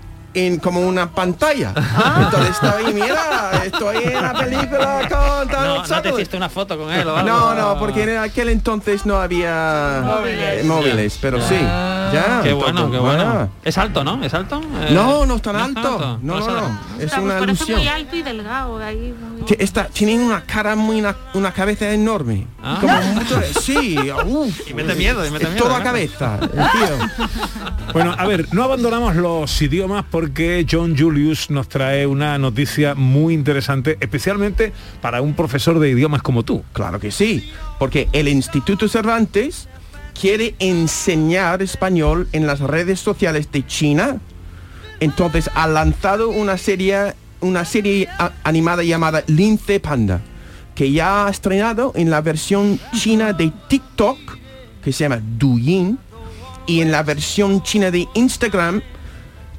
en 0.45 0.59
como 0.59 0.81
una 0.81 1.09
pantalla. 1.11 1.73
Entonces 2.19 2.51
estaba 2.51 2.77
ahí, 2.77 2.93
mira, 2.93 3.51
estoy 3.65 3.97
en 4.03 4.21
la 4.21 4.33
película 4.33 4.99
con 5.09 5.47
Donald 5.47 5.87
No, 5.89 5.95
no 5.95 6.01
te 6.01 6.09
hiciste 6.09 6.37
una 6.37 6.49
foto 6.49 6.77
con 6.77 6.91
él 6.91 7.07
o 7.07 7.15
algo. 7.17 7.27
No, 7.29 7.53
no, 7.55 7.79
porque 7.79 8.03
en 8.03 8.17
aquel 8.17 8.49
entonces 8.49 9.05
no 9.05 9.19
había 9.19 10.01
Móviles. 10.03 10.65
móviles, 10.65 11.17
pero 11.21 11.41
sí, 11.41 11.55
ya. 11.59 12.41
Qué 12.43 12.53
bueno, 12.53 12.91
qué 12.91 12.97
bueno. 12.99 13.23
ah. 13.25 13.47
Es 13.63 13.77
alto, 13.77 14.03
¿no? 14.03 14.23
¿Es 14.23 14.33
alto? 14.33 14.61
Eh, 14.81 14.89
No, 14.91 15.25
no 15.25 15.35
es 15.35 15.41
tan 15.41 15.55
es 15.55 15.61
alto. 15.63 16.19
No, 16.21 16.39
no, 16.39 16.47
no. 16.47 16.79
Es 16.99 17.11
una 17.13 17.21
pues 17.21 17.33
parece 17.39 17.43
ilusión. 17.63 17.79
muy 17.79 17.87
alto 17.87 18.15
y 18.15 18.21
delgado. 18.21 18.77
Ahí, 18.77 19.13
muy- 19.19 19.45
está, 19.59 19.85
tiene 19.87 20.15
una 20.23 20.41
cara 20.43 20.75
muy, 20.75 20.99
una, 20.99 21.15
una 21.33 21.51
cabeza 21.51 21.89
enorme. 21.91 22.45
Ah. 22.63 22.77
Como 22.79 23.01
mucho, 23.13 23.41
sí, 23.61 23.97
uf. 24.25 24.69
Y 24.69 24.73
mete 24.73 24.95
miedo, 24.95 25.25
y 25.25 25.31
mete 25.31 25.47
miedo, 25.47 25.65
Toda 25.65 25.79
¿no? 25.79 25.83
cabeza, 25.83 26.37
el 26.41 26.49
tío. 26.49 27.27
Bueno, 27.93 28.13
a 28.17 28.25
ver, 28.27 28.47
no 28.53 28.63
abandonamos 28.63 29.15
los 29.15 29.61
idiomas 29.61 30.03
porque 30.11 30.26
John 30.69 30.97
Julius 30.97 31.49
nos 31.49 31.69
trae 31.69 32.05
una 32.05 32.37
noticia 32.37 32.95
muy 32.95 33.33
interesante, 33.33 33.97
especialmente 33.99 34.73
para 35.01 35.21
un 35.21 35.33
profesor 35.33 35.79
de 35.79 35.89
idiomas 35.89 36.21
como 36.21 36.43
tú. 36.43 36.63
Claro 36.73 36.99
que 36.99 37.11
sí, 37.11 37.49
porque 37.79 38.07
el 38.13 38.27
Instituto 38.27 38.87
Cervantes 38.87 39.67
quiere 40.19 40.55
enseñar 40.59 41.61
español 41.61 42.27
en 42.31 42.47
las 42.47 42.59
redes 42.59 42.99
sociales 42.99 43.51
de 43.51 43.65
China. 43.65 44.17
Entonces 44.99 45.49
ha 45.53 45.67
lanzado 45.67 46.29
una 46.29 46.57
serie, 46.57 47.13
una 47.39 47.65
serie 47.65 48.09
animada 48.43 48.83
llamada 48.83 49.23
Lince 49.27 49.79
Panda, 49.79 50.21
que 50.73 50.91
ya 50.91 51.27
ha 51.27 51.29
estrenado 51.29 51.91
en 51.95 52.09
la 52.09 52.21
versión 52.21 52.79
china 52.95 53.33
de 53.33 53.51
TikTok, 53.67 54.17
que 54.83 54.91
se 54.91 55.03
llama 55.03 55.21
Douyin, 55.21 55.99
y 56.65 56.81
en 56.81 56.91
la 56.91 57.03
versión 57.03 57.63
china 57.63 57.91
de 57.91 58.07
Instagram, 58.13 58.81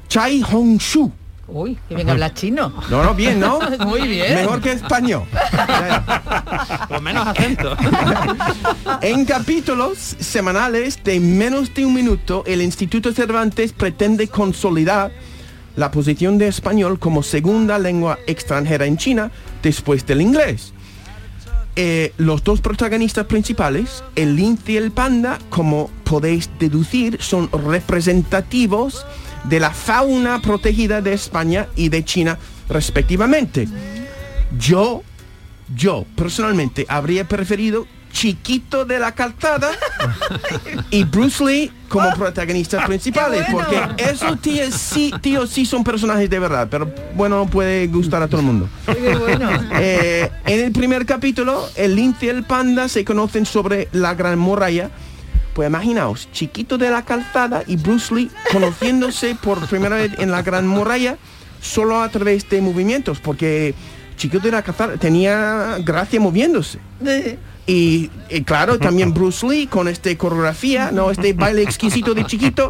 Chai 0.09 0.41
Hongshu. 0.41 1.11
Uy, 1.47 1.77
que 1.87 1.95
bien 1.95 2.09
habla 2.09 2.33
chino. 2.33 2.73
No, 2.89 3.03
no, 3.03 3.15
bien, 3.15 3.39
¿no? 3.39 3.59
Muy 3.85 4.07
bien. 4.07 4.35
Mejor 4.35 4.61
que 4.61 4.71
español. 4.73 5.23
Con 6.87 7.03
menos 7.03 7.27
acento. 7.27 7.75
En 9.01 9.23
capítulos 9.25 9.97
semanales 10.19 11.01
de 11.03 11.19
menos 11.19 11.73
de 11.73 11.85
un 11.85 11.93
minuto, 11.93 12.43
el 12.45 12.61
Instituto 12.61 13.13
Cervantes 13.13 13.71
pretende 13.71 14.27
consolidar 14.27 15.11
la 15.75 15.91
posición 15.91 16.37
de 16.37 16.47
español 16.47 16.99
como 16.99 17.23
segunda 17.23 17.79
lengua 17.79 18.19
extranjera 18.27 18.85
en 18.85 18.97
China 18.97 19.31
después 19.63 20.05
del 20.05 20.21
inglés. 20.21 20.73
Eh, 21.75 22.13
los 22.17 22.43
dos 22.43 22.61
protagonistas 22.61 23.25
principales, 23.25 24.03
el 24.15 24.35
lince 24.35 24.73
y 24.73 24.77
el 24.77 24.91
panda, 24.91 25.39
como 25.49 25.89
podéis 26.03 26.49
deducir, 26.59 27.21
son 27.21 27.49
representativos 27.51 29.05
de 29.45 29.59
la 29.59 29.71
fauna 29.71 30.41
protegida 30.41 31.01
de 31.01 31.13
España 31.13 31.67
y 31.75 31.89
de 31.89 32.03
China 32.03 32.37
respectivamente. 32.69 33.67
Yo, 34.57 35.03
yo 35.75 36.05
personalmente 36.15 36.85
habría 36.87 37.27
preferido 37.27 37.85
Chiquito 38.11 38.85
de 38.85 38.99
la 38.99 39.13
Calzada 39.13 39.71
y 40.91 41.03
Bruce 41.03 41.43
Lee 41.43 41.71
como 41.87 42.11
protagonistas 42.13 42.85
principales, 42.85 43.45
porque 43.51 43.79
esos 43.97 44.39
tíos 44.41 44.73
sí, 44.73 45.13
tíos 45.21 45.49
sí 45.49 45.65
son 45.65 45.83
personajes 45.83 46.29
de 46.29 46.39
verdad, 46.39 46.67
pero 46.69 46.91
bueno, 47.15 47.37
no 47.37 47.47
puede 47.47 47.87
gustar 47.87 48.21
a 48.21 48.27
todo 48.27 48.41
el 48.41 48.47
mundo. 48.47 48.69
Eh, 49.81 50.29
en 50.45 50.59
el 50.59 50.71
primer 50.71 51.05
capítulo, 51.05 51.67
el 51.75 51.95
lince 51.95 52.27
y 52.27 52.29
el 52.29 52.43
panda 52.43 52.87
se 52.87 53.05
conocen 53.05 53.45
sobre 53.45 53.87
la 53.91 54.13
gran 54.13 54.37
muralla. 54.37 54.89
Pues 55.59 55.67
imaginaos, 55.67 56.29
Chiquito 56.31 56.77
de 56.77 56.89
la 56.89 57.03
Calzada 57.03 57.65
y 57.67 57.75
Bruce 57.75 58.15
Lee 58.15 58.31
conociéndose 58.49 59.35
por 59.35 59.59
primera 59.67 59.97
vez 59.97 60.13
en 60.17 60.31
la 60.31 60.41
gran 60.41 60.65
muralla 60.65 61.17
solo 61.59 62.01
a 62.01 62.07
través 62.07 62.49
de 62.49 62.61
movimientos, 62.61 63.19
porque 63.19 63.75
Chiquito 64.15 64.45
de 64.45 64.51
la 64.51 64.61
Calzada 64.61 64.95
tenía 64.95 65.75
gracia 65.79 66.17
moviéndose. 66.21 66.79
Y, 67.67 68.07
claro, 68.45 68.79
también 68.79 69.13
Bruce 69.13 69.45
Lee 69.45 69.67
con 69.67 69.89
este 69.89 70.15
coreografía, 70.15 70.91
¿no? 70.93 71.11
Este 71.11 71.33
baile 71.33 71.63
exquisito 71.63 72.13
de 72.13 72.23
chiquito. 72.23 72.69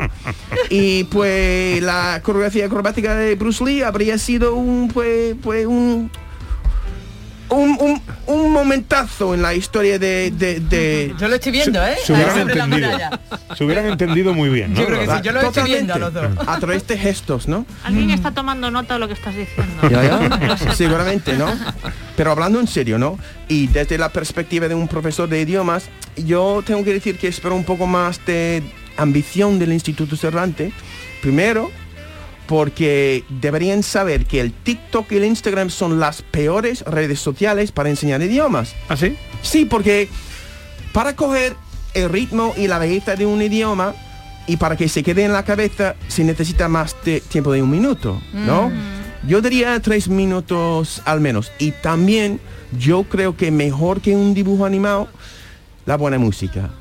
Y 0.72 1.04
pues 1.04 1.84
la 1.84 2.22
coreografía 2.24 2.66
acrobática 2.66 3.14
de 3.14 3.36
Bruce 3.36 3.64
Lee 3.64 3.84
habría 3.84 4.18
sido 4.18 4.56
un, 4.56 4.88
pues, 4.88 5.36
pues 5.44 5.68
un, 5.68 6.10
un, 7.50 7.78
un, 7.80 8.02
un 8.28 8.52
momentazo 8.52 9.34
en 9.34 9.42
la 9.42 9.54
historia 9.54 9.98
de... 10.00 10.32
de, 10.32 10.60
de- 10.60 11.16
Yo 11.20 11.28
lo 11.28 11.36
estoy 11.36 11.52
viendo, 11.52 11.84
¿eh? 11.86 11.96
Se 12.04 12.14
hubieran 12.14 12.40
entendido. 12.40 12.68
muralla. 12.88 13.20
Se 13.58 13.64
hubieran 13.64 13.86
entendido 13.88 14.34
muy 14.34 14.50
bien, 14.50 14.74
¿no? 14.74 14.80
Yo 14.82 14.86
creo 14.88 15.00
que 15.00 15.06
sí, 15.08 15.22
yo 15.24 15.32
lo 15.32 15.42
estoy 15.42 15.64
viendo 15.64 15.94
a 15.94 15.98
los 16.00 16.14
dos. 16.14 16.28
A 16.48 16.60
través 16.60 16.88
de 16.88 16.98
gestos, 16.98 17.48
¿no? 17.48 17.66
Alguien 17.84 18.12
está 18.12 18.32
tomando 18.32 18.70
nota 18.72 18.94
de 18.96 19.00
lo 19.00 19.08
que 19.08 19.14
estás 19.14 19.36
diciendo. 19.36 19.90
Ya, 19.90 20.04
ya. 20.04 20.74
Seguramente, 20.76 21.34
¿no? 21.38 21.48
Pero 22.16 22.32
hablando 22.32 22.60
en 22.60 22.68
serio, 22.68 22.98
¿no? 23.00 23.18
Y 23.48 23.68
desde 23.68 23.98
la 23.98 24.10
perspectiva 24.10 24.68
de 24.68 24.76
un 24.76 24.88
profesor 24.88 25.28
de 25.30 25.42
idiomas, 25.42 25.86
yo 26.16 26.62
tengo 26.66 26.84
que 26.84 26.94
decir 26.94 27.18
que 27.18 27.28
espero 27.28 27.56
un 27.56 27.64
poco 27.64 27.88
más 27.88 28.24
de 28.26 28.62
ambición 28.98 29.58
del 29.60 29.74
Instituto 29.74 30.16
Cervantes. 30.18 30.74
Primero, 31.22 31.72
porque 32.50 33.24
deberían 33.30 33.84
saber 33.84 34.26
que 34.26 34.42
el 34.42 34.52
TikTok 34.52 35.12
y 35.12 35.18
el 35.18 35.26
Instagram 35.26 35.70
son 35.70 36.00
las 36.00 36.24
peores 36.24 36.82
redes 36.82 37.20
sociales 37.20 37.72
para 37.72 37.90
enseñar 37.92 38.24
idiomas. 38.24 38.74
¿Ah, 38.90 38.98
sí? 38.98 39.16
Sí, 39.44 39.66
porque 39.66 40.10
para 40.92 41.16
coger 41.16 41.56
el 41.94 42.10
ritmo 42.10 42.56
y 42.58 42.66
la 42.66 42.80
belleza 42.80 43.16
de 43.16 43.28
un 43.28 43.40
idioma 43.40 43.94
y 44.48 44.58
para 44.58 44.76
que 44.76 44.90
se 44.90 45.04
quede 45.04 45.26
en 45.26 45.32
la 45.32 45.46
cabeza 45.46 45.94
se 46.08 46.24
necesita 46.24 46.68
más 46.68 46.96
de 47.06 47.22
tiempo 47.22 47.52
de 47.52 47.62
un 47.62 47.70
minuto, 47.70 48.20
¿no? 48.34 48.72
Yo 49.28 49.42
diría 49.42 49.80
tres 49.80 50.08
minutos 50.10 51.04
al 51.06 51.22
menos. 51.22 51.52
Y 51.60 51.70
también 51.70 52.40
yo 52.80 53.04
creo 53.04 53.38
que 53.38 53.52
mejor 53.52 54.02
que 54.02 54.16
un 54.16 54.34
dibujo 54.34 54.66
animado, 54.66 55.08
la 55.86 55.98
buena 55.98 56.18
música. 56.18 56.72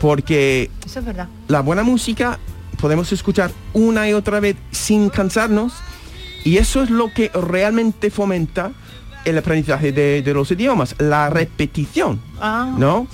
Porque 0.00 0.70
Eso 0.86 1.00
es 1.00 1.04
verdad. 1.04 1.28
la 1.48 1.60
buena 1.60 1.82
música 1.82 2.38
podemos 2.82 3.10
escuchar 3.12 3.50
una 3.72 4.08
y 4.08 4.12
otra 4.12 4.40
vez 4.40 4.56
sin 4.72 5.08
cansarnos 5.08 5.72
y 6.44 6.58
eso 6.58 6.82
es 6.82 6.90
lo 6.90 7.12
que 7.14 7.30
realmente 7.32 8.10
fomenta 8.10 8.72
el 9.24 9.38
aprendizaje 9.38 9.92
de, 9.92 10.20
de 10.20 10.34
los 10.34 10.50
idiomas, 10.50 10.96
la 10.98 11.30
repetición, 11.30 12.20
Ah. 12.40 12.74
¿no? 12.76 13.06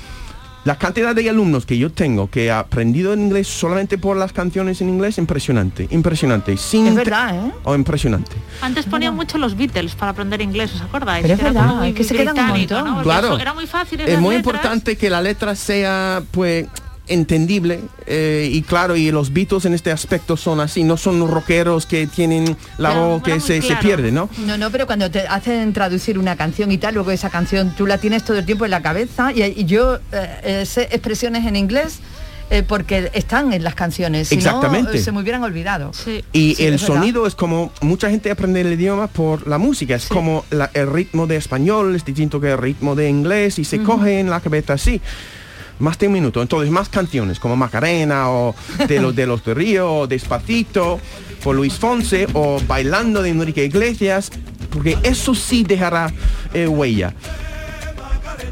La 0.64 0.76
cantidad 0.76 1.14
de 1.14 1.28
alumnos 1.30 1.64
que 1.66 1.78
yo 1.78 1.90
tengo 1.92 2.28
que 2.28 2.50
ha 2.50 2.58
aprendido 2.58 3.12
en 3.12 3.20
inglés 3.20 3.46
solamente 3.46 3.96
por 3.96 4.16
las 4.16 4.32
canciones 4.32 4.80
en 4.80 4.88
inglés, 4.88 5.16
impresionante, 5.18 5.86
impresionante. 5.90 6.56
Sin 6.56 6.86
Es 6.88 6.94
verdad, 6.94 7.46
¿eh? 7.46 7.52
Oh, 7.64 7.74
impresionante. 7.74 8.32
Antes 8.60 8.84
ponían 8.86 9.14
mucho 9.14 9.38
los 9.38 9.56
Beatles 9.56 9.94
para 9.94 10.10
aprender 10.12 10.40
inglés, 10.42 10.74
¿os 10.74 10.80
acordáis? 10.82 11.22
Pero 11.22 11.34
es 11.34 11.40
Era 11.40 11.50
verdad, 11.52 11.68
como 11.68 11.80
muy 11.82 11.92
que 11.92 12.04
se 12.04 12.14
quedan 12.16 12.38
un 12.38 12.46
montón. 12.48 12.84
¿no? 12.84 13.02
Claro. 13.02 13.28
eso 13.28 13.38
Era 13.38 13.54
muy 13.54 13.66
fácil. 13.66 14.00
Es 14.00 14.18
muy 14.18 14.36
letras. 14.36 14.54
importante 14.56 14.96
que 14.96 15.08
la 15.10 15.22
letra 15.22 15.54
sea, 15.54 16.22
pues, 16.32 16.66
entendible 17.08 17.80
eh, 18.06 18.48
y 18.52 18.62
claro, 18.62 18.96
y 18.96 19.10
los 19.10 19.32
Beatles 19.32 19.64
en 19.64 19.74
este 19.74 19.90
aspecto 19.90 20.36
son 20.36 20.60
así, 20.60 20.84
no 20.84 20.96
son 20.96 21.18
los 21.18 21.30
rockeros 21.30 21.86
que 21.86 22.06
tienen 22.06 22.56
la 22.78 22.90
Claro, 22.90 23.08
voz 23.08 23.22
que 23.22 23.40
se, 23.40 23.60
se 23.62 23.76
pierde, 23.76 24.12
¿no? 24.12 24.28
No, 24.46 24.56
no, 24.58 24.70
pero 24.70 24.86
cuando 24.86 25.10
te 25.10 25.20
hacen 25.26 25.72
traducir 25.72 26.18
una 26.18 26.36
canción 26.36 26.70
y 26.72 26.78
tal, 26.78 26.94
luego 26.94 27.10
esa 27.10 27.30
canción 27.30 27.74
tú 27.76 27.86
la 27.86 27.98
tienes 27.98 28.24
todo 28.24 28.38
el 28.38 28.46
tiempo 28.46 28.64
en 28.64 28.70
la 28.70 28.82
cabeza 28.82 29.32
y, 29.32 29.42
y 29.42 29.64
yo 29.64 29.98
eh, 30.12 30.64
sé 30.66 30.82
expresiones 30.92 31.44
en 31.46 31.56
inglés 31.56 31.98
eh, 32.50 32.62
porque 32.66 33.10
están 33.12 33.52
en 33.52 33.62
las 33.62 33.74
canciones. 33.74 34.28
Si 34.28 34.36
Exactamente. 34.36 34.98
se 34.98 35.12
me 35.12 35.20
hubieran 35.20 35.42
olvidado. 35.42 35.90
Y 36.32 36.54
Sí, 36.54 36.64
el 36.64 36.74
es 36.74 36.80
sonido 36.80 37.26
es 37.26 37.34
como 37.34 37.70
mucha 37.82 38.08
gente 38.08 38.30
aprende 38.30 38.62
el 38.62 38.72
idioma 38.72 39.06
por 39.06 39.46
la 39.46 39.58
música, 39.58 39.96
es 39.96 40.06
como 40.08 40.46
la- 40.50 40.70
el 40.72 40.90
ritmo 40.90 41.26
de 41.26 41.36
español 41.36 41.94
es 41.94 42.06
distinto 42.06 42.40
que 42.40 42.52
el 42.52 42.56
ritmo 42.58 42.94
de 42.94 43.10
inglés 43.10 43.58
y 43.58 43.64
se 43.64 43.82
coge 43.82 44.18
en 44.20 44.30
la 44.30 44.40
cabeza 44.40 44.72
así. 44.72 44.98
Más 45.78 45.98
de 45.98 46.06
un 46.08 46.12
minuto, 46.14 46.42
entonces 46.42 46.70
más 46.70 46.88
canciones 46.88 47.38
como 47.38 47.54
Macarena 47.56 48.30
o 48.30 48.54
de 48.88 49.00
los 49.00 49.14
de 49.14 49.26
los 49.26 49.44
de 49.44 49.54
Río 49.54 49.92
o 49.94 50.06
Despacito 50.06 50.98
por 51.42 51.54
Luis 51.54 51.74
Fonse 51.74 52.26
o 52.34 52.60
Bailando 52.66 53.22
de 53.22 53.30
Enrique 53.30 53.64
Iglesias, 53.64 54.30
porque 54.70 54.98
eso 55.04 55.34
sí 55.34 55.62
dejará 55.64 56.12
eh, 56.52 56.66
huella. 56.66 57.14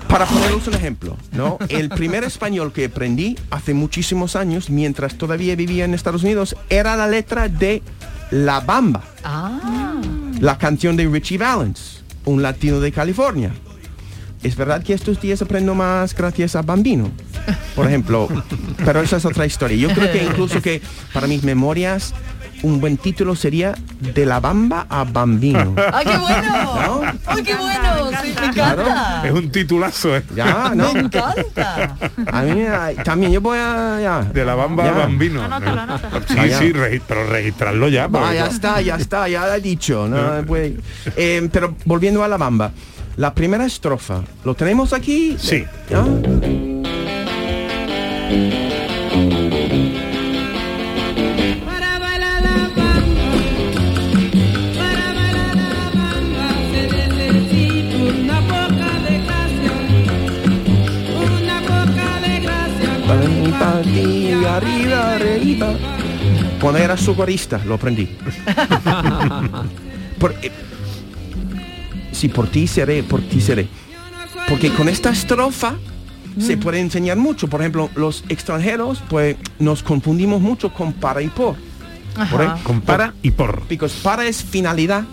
Para 0.08 0.24
poneros 0.24 0.66
un 0.68 0.74
ejemplo, 0.74 1.16
¿no? 1.32 1.58
El 1.68 1.88
primer 1.88 2.22
español 2.22 2.72
que 2.72 2.84
aprendí 2.86 3.36
hace 3.50 3.74
muchísimos 3.74 4.36
años, 4.36 4.70
mientras 4.70 5.18
todavía 5.18 5.56
vivía 5.56 5.84
en 5.84 5.94
Estados 5.94 6.22
Unidos, 6.22 6.54
era 6.70 6.96
la 6.96 7.08
letra 7.08 7.48
de 7.48 7.82
La 8.30 8.60
Bamba, 8.60 9.02
Ah. 9.24 10.00
la 10.40 10.58
canción 10.58 10.96
de 10.96 11.06
Richie 11.08 11.38
Valens, 11.38 12.04
un 12.24 12.40
latino 12.40 12.78
de 12.78 12.92
California. 12.92 13.52
Es 14.46 14.54
verdad 14.56 14.80
que 14.82 14.92
estos 14.94 15.20
días 15.20 15.42
aprendo 15.42 15.74
más 15.74 16.14
gracias 16.14 16.54
a 16.54 16.62
Bambino, 16.62 17.10
por 17.74 17.86
ejemplo, 17.86 18.28
pero 18.84 19.00
esa 19.00 19.16
es 19.16 19.24
otra 19.24 19.44
historia. 19.44 19.76
Yo 19.76 19.88
creo 19.92 20.12
que 20.12 20.22
incluso 20.22 20.62
que 20.62 20.80
para 21.12 21.26
mis 21.26 21.42
memorias 21.42 22.14
un 22.62 22.80
buen 22.80 22.96
título 22.96 23.34
sería 23.36 23.74
De 24.14 24.24
la 24.24 24.38
Bamba 24.40 24.86
a 24.88 25.02
Bambino. 25.04 25.74
¡Ay, 25.92 26.06
qué 26.06 26.16
bueno! 26.16 27.02
¡Ay, 27.26 27.42
qué 27.42 27.54
bueno! 27.54 28.10
Sí, 28.22 28.34
me 28.40 28.46
encanta. 28.46 29.22
Es 29.26 29.32
un 29.32 29.50
titulazo, 29.50 30.16
¿eh? 30.16 30.22
Ya, 30.34 30.72
¿no? 30.74 30.92
Me 30.94 31.00
encanta. 31.00 31.96
A 32.32 32.42
mí 32.42 32.62
también 33.04 33.32
yo 33.32 33.40
voy 33.40 33.58
a... 33.58 33.98
ya. 34.00 34.22
De 34.22 34.44
la 34.44 34.54
bamba 34.54 34.84
Ya. 34.84 34.90
a 34.90 34.98
bambino. 34.98 35.42
Anótalo, 35.42 35.80
anótalo. 35.82 36.20
Sí, 36.26 36.34
Ah, 36.38 36.46
sí, 36.58 36.72
regi- 36.72 37.02
pero 37.06 37.26
registrarlo 37.28 37.88
ya. 37.88 38.08
Ah, 38.14 38.32
ya 38.32 38.46
está, 38.46 38.80
ya 38.80 38.94
está, 38.96 39.28
ya 39.28 39.44
lo 39.46 39.54
he 39.54 39.60
dicho. 39.60 40.06
¿no? 40.08 40.16
Pues, 40.46 40.72
eh, 41.16 41.48
pero 41.52 41.74
volviendo 41.84 42.22
a 42.24 42.28
la 42.28 42.36
bamba, 42.38 42.70
la 43.16 43.34
primera 43.34 43.64
estrofa, 43.64 44.22
¿lo 44.44 44.54
tenemos 44.54 44.92
aquí? 44.92 45.36
Sí. 45.38 45.64
¿Ya? 45.90 46.04
Para 51.64 51.98
bailar 51.98 52.42
la 52.42 52.70
bamba, 52.74 52.92
para 54.78 55.06
bailar 55.14 55.56
la 55.56 55.90
bamba 55.94 56.48
se 56.72 56.82
necesita 56.96 57.96
una 57.96 58.40
poca 58.40 58.90
de 59.06 59.14
gracia, 59.26 59.72
una 61.38 61.58
poca 61.60 62.08
de 62.26 62.34
gracia. 62.40 62.90
Pa' 63.06 63.16
mí, 63.16 63.30
pa' 63.58 63.80
ti, 63.82 64.32
arriba, 64.32 64.98
arriba. 65.14 65.68
Cuando 66.60 66.78
era 66.80 66.96
socorrista 66.96 67.60
lo 67.64 67.74
aprendí. 67.74 68.06
Por- 70.18 70.34
sí, 72.16 72.28
por 72.28 72.48
ti 72.48 72.66
seré, 72.66 73.02
por 73.02 73.20
ti 73.20 73.40
seré. 73.40 73.68
Porque 74.48 74.72
con 74.72 74.88
esta 74.88 75.10
estrofa 75.10 75.76
se 76.38 76.56
puede 76.56 76.80
enseñar 76.80 77.16
mucho. 77.16 77.48
Por 77.48 77.60
ejemplo, 77.60 77.90
los 77.94 78.24
extranjeros, 78.28 79.02
pues 79.08 79.36
nos 79.58 79.82
confundimos 79.82 80.40
mucho 80.40 80.72
con 80.72 80.92
para 80.92 81.22
y 81.22 81.28
por. 81.28 81.56
Por. 82.30 82.62
Con 82.62 82.80
para 82.80 83.14
y 83.22 83.30
por. 83.30 83.60
Porque 83.60 83.78
para 84.02 84.26
es 84.26 84.42
finalidad 84.42 85.04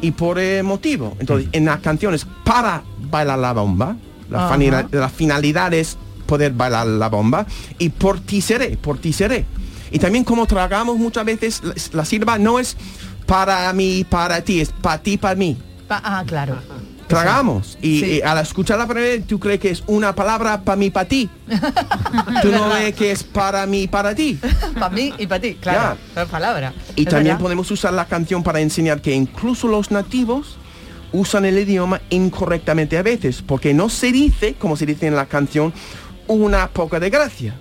y 0.00 0.10
por 0.10 0.38
eh, 0.38 0.62
motivo. 0.62 1.16
Entonces, 1.20 1.48
en 1.52 1.66
las 1.66 1.80
canciones 1.80 2.26
para 2.44 2.82
bailar 3.10 3.38
la 3.38 3.52
bomba, 3.52 3.96
la, 4.30 5.08
finalidad 5.08 5.72
es 5.72 5.96
poder 6.26 6.52
bailar 6.52 6.86
la 6.86 7.08
bomba 7.08 7.46
y 7.78 7.88
por 7.88 8.20
ti 8.20 8.40
seré, 8.40 8.76
por 8.76 8.98
ti 8.98 9.12
seré. 9.12 9.46
Y 9.90 9.98
también 9.98 10.22
como 10.24 10.46
tragamos 10.46 10.98
muchas 10.98 11.24
veces, 11.24 11.62
la, 11.64 11.74
la 11.92 12.04
sílaba 12.04 12.38
no 12.38 12.58
es 12.58 12.76
para 13.26 13.72
mí, 13.72 14.04
para 14.08 14.42
ti, 14.42 14.60
es 14.60 14.70
para 14.70 15.02
ti, 15.02 15.16
para 15.16 15.34
mí. 15.34 15.56
Ah, 15.90 16.22
claro. 16.26 16.56
Tragamos. 17.08 17.76
Y, 17.82 18.00
Sí. 18.00 18.06
y 18.06 18.22
al 18.22 18.38
escuchar 18.38 18.78
la 18.78 18.86
primera 18.86 19.08
vez, 19.08 19.26
tú 19.26 19.40
crees 19.40 19.58
que 19.58 19.70
es 19.70 19.82
una 19.88 20.14
palabra 20.14 20.60
para 20.62 20.76
mí, 20.76 20.90
para 20.90 21.08
ti. 21.08 21.28
tú 22.42 22.52
no 22.52 22.68
ves 22.68 22.94
que 22.94 23.10
es 23.10 23.24
para 23.24 23.66
mí, 23.66 23.88
para 23.88 24.14
ti. 24.14 24.38
para 24.74 24.90
mí 24.90 25.12
y 25.18 25.26
para 25.26 25.40
ti, 25.40 25.54
claro. 25.54 25.96
La 26.14 26.26
palabra. 26.26 26.72
Y 26.94 27.04
también 27.04 27.34
verdad. 27.34 27.40
podemos 27.40 27.70
usar 27.72 27.92
la 27.94 28.04
canción 28.06 28.42
para 28.44 28.60
enseñar 28.60 29.00
que 29.02 29.12
incluso 29.12 29.66
los 29.66 29.90
nativos 29.90 30.56
usan 31.12 31.44
el 31.44 31.58
idioma 31.58 32.00
incorrectamente 32.10 32.96
a 32.96 33.02
veces, 33.02 33.42
porque 33.42 33.74
no 33.74 33.88
se 33.88 34.12
dice, 34.12 34.54
como 34.54 34.76
se 34.76 34.86
dice 34.86 35.08
en 35.08 35.16
la 35.16 35.26
canción, 35.26 35.72
una 36.28 36.68
poca 36.68 37.00
de 37.00 37.10
gracia. 37.10 37.56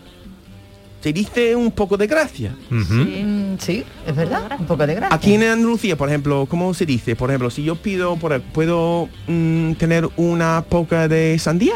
Se 1.02 1.14
dice 1.14 1.56
un 1.56 1.72
poco 1.72 1.96
de 1.96 2.08
gracia. 2.08 2.54
Mm, 2.70 3.56
sí, 3.60 3.86
es 4.06 4.16
verdad. 4.16 4.58
Un 4.60 4.66
poco 4.66 4.86
de 4.86 4.96
gracia. 4.96 5.16
Aquí 5.16 5.34
en 5.36 5.44
Andalucía, 5.44 5.96
por 5.96 6.10
ejemplo, 6.10 6.46
¿cómo 6.50 6.74
se 6.74 6.86
dice? 6.86 7.16
Por 7.16 7.30
ejemplo, 7.30 7.50
si 7.50 7.64
yo 7.64 7.76
pido, 7.78 8.18
por, 8.18 8.42
¿puedo 8.42 9.08
mm, 9.28 9.74
tener 9.74 10.10
una 10.18 10.66
poca 10.68 11.08
de 11.08 11.40
sandía? 11.40 11.76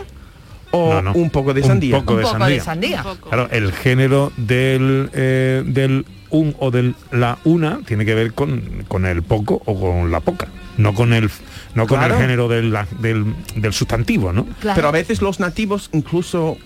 ¿O 0.71 0.95
No, 0.95 1.01
no. 1.03 1.13
un 1.13 1.29
poco 1.29 1.53
de 1.53 1.61
Un 1.61 1.67
sandía? 1.67 1.97
poco 1.99 2.17
de 2.17 2.25
Un 2.25 2.31
poco 2.33 2.45
de 2.47 2.59
sandía. 2.59 3.03
Claro, 3.29 3.47
el 3.51 3.71
género 3.71 4.33
del, 4.37 5.09
eh, 5.13 5.63
del 5.65 6.05
un 6.29 6.55
o 6.59 6.71
del 6.71 6.95
la 7.11 7.37
una 7.45 7.79
tiene 7.85 8.05
que 8.05 8.15
ver 8.15 8.33
con, 8.33 8.83
con 8.87 9.05
el 9.05 9.21
poco 9.21 9.61
o 9.65 9.79
con 9.79 10.09
la 10.11 10.19
poca, 10.19 10.47
no 10.77 10.93
con 10.95 11.13
el 11.13 11.29
no 11.75 11.85
con 11.87 11.99
Claro. 11.99 12.15
el 12.15 12.21
género 12.21 12.47
del, 12.49 12.75
del, 12.99 13.35
del 13.55 13.71
sustantivo, 13.73 14.33
¿no? 14.33 14.47
Pero 14.75 14.87
a 14.87 14.91
veces 14.91 15.21
los 15.21 15.39
nativos 15.39 15.89
incluso 15.93 16.57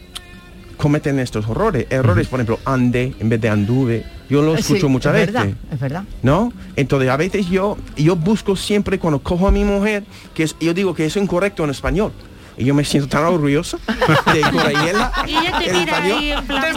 cometen 0.78 1.20
estos 1.20 1.48
horrores, 1.48 1.88
errores, 1.90 2.28
por 2.28 2.40
ejemplo, 2.40 2.60
ande 2.66 3.14
en 3.20 3.30
vez 3.30 3.42
de 3.42 3.50
anduve. 3.50 4.06
Yo 4.30 4.42
lo 4.42 4.54
Eh, 4.54 4.58
sí, 4.58 4.62
escucho 4.74 4.90
muchas 4.90 5.14
es 5.16 5.22
veces. 5.22 5.34
verdad, 5.34 5.54
es 5.72 5.80
verdad. 5.80 6.04
¿No? 6.22 6.54
Entonces 6.76 7.10
a 7.10 7.18
veces 7.18 7.48
yo 7.50 7.78
yo 7.96 8.16
busco 8.16 8.56
siempre 8.56 9.00
cuando 9.00 9.20
cojo 9.20 9.48
a 9.48 9.52
mi 9.52 9.64
mujer 9.64 10.04
que 10.34 10.44
es- 10.44 10.56
yo 10.60 10.74
digo 10.74 10.94
que 10.94 11.06
eso 11.06 11.20
es 11.20 11.24
incorrecto 11.24 11.64
en 11.64 11.72
español. 11.72 12.12
Y 12.60 12.66
yo 12.66 12.74
me 12.74 12.84
siento 12.84 13.08
tan 13.08 13.24
orgulloso 13.26 13.80
de 14.34 14.42
corregirla. 14.42 15.12
Y 15.28 15.32
ella 15.36 15.60
te 15.60 15.74
mira 15.74 15.98
ahí 16.02 16.32
en 16.32 16.46
plan. 16.48 16.74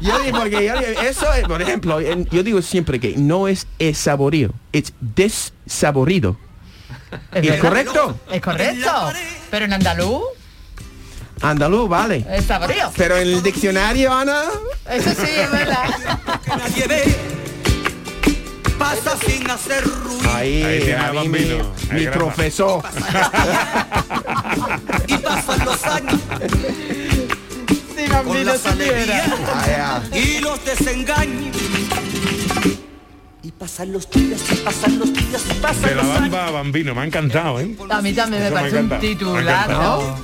Yo 0.00 0.18
digo, 0.20 0.38
porque 0.38 0.72
eso 1.08 1.32
es, 1.34 1.44
por 1.46 1.62
ejemplo, 1.62 2.00
yo 2.00 2.42
digo 2.42 2.60
siempre 2.62 2.98
que 3.00 3.16
no 3.16 3.48
es 3.48 3.66
saborío, 3.94 4.50
es 4.72 4.92
desaborido. 5.00 6.36
Es 7.32 7.46
¿Es 7.48 7.60
correcto? 7.60 8.18
Es 8.30 8.40
correcto. 8.42 8.90
Pero 9.50 9.64
en 9.66 9.72
andaluz 9.72 10.22
Andaluz, 11.42 11.88
vale. 11.88 12.24
es 12.30 12.44
saborío. 12.46 12.90
Pero 12.96 13.16
en 13.16 13.28
el 13.28 13.42
diccionario, 13.42 14.12
Ana, 14.12 14.42
Eso 14.90 15.10
sí, 15.10 15.30
es 15.30 15.50
verdad. 15.50 15.84
Nadie 16.48 16.86
ve, 16.88 17.16
pasa 18.78 19.16
sin 19.26 19.48
hacer 19.50 19.84
ruido. 19.84 20.30
ahí, 20.34 20.62
Ahí 20.62 20.80
tiene 20.82 20.94
a 21.04 21.10
mí 21.12 21.16
Bambino. 21.18 21.72
mi, 21.92 22.00
mi 22.00 22.06
profesor. 22.08 22.82
Y 25.06 25.16
pasan 25.18 25.64
los 25.64 25.84
años 25.84 26.20
con 28.24 28.44
las 28.46 28.64
alegrías 28.66 29.28
Ah, 29.78 30.00
y 30.12 30.38
los 30.40 30.64
desengaños. 30.64 31.54
Y 33.42 33.52
pasan 33.52 33.92
los 33.92 34.10
días, 34.10 34.40
y 34.52 34.56
pasan 34.56 34.98
los 34.98 35.12
días, 35.12 35.42
y 35.50 35.54
pasan 35.60 35.82
De 35.82 35.94
la 35.94 36.02
los 36.02 36.04
años. 36.16 36.20
bamba 36.30 36.46
a 36.46 36.50
bambino, 36.50 36.94
me 36.94 37.02
ha 37.02 37.04
encantado, 37.04 37.60
¿eh? 37.60 37.76
A 37.90 38.00
mí 38.02 38.12
también 38.12 38.42
me 38.42 38.48
Eso 38.48 38.54
me 38.56 38.60
parece 38.60 38.78
un 38.80 39.00
titulazo. 39.00 40.16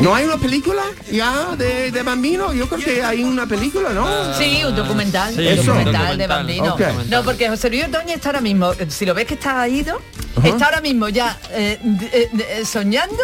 ¿No 0.00 0.14
hay 0.14 0.24
una 0.24 0.36
película 0.36 0.82
ya 1.10 1.54
de, 1.56 1.90
de 1.90 2.02
Bambino? 2.02 2.52
Yo 2.52 2.68
creo 2.68 2.80
que 2.84 3.02
hay 3.02 3.22
una 3.22 3.46
película, 3.46 3.90
¿no? 3.90 4.34
Sí, 4.34 4.62
un 4.64 4.74
documental, 4.74 5.32
Sí, 5.34 5.40
un 5.40 5.46
eso. 5.46 5.62
documental 5.66 6.18
de 6.18 6.26
Documental, 6.26 6.28
Bambino. 6.28 6.74
ok. 6.74 7.06
No, 7.08 7.22
porque 7.22 7.48
José 7.48 7.70
Luis 7.70 7.84
Ordóñez 7.84 8.16
está 8.16 8.30
ahora 8.30 8.40
mismo, 8.40 8.72
eh, 8.72 8.86
si 8.88 9.06
lo 9.06 9.14
ves 9.14 9.26
que 9.26 9.34
está 9.34 9.66
ido, 9.68 10.00
está 10.42 10.64
ahora 10.66 10.80
mismo 10.80 11.08
ya 11.08 11.38
eh, 11.52 11.78
de- 11.82 12.06
eh, 12.06 12.28
de- 12.32 12.60
eh, 12.60 12.64
soñando 12.64 13.16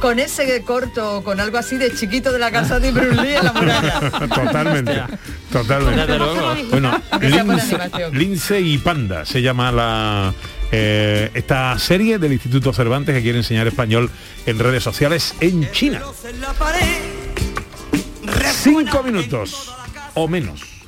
con 0.00 0.18
ese 0.18 0.62
corto, 0.62 1.22
con 1.24 1.40
algo 1.40 1.58
así 1.58 1.76
de 1.76 1.94
chiquito 1.94 2.30
de 2.32 2.38
la 2.38 2.50
casa 2.50 2.78
de 2.78 2.90
Bruce 2.92 3.20
Lee 3.20 3.34
en 3.36 3.44
la 3.44 3.52
muralla. 3.52 4.00
totalmente, 4.34 5.02
totalmente. 5.52 6.18
Bueno. 6.70 7.00
Lince 8.12 8.60
y 8.60 8.78
Panda 8.78 9.24
se 9.24 9.40
llama 9.42 9.72
la 9.72 10.34
eh, 10.70 11.30
esta 11.34 11.78
serie 11.78 12.18
del 12.18 12.32
Instituto 12.32 12.72
Cervantes 12.72 13.14
que 13.14 13.22
quiere 13.22 13.38
enseñar 13.38 13.66
español 13.66 14.10
en 14.46 14.58
redes 14.58 14.82
sociales 14.82 15.34
en 15.40 15.70
China. 15.72 16.02
Cinco 18.62 19.02
minutos 19.02 19.72
o 20.14 20.28
menos. 20.28 20.78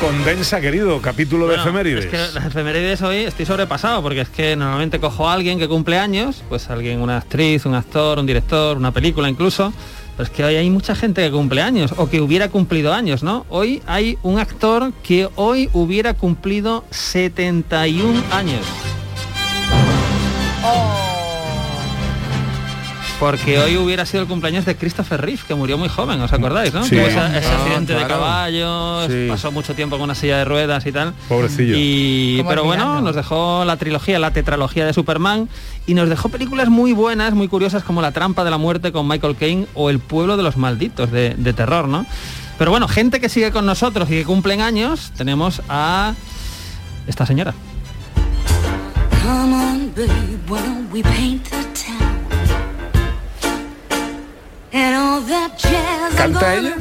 Condensa, 0.00 0.60
querido, 0.60 1.00
capítulo 1.00 1.48
de 1.48 1.56
efemérides. 1.56 2.04
Es 2.04 2.10
que 2.10 2.34
las 2.34 2.46
efemérides 2.46 3.00
hoy 3.02 3.16
estoy 3.16 3.46
sobrepasado 3.46 4.02
porque 4.02 4.20
es 4.20 4.28
que 4.28 4.54
normalmente 4.54 5.00
cojo 5.00 5.28
a 5.28 5.32
alguien 5.32 5.58
que 5.58 5.66
cumple 5.66 5.98
años, 5.98 6.44
pues 6.48 6.68
alguien, 6.68 7.00
una 7.00 7.16
actriz, 7.16 7.64
un 7.64 7.74
actor, 7.74 8.18
un 8.18 8.26
director, 8.26 8.76
una 8.76 8.92
película 8.92 9.28
incluso. 9.28 9.72
Pero 10.16 10.24
es 10.24 10.30
que 10.30 10.44
hoy 10.44 10.54
hay 10.54 10.70
mucha 10.70 10.94
gente 10.94 11.22
que 11.22 11.30
cumple 11.30 11.60
años 11.60 11.92
o 11.96 12.08
que 12.08 12.20
hubiera 12.20 12.48
cumplido 12.48 12.94
años, 12.94 13.22
¿no? 13.22 13.44
Hoy 13.50 13.82
hay 13.86 14.18
un 14.22 14.38
actor 14.38 14.92
que 15.02 15.28
hoy 15.36 15.68
hubiera 15.74 16.14
cumplido 16.14 16.84
71 16.90 18.22
años. 18.32 18.64
Porque 23.18 23.58
hoy 23.58 23.78
hubiera 23.78 24.04
sido 24.04 24.22
el 24.22 24.28
cumpleaños 24.28 24.66
de 24.66 24.76
Christopher 24.76 25.18
Reeve, 25.22 25.40
que 25.48 25.54
murió 25.54 25.78
muy 25.78 25.88
joven, 25.88 26.20
¿os 26.20 26.30
acordáis, 26.34 26.74
no? 26.74 26.84
Sí. 26.84 26.90
Tuvo 26.96 27.06
ese, 27.06 27.16
ese 27.38 27.48
Ah, 27.48 27.56
accidente 27.62 27.92
de 27.94 27.98
claro. 28.00 28.14
caballo, 28.14 29.08
Sí. 29.08 29.26
pasó 29.30 29.50
mucho 29.52 29.74
tiempo 29.74 29.96
con 29.96 30.04
una 30.04 30.14
silla 30.14 30.36
de 30.36 30.44
ruedas 30.44 30.84
y 30.84 30.92
tal. 30.92 31.14
Pobrecillo. 31.26 31.74
Y, 31.78 32.36
¿Cómo 32.38 32.50
pero 32.50 32.64
bueno, 32.64 33.00
nos 33.00 33.16
dejó 33.16 33.64
la 33.64 33.78
trilogía, 33.78 34.18
la 34.18 34.32
tetralogía 34.32 34.84
de 34.84 34.92
Superman 34.92 35.48
y 35.86 35.94
nos 35.94 36.10
dejó 36.10 36.28
películas 36.28 36.68
muy 36.68 36.92
buenas, 36.92 37.32
muy 37.32 37.48
curiosas 37.48 37.82
como 37.84 38.02
La 38.02 38.12
trampa 38.12 38.44
de 38.44 38.50
la 38.50 38.58
muerte 38.58 38.92
con 38.92 39.08
Michael 39.08 39.36
Caine 39.36 39.66
o 39.72 39.88
El 39.88 39.98
pueblo 39.98 40.36
de 40.36 40.42
los 40.42 40.58
malditos 40.58 41.10
de, 41.10 41.34
de 41.38 41.52
terror, 41.54 41.88
¿no? 41.88 42.04
Pero 42.58 42.70
bueno, 42.70 42.86
gente 42.86 43.18
que 43.18 43.30
sigue 43.30 43.50
con 43.50 43.64
nosotros 43.64 44.10
y 44.10 44.12
que 44.12 44.24
cumplen 44.24 44.60
años, 44.60 45.12
tenemos 45.16 45.62
a 45.70 46.12
esta 47.06 47.24
señora. 47.24 47.54
Come 49.22 49.54
on, 49.54 49.92
babe, 49.96 51.65
¿Canta 56.16 56.54
ella? 56.54 56.74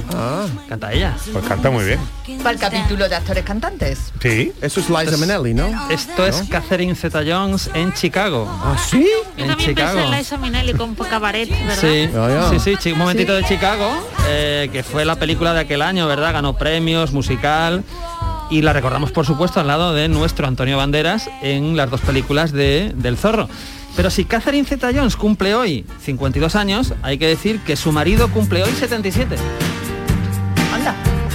Canta 0.67 0.91
ella. 0.93 1.15
Pues 1.31 1.45
canta 1.45 1.69
muy 1.69 1.85
bien. 1.85 1.99
Para 2.39 2.51
el 2.51 2.59
capítulo 2.59 3.07
de 3.07 3.15
actores 3.15 3.43
cantantes. 3.45 4.11
Sí. 4.21 4.51
Eso 4.61 4.79
es 4.81 4.89
Liza 4.89 5.17
Minnelli, 5.17 5.53
¿no? 5.53 5.69
Esto 5.89 6.25
es 6.25 6.43
Catherine 6.49 6.93
Zeta-Jones 6.95 7.69
en 7.73 7.93
Chicago. 7.93 8.47
¿Ah, 8.63 8.75
sí? 8.77 9.05
Yo 9.37 9.43
En 9.43 9.47
también 9.49 9.69
Chicago. 9.69 9.93
pensé 9.99 10.11
en 10.11 10.17
Liza 10.19 10.37
Minnelli 10.37 10.73
con 10.73 10.95
cabaret, 10.95 11.49
¿verdad? 11.49 11.75
Sí, 11.79 12.09
Ah, 12.15 12.51
sí, 12.59 12.75
sí, 12.79 12.91
un 12.91 12.97
momentito 12.99 13.33
de 13.33 13.43
Chicago, 13.45 13.89
eh, 14.27 14.69
que 14.73 14.83
fue 14.83 15.05
la 15.05 15.15
película 15.15 15.53
de 15.53 15.61
aquel 15.61 15.81
año, 15.81 16.07
¿verdad? 16.07 16.33
Ganó 16.33 16.57
premios, 16.57 17.11
musical. 17.13 17.83
Y 18.49 18.61
la 18.61 18.73
recordamos, 18.73 19.11
por 19.11 19.25
supuesto, 19.25 19.59
al 19.59 19.67
lado 19.67 19.93
de 19.93 20.07
nuestro 20.07 20.47
Antonio 20.47 20.77
Banderas 20.77 21.29
en 21.41 21.75
las 21.77 21.89
dos 21.89 22.01
películas 22.01 22.51
de, 22.51 22.91
del 22.95 23.17
Zorro. 23.17 23.47
Pero 23.95 24.09
si 24.09 24.25
Catherine 24.25 24.67
Zeta-Jones 24.67 25.15
cumple 25.15 25.55
hoy 25.55 25.85
52 26.01 26.55
años, 26.55 26.93
hay 27.01 27.17
que 27.17 27.27
decir 27.27 27.59
que 27.61 27.75
su 27.75 27.91
marido 27.91 28.29
cumple 28.29 28.63
hoy 28.63 28.71
77. 28.71 29.35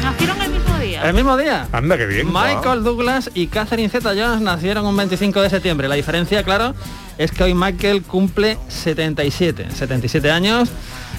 Nacieron 0.02 0.40
el 0.42 0.50
mismo 0.50 0.78
día. 0.78 1.02
El 1.08 1.14
mismo 1.14 1.36
día. 1.36 1.68
Anda, 1.72 1.96
qué 1.96 2.06
bien. 2.06 2.26
Michael 2.32 2.82
Douglas 2.84 3.30
y 3.34 3.46
Catherine 3.48 3.88
Zeta-Jones 3.88 4.40
nacieron 4.40 4.86
un 4.86 4.96
25 4.96 5.40
de 5.42 5.50
septiembre. 5.50 5.88
La 5.88 5.94
diferencia, 5.94 6.42
claro, 6.42 6.74
es 7.18 7.30
que 7.32 7.44
hoy 7.44 7.54
Michael 7.54 8.02
cumple 8.02 8.58
77. 8.68 9.68
77 9.74 10.30
años. 10.30 10.70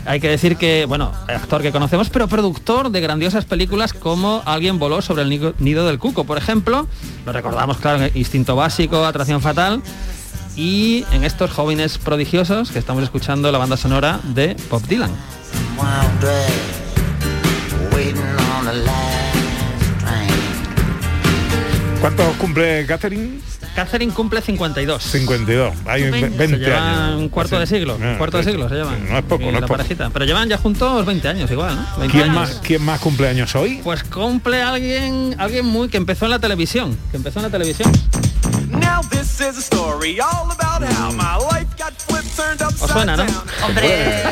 Hay 0.05 0.19
que 0.19 0.29
decir 0.29 0.57
que, 0.57 0.85
bueno, 0.87 1.11
actor 1.27 1.61
que 1.61 1.71
conocemos, 1.71 2.09
pero 2.09 2.27
productor 2.27 2.89
de 2.89 3.01
grandiosas 3.01 3.45
películas 3.45 3.93
como 3.93 4.41
Alguien 4.45 4.79
voló 4.79 5.01
sobre 5.03 5.21
el 5.23 5.29
nido- 5.29 5.85
del 5.85 5.99
cuco, 5.99 6.23
por 6.23 6.39
ejemplo. 6.39 6.87
Lo 7.25 7.31
recordamos, 7.31 7.77
claro, 7.77 8.07
Instinto 8.15 8.55
Básico, 8.55 9.05
Atracción 9.05 9.41
Fatal. 9.41 9.81
Y 10.55 11.05
en 11.11 11.23
estos 11.23 11.51
jóvenes 11.51 11.97
prodigiosos 11.97 12.71
que 12.71 12.79
estamos 12.79 13.03
escuchando 13.03 13.51
la 13.51 13.57
banda 13.57 13.77
sonora 13.77 14.19
de 14.23 14.55
Bob 14.69 14.85
Dylan. 14.87 15.11
¿Cuántos 21.99 22.35
cumple 22.37 22.85
Catherine? 22.87 23.39
Catherine 23.75 24.11
cumple 24.11 24.41
52. 24.41 25.01
52. 25.03 25.73
Hay 25.85 26.03
ve- 26.03 26.09
20 26.29 26.47
se 26.47 26.57
llevan 26.57 26.83
años. 26.83 27.19
un 27.21 27.29
cuarto 27.29 27.59
de 27.59 27.67
siglo, 27.67 27.97
Ah, 28.01 28.11
un 28.13 28.17
cuarto 28.17 28.37
de 28.39 28.43
siglo 28.43 28.67
se 28.67 28.75
llevan. 28.75 29.07
No 29.07 29.17
es 29.19 29.23
poco, 29.23 29.43
no 29.43 29.49
es 29.49 29.53
la 29.53 29.61
poco. 29.61 29.73
parejita. 29.77 30.09
Pero 30.09 30.25
llevan 30.25 30.49
ya 30.49 30.57
juntos 30.57 31.05
20 31.05 31.27
años 31.27 31.49
igual, 31.51 31.75
¿no? 31.75 31.99
20 31.99 32.11
¿Quién 32.17 32.31
años. 32.31 32.35
más, 32.35 32.61
¿Quién 32.63 32.83
más 32.83 32.99
cumpleaños 32.99 33.55
hoy? 33.55 33.79
Pues 33.83 34.03
cumple 34.03 34.61
alguien, 34.61 35.35
alguien 35.37 35.65
muy 35.65 35.87
que 35.89 35.97
empezó 35.97 36.25
en 36.25 36.31
la 36.31 36.39
televisión, 36.39 36.97
que 37.11 37.17
empezó 37.17 37.39
en 37.39 37.43
la 37.43 37.49
televisión. 37.51 37.91
This 39.09 39.41
is 39.41 39.57
a 39.57 39.61
story 39.61 40.19
all 40.19 40.51
about 40.51 40.83
how 40.83 41.10
¿Os 42.81 42.89
suena, 42.91 43.15
no? 43.15 43.23
Hombre, 43.65 44.23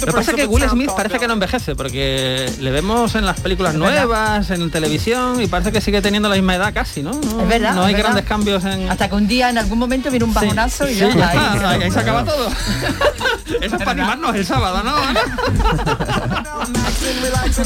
Lo 0.00 0.06
que 0.06 0.12
pasa 0.12 0.30
es 0.30 0.36
que 0.36 0.46
Will 0.46 0.68
Smith 0.68 0.90
parece 0.96 1.18
que 1.18 1.26
no 1.26 1.34
envejece, 1.34 1.74
porque 1.74 2.50
le 2.60 2.70
vemos 2.70 3.14
en 3.14 3.26
las 3.26 3.40
películas 3.40 3.74
nuevas, 3.74 4.50
en 4.50 4.70
televisión, 4.70 5.40
y 5.42 5.46
parece 5.46 5.72
que 5.72 5.80
sigue 5.80 6.00
teniendo 6.02 6.28
la 6.28 6.36
misma 6.36 6.54
edad 6.56 6.72
casi, 6.72 7.02
¿no? 7.02 7.12
No, 7.12 7.42
Es 7.42 7.48
verdad. 7.48 7.74
no 7.74 7.82
hay 7.82 7.94
verdad. 7.94 8.10
grandes 8.10 8.24
cambios 8.26 8.64
en... 8.64 8.88
Hasta 8.90 9.08
que 9.08 9.14
un 9.16 9.26
día 9.26 9.50
en 9.50 9.58
algún 9.58 9.78
momento 9.78 10.10
viene 10.10 10.24
un 10.24 10.34
bajonazo 10.34 10.88
y 10.88 10.94
Sí, 10.94 11.00
ya. 11.00 11.14
ya 11.14 11.70
ahí. 11.70 11.90
se 11.90 11.98
acaba 12.00 12.24
todo. 12.24 12.48
Eso 13.60 13.76
es 13.76 13.82
para 13.82 13.90
animarnos 13.92 14.34
el 14.34 14.46
sábado, 14.46 14.82
¿no? 14.82 14.94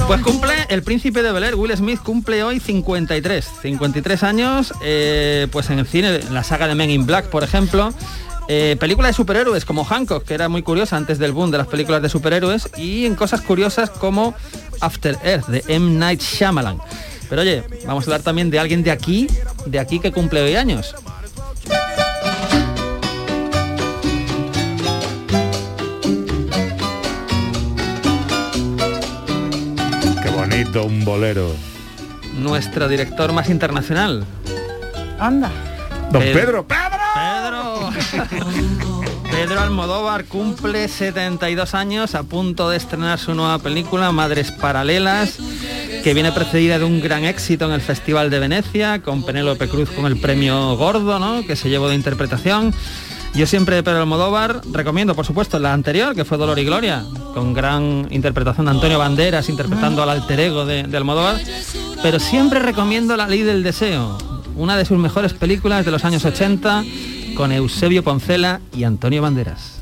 Pues 0.07 0.21
cumple 0.23 0.53
el 0.69 0.83
príncipe 0.83 1.23
de 1.23 1.33
Bel 1.33 1.43
Air, 1.45 1.55
Will 1.55 1.75
Smith, 1.77 2.01
cumple 2.03 2.43
hoy 2.43 2.61
53. 2.61 3.47
53 3.63 4.23
años, 4.23 4.75
eh, 4.83 5.47
pues 5.51 5.71
en 5.71 5.79
el 5.79 5.87
cine, 5.87 6.17
en 6.17 6.35
la 6.35 6.45
saga 6.45 6.67
de 6.69 6.75
Men 6.75 6.91
in 6.91 7.07
Black, 7.07 7.27
por 7.27 7.43
ejemplo. 7.45 7.93
Eh, 8.53 8.77
película 8.81 9.07
de 9.07 9.15
superhéroes 9.15 9.65
como 9.65 9.85
Hancock, 9.85 10.25
que 10.25 10.35
era 10.35 10.49
muy 10.49 10.65
curiosa 10.65 10.97
antes 10.97 11.21
del 11.21 11.31
boom 11.31 11.53
de 11.53 11.59
las 11.59 11.69
películas 11.69 12.03
de 12.03 12.09
superhéroes, 12.09 12.69
y 12.77 13.07
en 13.07 13.15
cosas 13.15 13.43
curiosas 13.43 13.91
como 13.91 14.35
After 14.81 15.17
Earth, 15.23 15.47
de 15.47 15.63
M. 15.69 15.93
Night 15.97 16.21
Shyamalan. 16.21 16.81
Pero 17.29 17.43
oye, 17.43 17.63
vamos 17.87 18.03
a 18.03 18.07
hablar 18.07 18.23
también 18.23 18.51
de 18.51 18.59
alguien 18.59 18.83
de 18.83 18.91
aquí, 18.91 19.29
de 19.67 19.79
aquí 19.79 20.01
que 20.01 20.11
cumple 20.11 20.43
hoy 20.43 20.57
años. 20.57 20.97
Qué 30.25 30.31
bonito, 30.35 30.87
un 30.87 31.05
bolero. 31.05 31.55
Nuestro 32.37 32.89
director 32.89 33.33
más 33.33 33.49
internacional, 33.49 34.25
Anda. 35.21 35.53
Don 36.11 36.21
Pedro. 36.21 36.67
Pedro. 36.67 37.00
Pedro. 39.31 39.61
Almodóvar 39.61 40.25
cumple 40.25 40.89
72 40.89 41.75
años 41.75 42.15
a 42.15 42.23
punto 42.23 42.71
de 42.71 42.77
estrenar 42.77 43.19
su 43.19 43.35
nueva 43.35 43.59
película 43.59 44.11
Madres 44.13 44.51
Paralelas, 44.51 45.39
que 46.03 46.15
viene 46.15 46.33
precedida 46.33 46.79
de 46.79 46.85
un 46.85 47.01
gran 47.01 47.25
éxito 47.25 47.67
en 47.67 47.73
el 47.73 47.81
Festival 47.81 48.31
de 48.31 48.39
Venecia, 48.39 49.03
con 49.03 49.25
Penélope 49.25 49.69
Cruz 49.69 49.91
con 49.91 50.07
el 50.07 50.19
premio 50.19 50.77
Gordo, 50.77 51.19
¿no? 51.19 51.47
que 51.47 51.57
se 51.57 51.69
llevó 51.69 51.89
de 51.89 51.95
interpretación. 51.95 52.75
Yo 53.35 53.47
siempre 53.47 53.77
de 53.77 53.83
Pedro 53.83 54.01
Almodóvar 54.01 54.61
recomiendo, 54.73 55.15
por 55.15 55.25
supuesto, 55.25 55.59
la 55.59 55.73
anterior, 55.73 56.15
que 56.15 56.25
fue 56.25 56.37
Dolor 56.37 56.59
y 56.59 56.65
Gloria, 56.65 57.05
con 57.33 57.55
gran 57.55 58.09
interpretación 58.11 58.67
de 58.67 58.73
Antonio 58.73 58.99
Banderas 58.99 59.49
interpretando 59.49 60.03
al 60.03 60.11
alter 60.11 60.41
ego 60.41 60.65
de, 60.65 60.83
de 60.83 60.97
Almodóvar, 60.97 61.41
pero 62.03 62.19
siempre 62.19 62.59
recomiendo 62.59 63.17
La 63.17 63.29
Ley 63.29 63.43
del 63.43 63.63
Deseo, 63.63 64.19
una 64.57 64.77
de 64.77 64.85
sus 64.85 64.99
mejores 64.99 65.33
películas 65.33 65.85
de 65.85 65.93
los 65.93 66.05
años 66.05 66.25
80, 66.25 66.85
con 67.35 67.53
Eusebio 67.53 68.03
Poncela 68.03 68.61
y 68.77 68.85
Antonio 68.85 69.23
Banderas. 69.23 69.81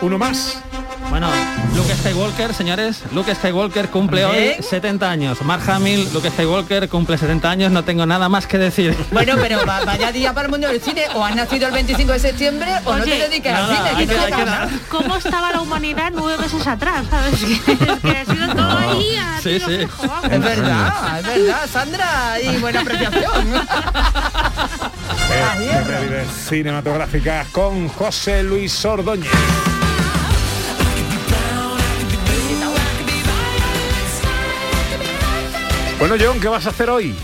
Uno 0.00 0.18
más. 0.18 0.62
Bueno, 1.10 1.28
Luke 1.74 1.94
Skywalker, 1.96 2.52
señores, 2.54 3.02
Luke 3.12 3.34
Skywalker 3.34 3.88
cumple 3.88 4.26
hoy 4.26 4.36
Bien. 4.38 4.62
70 4.62 5.10
años. 5.10 5.40
Mark 5.42 5.62
Hamill, 5.68 6.06
Luke 6.12 6.30
Skywalker 6.30 6.88
cumple 6.88 7.16
70 7.16 7.50
años, 7.50 7.72
no 7.72 7.82
tengo 7.82 8.04
nada 8.04 8.28
más 8.28 8.46
que 8.46 8.58
decir. 8.58 8.94
Bueno, 9.10 9.34
pero 9.40 9.64
va- 9.66 9.84
vaya 9.84 10.12
día 10.12 10.34
para 10.34 10.46
el 10.46 10.50
mundo 10.52 10.68
del 10.68 10.80
cine. 10.82 11.04
O 11.14 11.24
has 11.24 11.34
nacido 11.34 11.66
el 11.66 11.72
25 11.72 12.12
de 12.12 12.18
septiembre 12.18 12.70
o 12.84 12.94
no 12.94 13.04
te 13.04 13.10
dediques 13.18 13.52
nada, 13.52 13.88
al 13.88 13.96
cine. 14.06 14.78
¿Cómo 14.90 15.16
estaba 15.16 15.50
la 15.52 15.60
humanidad 15.62 16.12
nueve 16.14 16.42
meses 16.42 16.66
atrás? 16.66 17.04
¿Sabes? 17.10 17.34
Que, 17.68 17.74
que 18.10 18.16
ha 18.18 18.24
sido 18.24 18.54
todo 18.54 18.78
ahí 18.78 19.16
a 19.16 19.40
Sí, 19.42 19.58
sí. 19.60 19.78
fijo, 19.78 20.06
vamos. 20.06 20.24
Es 20.30 20.40
verdad, 20.40 21.18
es 21.20 21.26
verdad, 21.26 21.60
Sandra, 21.72 22.36
y 22.42 22.56
buena 22.58 22.80
apreciación. 22.80 23.54
Efemérides 25.30 26.28
cinematográficas 26.48 27.48
con 27.48 27.88
José 27.88 28.42
Luis 28.42 28.84
Ordóñez. 28.84 29.30
Bueno, 35.98 36.14
John, 36.20 36.38
¿qué 36.40 36.48
vas 36.48 36.66
a 36.66 36.70
hacer 36.70 36.90
hoy? 36.90 37.14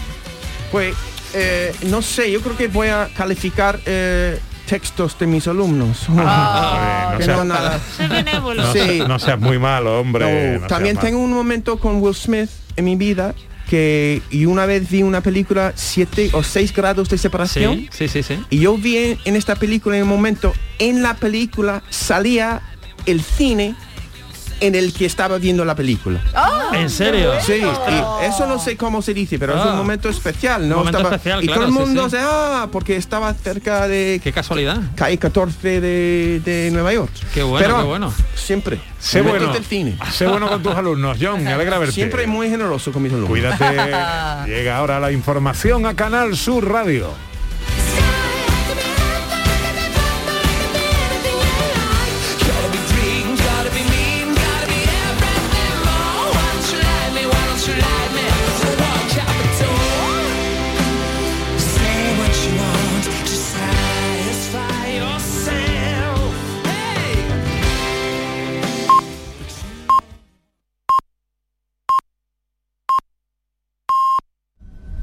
Pues, 0.72 0.94
eh, 1.32 1.72
no 1.86 2.02
sé, 2.02 2.30
yo 2.30 2.40
creo 2.40 2.56
que 2.56 2.68
voy 2.68 2.88
a 2.88 3.08
calificar 3.16 3.78
eh, 3.86 4.38
textos 4.66 5.16
de 5.18 5.26
mis 5.26 5.46
alumnos. 5.46 6.06
Ah, 6.16 7.14
Que 7.18 7.26
no 7.26 7.34
seas- 7.34 7.46
nada. 7.46 7.80
Sé 7.96 8.08
benévolo. 8.08 8.62
No, 8.62 8.72
Sí. 8.72 8.78
se- 8.80 8.98
no 9.08 9.18
seas 9.18 9.38
muy 9.38 9.58
malo, 9.58 10.00
hombre. 10.00 10.24
No, 10.24 10.52
no 10.54 10.58
seas 10.60 10.68
también 10.68 10.96
tengo 10.96 11.18
un 11.18 11.32
momento 11.32 11.78
con 11.78 12.00
Will 12.02 12.14
Smith 12.14 12.50
en 12.76 12.84
mi 12.84 12.96
vida 12.96 13.34
que 13.70 14.20
y 14.30 14.44
una 14.46 14.66
vez 14.66 14.90
vi 14.90 15.02
una 15.02 15.20
película 15.22 15.72
siete 15.74 16.28
o 16.34 16.42
seis 16.42 16.74
grados 16.74 17.08
de 17.08 17.16
separación 17.16 17.86
Sí, 17.90 18.08
sí, 18.08 18.08
sí, 18.08 18.22
sí. 18.22 18.38
y 18.50 18.58
yo 18.58 18.76
vi 18.76 18.98
en, 18.98 19.18
en 19.24 19.36
esta 19.36 19.54
película 19.56 19.96
en 19.96 20.02
un 20.02 20.08
momento 20.10 20.52
en 20.78 21.02
la 21.02 21.14
película 21.14 21.82
salía 21.88 22.60
el 23.06 23.22
cine 23.22 23.74
en 24.66 24.74
el 24.74 24.92
que 24.92 25.06
estaba 25.06 25.38
viendo 25.38 25.64
la 25.64 25.74
película 25.74 26.20
¿En 26.72 26.90
serio? 26.90 27.32
Sí, 27.40 27.52
y 27.62 28.24
eso 28.24 28.46
no 28.46 28.58
sé 28.58 28.76
cómo 28.76 29.00
se 29.02 29.14
dice, 29.14 29.38
pero 29.38 29.54
es 29.54 29.60
Ah. 29.62 29.70
un 29.72 29.76
momento 29.76 30.08
especial, 30.08 30.68
¿no? 30.68 30.76
Un 30.76 30.78
momento 30.80 30.98
Estaba- 30.98 31.14
especial, 31.16 31.42
y 31.44 31.46
claro, 31.46 31.60
todo 31.62 31.68
el 31.68 31.74
mundo 31.74 32.04
sí. 32.04 32.10
se, 32.16 32.18
ah, 32.20 32.68
porque 32.72 32.96
estaba 32.96 33.32
cerca 33.34 33.86
de 33.86 34.20
Qué 34.22 34.32
casualidad. 34.32 34.80
calle 34.96 35.18
14 35.18 35.80
de, 35.80 36.40
de 36.44 36.70
Nueva 36.72 36.92
York. 36.92 37.12
Qué 37.32 37.42
bueno, 37.42 37.64
Pero 37.66 37.78
qué 37.78 37.84
bueno. 37.84 38.12
Siempre. 38.34 38.80
Sé 38.98 39.20
bueno, 39.22 39.52
del 39.52 39.64
cine. 39.64 39.96
sé 40.12 40.26
bueno 40.26 40.48
con 40.48 40.62
tus 40.62 40.74
alumnos, 40.74 41.18
John, 41.20 41.44
me 41.44 41.52
alegra 41.52 41.78
verte. 41.78 41.94
Siempre 41.94 42.26
muy 42.26 42.48
generoso 42.48 42.90
con 42.90 43.02
mis 43.02 43.12
alumnos. 43.12 43.30
Cuídate. 43.30 43.64
Llega 44.50 44.76
ahora 44.78 44.98
la 44.98 45.12
información 45.12 45.86
a 45.86 45.94
Canal 45.94 46.36
Sur 46.36 46.68
Radio. 46.70 47.10